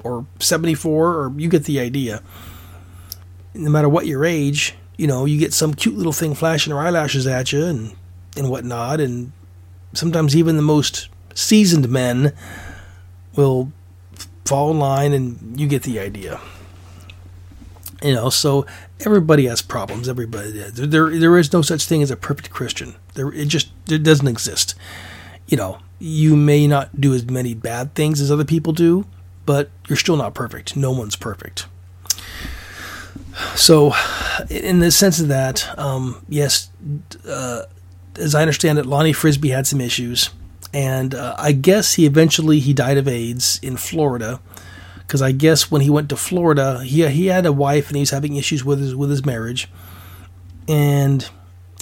or 0.05 0.27
74 0.39 1.15
or 1.15 1.33
you 1.37 1.49
get 1.49 1.65
the 1.65 1.81
idea. 1.81 2.23
No 3.55 3.71
matter 3.71 3.89
what 3.89 4.07
your 4.07 4.25
age 4.25 4.75
you 4.97 5.07
know 5.07 5.25
you 5.25 5.39
get 5.39 5.53
some 5.53 5.75
cute 5.75 5.97
little 5.97 6.13
thing 6.13 6.35
flashing 6.35 6.73
her 6.73 6.81
eyelashes 6.81 7.27
at 7.27 7.53
you 7.53 7.65
and 7.65 7.95
and 8.37 8.51
whatnot 8.51 9.01
and 9.01 9.33
sometimes 9.93 10.37
even 10.37 10.57
the 10.57 10.63
most 10.63 11.09
seasoned 11.39 11.89
men 11.89 12.33
will 13.37 13.73
fall 14.45 14.71
in 14.73 14.79
line 14.79 15.13
and 15.13 15.59
you 15.59 15.69
get 15.69 15.85
the 15.85 16.01
idea. 16.01 16.41
You 18.03 18.15
know 18.15 18.31
so 18.31 18.67
everybody 19.01 19.47
has 19.47 19.63
problems. 19.63 20.09
Everybody 20.09 20.51
there, 20.51 21.11
there 21.17 21.39
is 21.39 21.53
no 21.53 21.63
such 21.63 21.85
thing 21.85 22.03
as 22.03 22.11
a 22.11 22.17
perfect 22.17 22.51
christian. 22.51 22.97
There 23.15 23.33
it 23.33 23.47
just 23.47 23.71
it 23.89 24.03
doesn't 24.03 24.27
exist. 24.29 24.75
You 25.47 25.57
know 25.57 25.79
you 26.01 26.37
may 26.37 26.67
not 26.67 27.01
do 27.01 27.15
as 27.15 27.25
many 27.27 27.55
bad 27.55 27.95
things 27.95 28.21
as 28.21 28.31
other 28.31 28.45
people 28.45 28.73
do 28.73 29.07
but 29.47 29.71
you're 29.89 29.97
still 29.97 30.17
not 30.17 30.35
perfect. 30.35 30.77
No 30.77 30.91
one's 30.91 31.17
perfect. 31.17 31.67
So 33.55 33.95
in 34.51 34.81
the 34.81 34.91
sense 34.91 35.21
of 35.21 35.29
that 35.29 35.79
um, 35.79 36.25
yes 36.29 36.71
uh, 37.29 37.63
as 38.17 38.35
i 38.35 38.41
understand 38.41 38.79
it 38.79 38.87
lonnie 38.87 39.13
frisbee 39.13 39.51
had 39.51 39.67
some 39.67 39.81
issues 39.81 40.31
and 40.73 41.15
uh, 41.15 41.35
i 41.39 41.53
guess 41.53 41.95
he 41.95 42.07
eventually 42.07 42.59
he 42.59 42.73
died 42.73 42.97
of 42.97 43.09
aids 43.09 43.59
in 43.63 43.77
florida 43.77 44.41
because 45.09 45.23
I 45.23 45.33
guess 45.33 45.71
when 45.71 45.81
he 45.81 45.89
went 45.89 46.11
to 46.11 46.17
Florida, 46.17 46.85
he 46.85 47.09
he 47.09 47.27
had 47.27 47.47
a 47.47 47.53
wife 47.53 47.89
and 47.89 47.97
he 47.97 48.03
was 48.03 48.11
having 48.11 48.37
issues 48.37 48.63
with 48.63 48.79
his 48.79 48.95
with 48.95 49.09
his 49.09 49.25
marriage, 49.25 49.67
and 50.69 51.27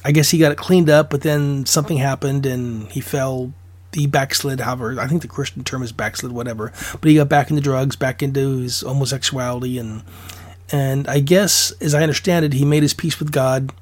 I 0.05 0.13
guess 0.13 0.31
he 0.31 0.39
got 0.39 0.53
it 0.53 0.59
cleaned 0.59 0.89
up, 0.89 1.11
but 1.11 1.23
then 1.23 1.67
something 1.67 1.97
happened 1.97 2.47
and 2.47 2.91
he 2.93 3.01
fell. 3.01 3.53
He 3.93 4.07
backslid, 4.07 4.61
however, 4.61 5.01
I 5.01 5.07
think 5.07 5.23
the 5.23 5.29
Christian 5.29 5.65
term 5.65 5.83
is 5.83 5.91
backslid, 5.91 6.31
whatever. 6.31 6.71
But 7.01 7.09
he 7.09 7.17
got 7.17 7.31
back 7.31 7.49
into 7.49 7.63
drugs, 7.63 7.97
back 7.97 8.23
into 8.23 8.59
his 8.59 8.83
homosexuality, 8.83 9.79
and 9.79 10.03
and 10.71 11.09
I 11.09 11.21
guess, 11.21 11.73
as 11.81 11.95
I 11.95 12.03
understand 12.03 12.45
it, 12.45 12.53
he 12.53 12.65
made 12.65 12.83
his 12.83 12.95
peace 12.95 13.19
with 13.19 13.33
God 13.33 13.73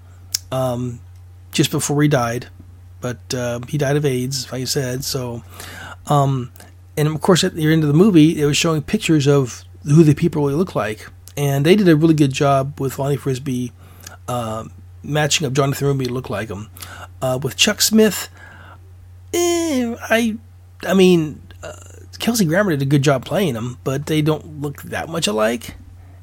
um, 0.50 1.00
just 1.52 1.70
before 1.70 2.00
he 2.00 2.08
died. 2.08 2.46
But 3.04 3.34
uh, 3.34 3.60
he 3.68 3.76
died 3.76 3.96
of 3.96 4.06
AIDS, 4.06 4.50
like 4.50 4.62
I 4.62 4.64
said. 4.64 5.04
So, 5.04 5.42
um, 6.06 6.50
and 6.96 7.06
of 7.06 7.20
course, 7.20 7.44
at 7.44 7.54
the 7.54 7.70
end 7.70 7.82
of 7.82 7.88
the 7.88 7.94
movie, 7.94 8.40
it 8.40 8.46
was 8.46 8.56
showing 8.56 8.80
pictures 8.80 9.28
of 9.28 9.62
who 9.84 10.04
the 10.04 10.14
people 10.14 10.40
really 10.42 10.54
look 10.54 10.74
like, 10.74 11.06
and 11.36 11.66
they 11.66 11.76
did 11.76 11.86
a 11.86 11.96
really 11.96 12.14
good 12.14 12.32
job 12.32 12.80
with 12.80 12.98
Lonnie 12.98 13.18
Frisbee 13.18 13.72
uh, 14.26 14.64
matching 15.02 15.46
up 15.46 15.52
Jonathan 15.52 15.86
Roumie 15.86 16.06
to 16.06 16.14
look 16.14 16.30
like 16.30 16.48
him. 16.48 16.70
Uh, 17.20 17.38
with 17.42 17.56
Chuck 17.56 17.82
Smith, 17.82 18.30
eh, 19.34 19.94
I, 20.08 20.38
I 20.84 20.94
mean, 20.94 21.42
uh, 21.62 21.74
Kelsey 22.18 22.46
Grammer 22.46 22.70
did 22.70 22.80
a 22.80 22.86
good 22.86 23.02
job 23.02 23.26
playing 23.26 23.54
him, 23.54 23.76
but 23.84 24.06
they 24.06 24.22
don't 24.22 24.62
look 24.62 24.80
that 24.80 25.10
much 25.10 25.26
alike. 25.26 25.74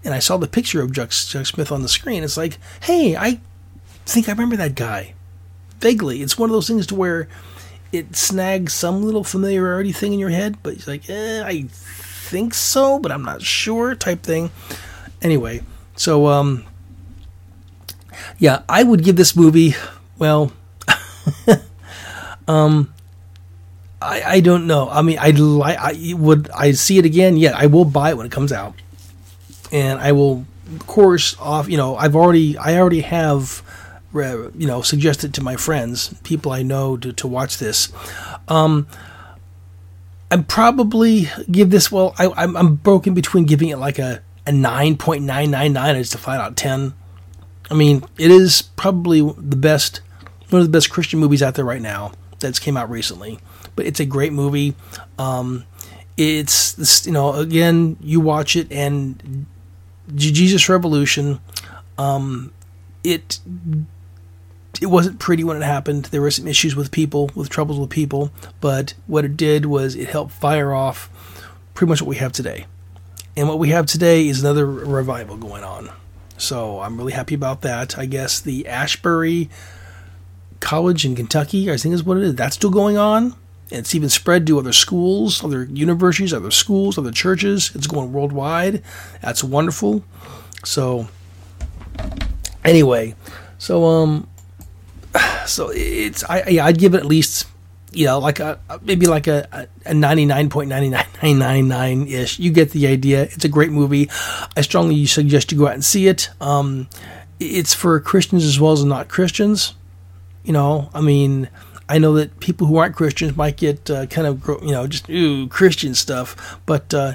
And 0.04 0.16
I 0.16 0.20
saw 0.20 0.38
the 0.38 0.48
picture 0.48 0.82
of 0.82 0.96
Chuck, 0.96 1.12
Chuck 1.12 1.46
Smith 1.46 1.72
on 1.72 1.84
the 1.84 1.90
screen. 1.90 2.24
It's 2.24 2.38
like, 2.38 2.58
hey, 2.82 3.16
I 3.16 3.40
think 4.08 4.28
I 4.28 4.32
remember 4.32 4.56
that 4.56 4.74
guy 4.74 5.14
vaguely. 5.82 6.22
It's 6.22 6.38
one 6.38 6.50
of 6.50 6.54
those 6.54 6.68
things 6.68 6.88
to 6.88 6.96
where 6.96 7.28
it 7.92 8.16
snags 8.16 8.74
some 8.74 9.04
little 9.04 9.24
familiarity 9.24 9.92
thing 9.92 10.14
in 10.14 10.20
your 10.20 10.30
head, 10.30 10.58
but 10.64 10.74
it's 10.74 10.88
like, 10.88 11.10
eh, 11.10 11.44
I 11.46 11.66
think 11.70 12.54
so, 12.54 13.00
but 13.00 13.12
I'm 13.12 13.24
not 13.24 13.42
sure 13.42 13.96
type 13.96 14.24
thing. 14.24 14.52
Anyway, 15.22 15.62
so 15.96 16.28
um, 16.28 16.66
yeah, 18.40 18.62
I 18.70 18.84
would 18.84 19.04
give 19.04 19.18
this 19.18 19.36
movie, 19.36 19.76
well, 20.18 20.54
um, 22.48 22.94
I 24.02 24.24
I 24.24 24.40
don't 24.40 24.66
know. 24.68 24.90
I 24.90 25.02
mean, 25.02 25.20
I'd 25.20 25.38
like, 25.38 25.78
I 25.78 26.14
would 26.16 26.50
I 26.52 26.72
see 26.72 26.98
it 26.98 27.06
again? 27.06 27.38
Yeah, 27.38 27.54
I 27.56 27.68
will 27.68 27.86
buy 27.86 28.10
it 28.12 28.18
when 28.18 28.26
it 28.26 28.32
comes 28.32 28.52
out, 28.52 28.74
and 29.72 30.00
I 30.00 30.12
will, 30.14 30.46
of 30.74 30.88
course, 30.88 31.38
off. 31.40 31.70
You 31.70 31.78
know, 31.78 31.96
I've 31.96 32.16
already 32.16 32.58
I 32.58 32.78
already 32.80 33.02
have 33.02 33.62
you 34.14 34.68
know, 34.68 34.82
suggest 34.82 35.24
it 35.24 35.34
to 35.34 35.44
my 35.44 35.56
friends, 35.56 36.14
people 36.24 36.52
I 36.52 36.64
know, 36.64 36.98
to, 36.98 37.14
to 37.14 37.28
watch 37.28 37.58
this. 37.58 37.92
Um, 38.48 38.88
I'm 40.30 40.44
probably 40.44 41.28
give 41.50 41.70
this. 41.70 41.92
Well, 41.92 42.16
I, 42.18 42.32
I'm, 42.38 42.56
I'm 42.56 42.76
broken 42.76 43.14
between 43.14 43.46
giving 43.46 43.70
it 43.70 43.78
like 43.78 44.00
a 44.00 44.22
a 44.46 44.52
nine 44.52 44.98
point 44.98 45.24
nine 45.24 45.52
nine 45.52 45.74
nine 45.74 45.96
as 45.96 46.10
to 46.12 46.18
five 46.18 46.40
out 46.40 46.50
of 46.50 46.56
ten. 46.56 46.94
I 47.70 47.74
mean, 47.74 48.04
it 48.18 48.32
is 48.32 48.62
probably 48.62 49.22
the 49.22 49.56
best, 49.56 50.02
one 50.50 50.62
of 50.62 50.68
the 50.68 50.72
best 50.72 50.90
Christian 50.90 51.20
movies 51.20 51.42
out 51.42 51.56
there 51.56 51.66
right 51.66 51.82
now 51.82 52.12
that's 52.40 52.60
came 52.60 52.76
out 52.76 52.90
recently. 52.90 53.40
But 53.76 53.86
it's 53.86 54.00
a 54.00 54.06
great 54.06 54.34
movie. 54.34 54.76
Um, 55.18 55.66
it's 56.18 57.06
you 57.06 57.12
know, 57.12 57.34
again, 57.34 57.98
you 58.02 58.20
watch 58.20 58.56
it 58.56 58.72
and 58.72 59.46
Jesus 60.16 60.68
Revolution. 60.68 61.40
Um, 61.98 62.54
it 63.04 63.40
it 64.82 64.88
wasn't 64.88 65.20
pretty 65.20 65.44
when 65.44 65.58
it 65.58 65.64
happened. 65.64 66.06
There 66.06 66.22
were 66.22 66.32
some 66.32 66.48
issues 66.48 66.76
with 66.76 66.92
people, 66.92 67.30
with 67.36 67.50
troubles 67.50 67.80
with 67.80 67.92
people, 67.92 68.32
but 68.60 68.96
what 69.06 69.24
it 69.24 69.38
did 69.38 69.68
was 69.68 69.96
it 69.96 70.10
helped 70.10 70.32
fire 70.32 70.74
off 70.74 71.10
pretty 71.76 71.90
much 71.90 72.02
what 72.02 72.10
we 72.10 72.16
have 72.16 72.34
today. 72.34 72.66
And 73.38 73.48
what 73.48 73.60
we 73.60 73.70
have 73.70 73.86
today 73.86 74.28
is 74.28 74.42
another 74.42 74.66
revival 74.66 75.38
going 75.38 75.64
on. 75.64 75.92
So 76.38 76.82
I'm 76.82 76.98
really 76.98 77.14
happy 77.14 77.36
about 77.36 77.62
that. 77.62 77.98
I 77.98 78.08
guess 78.08 78.42
the 78.42 78.68
Asbury 78.68 79.50
College 80.60 81.06
in 81.06 81.16
Kentucky, 81.16 81.72
I 81.72 81.78
think 81.78 81.94
is 81.94 82.04
what 82.04 82.18
it 82.18 82.24
is. 82.24 82.36
That's 82.36 82.56
still 82.56 82.72
going 82.72 82.98
on. 82.98 83.36
And 83.70 83.80
It's 83.80 83.94
even 83.96 84.10
spread 84.10 84.48
to 84.48 84.60
other 84.60 84.74
schools, 84.74 85.44
other 85.44 85.64
universities, 85.66 86.34
other 86.34 86.52
schools, 86.52 86.98
other 86.98 87.12
churches. 87.12 87.72
It's 87.76 87.88
going 87.88 88.12
worldwide. 88.12 88.82
That's 89.22 89.44
wonderful. 89.44 90.04
So 90.66 91.08
anyway, 92.66 93.16
so 93.60 93.86
um 93.86 94.28
so 95.46 95.70
it's 95.74 96.24
I 96.24 96.48
yeah, 96.50 96.66
I'd 96.66 96.78
give 96.78 96.94
it 96.94 97.00
at 97.00 97.06
least 97.06 97.48
you 97.92 98.06
know 98.06 98.20
like 98.20 98.40
a 98.40 98.60
maybe 98.84 99.08
like 99.08 99.28
a, 99.28 99.68
a 99.86 99.92
99.99999 99.92 102.10
ish. 102.10 102.40
You 102.40 102.52
get 102.52 102.72
the 102.72 102.88
idea. 102.88 103.24
It's 103.24 103.46
a 103.46 103.50
great 103.50 103.72
movie. 103.72 104.10
I 104.56 104.62
strongly 104.62 105.06
suggest 105.06 105.52
you 105.52 105.58
go 105.58 105.68
out 105.68 105.74
and 105.74 105.84
see 105.84 106.08
it. 106.08 106.30
Um, 106.40 106.88
it's 107.40 107.74
for 107.74 108.00
christians 108.00 108.46
as 108.46 108.60
well 108.60 108.74
as 108.74 108.84
not 108.84 109.10
christians. 109.10 109.74
You 110.44 110.54
know 110.54 110.90
i 110.96 111.02
mean 111.02 111.50
i 111.88 112.00
know 112.00 112.14
that 112.14 112.40
people 112.40 112.66
who 112.66 112.78
aren't 112.78 112.96
christians 112.96 113.38
might 113.38 113.58
get 113.58 113.92
uh, 113.92 114.08
kind 114.08 114.26
of 114.26 114.44
you 114.64 114.72
know 114.72 114.88
just 114.88 115.08
ooh 115.08 115.48
christian 115.50 115.94
stuff 115.94 116.58
but 116.66 116.92
uh, 116.96 117.14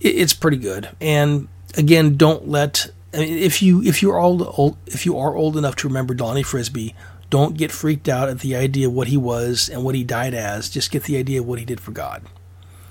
it, 0.00 0.16
it's 0.16 0.32
pretty 0.32 0.56
good. 0.56 0.88
And 1.00 1.48
again 1.76 2.16
don't 2.16 2.48
let 2.48 2.86
I 3.12 3.18
mean, 3.18 3.38
if 3.38 3.62
you 3.62 3.82
if 3.82 4.02
you're 4.02 4.18
old, 4.18 4.42
old 4.56 4.76
if 4.86 5.06
you 5.06 5.18
are 5.18 5.36
old 5.36 5.56
enough 5.56 5.76
to 5.76 5.88
remember 5.88 6.14
Donnie 6.14 6.42
Frisbee, 6.42 6.94
don't 7.30 7.56
get 7.56 7.72
freaked 7.72 8.08
out 8.08 8.28
at 8.28 8.40
the 8.40 8.56
idea 8.56 8.88
of 8.88 8.92
what 8.92 9.08
he 9.08 9.16
was 9.16 9.68
and 9.68 9.84
what 9.84 9.94
he 9.94 10.04
died 10.04 10.34
as. 10.34 10.68
Just 10.68 10.90
get 10.90 11.04
the 11.04 11.16
idea 11.16 11.40
of 11.40 11.46
what 11.46 11.58
he 11.58 11.64
did 11.64 11.80
for 11.80 11.90
God. 11.90 12.22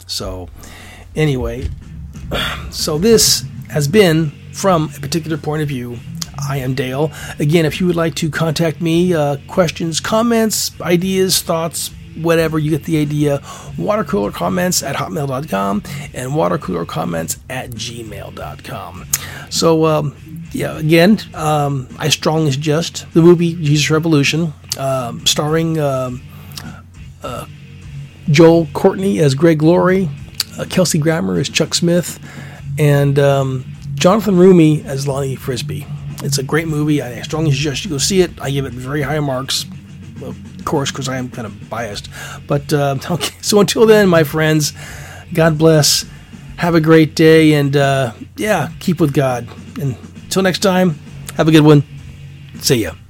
So, 0.08 0.50
anyway, 1.16 1.70
so 2.70 2.98
this 2.98 3.46
has 3.70 3.88
been 3.88 4.32
from 4.52 4.92
a 4.96 5.00
particular 5.00 5.38
point 5.38 5.62
of 5.62 5.68
view. 5.68 5.98
I 6.48 6.58
am 6.58 6.74
Dale. 6.74 7.12
Again, 7.40 7.66
if 7.66 7.80
you 7.80 7.88
would 7.88 7.96
like 7.96 8.16
to 8.16 8.30
contact 8.30 8.82
me, 8.82 9.14
uh, 9.14 9.38
questions, 9.48 10.00
comments, 10.00 10.80
ideas, 10.82 11.42
thoughts, 11.42 11.92
whatever, 12.16 12.60
you 12.60 12.72
get 12.72 12.84
the 12.84 13.00
idea. 13.00 13.40
Watercooler 13.78 14.34
comments 14.34 14.84
at 14.84 14.96
hotmail.com 14.96 15.84
and 16.14 16.32
watercooler 16.32 16.88
comments 16.88 17.38
at 17.50 17.72
gmail.com. 17.72 19.06
So, 19.50 19.86
um, 19.86 20.16
yeah, 20.54 20.78
again, 20.78 21.20
um, 21.34 21.88
I 21.98 22.10
strongly 22.10 22.52
suggest 22.52 23.06
the 23.14 23.22
movie 23.22 23.56
Jesus 23.56 23.90
Revolution, 23.90 24.54
um, 24.78 25.26
starring 25.26 25.80
um, 25.80 26.22
uh, 27.24 27.48
Joel 28.30 28.68
Courtney 28.74 29.20
as 29.20 29.34
Greg 29.34 29.64
Laurie, 29.64 30.10
uh, 30.60 30.66
Kelsey 30.70 31.00
Grammer 31.00 31.40
as 31.40 31.50
Chuck 31.50 31.74
Smith, 31.74 32.20
and 32.78 33.18
um, 33.18 33.66
Jonathan 33.96 34.36
Roumie 34.36 34.86
as 34.86 35.08
Lonnie 35.08 35.36
Frisbee. 35.36 35.88
It's 36.24 36.38
a 36.38 36.44
great 36.44 36.68
movie. 36.68 37.02
I 37.02 37.22
strongly 37.24 37.52
suggest 37.52 37.84
you 37.84 37.90
go 37.90 37.98
see 37.98 38.22
it. 38.22 38.32
I 38.40 38.52
give 38.52 38.66
it 38.66 38.74
very 38.74 39.02
high 39.02 39.20
marks, 39.20 39.66
of 40.24 40.38
course, 40.66 40.92
because 40.92 41.10
I 41.10 41.18
am 41.18 41.30
kind 41.30 41.48
of 41.48 41.70
biased. 41.70 42.10
But 42.48 42.72
uh, 42.72 42.98
okay, 43.12 43.36
so 43.42 43.60
until 43.60 43.88
then, 43.88 44.08
my 44.08 44.24
friends, 44.24 44.74
God 45.34 45.58
bless. 45.58 46.06
Have 46.58 46.76
a 46.76 46.82
great 46.82 47.16
day, 47.16 47.54
and 47.54 47.76
uh, 47.76 48.14
yeah, 48.38 48.70
keep 48.80 49.02
with 49.02 49.12
God. 49.14 49.48
And 49.82 49.98
until 50.34 50.42
next 50.42 50.64
time, 50.64 50.98
have 51.38 51.48
a 51.48 51.52
good 51.52 51.62
one. 51.62 51.84
See 52.60 52.82
ya. 52.82 53.03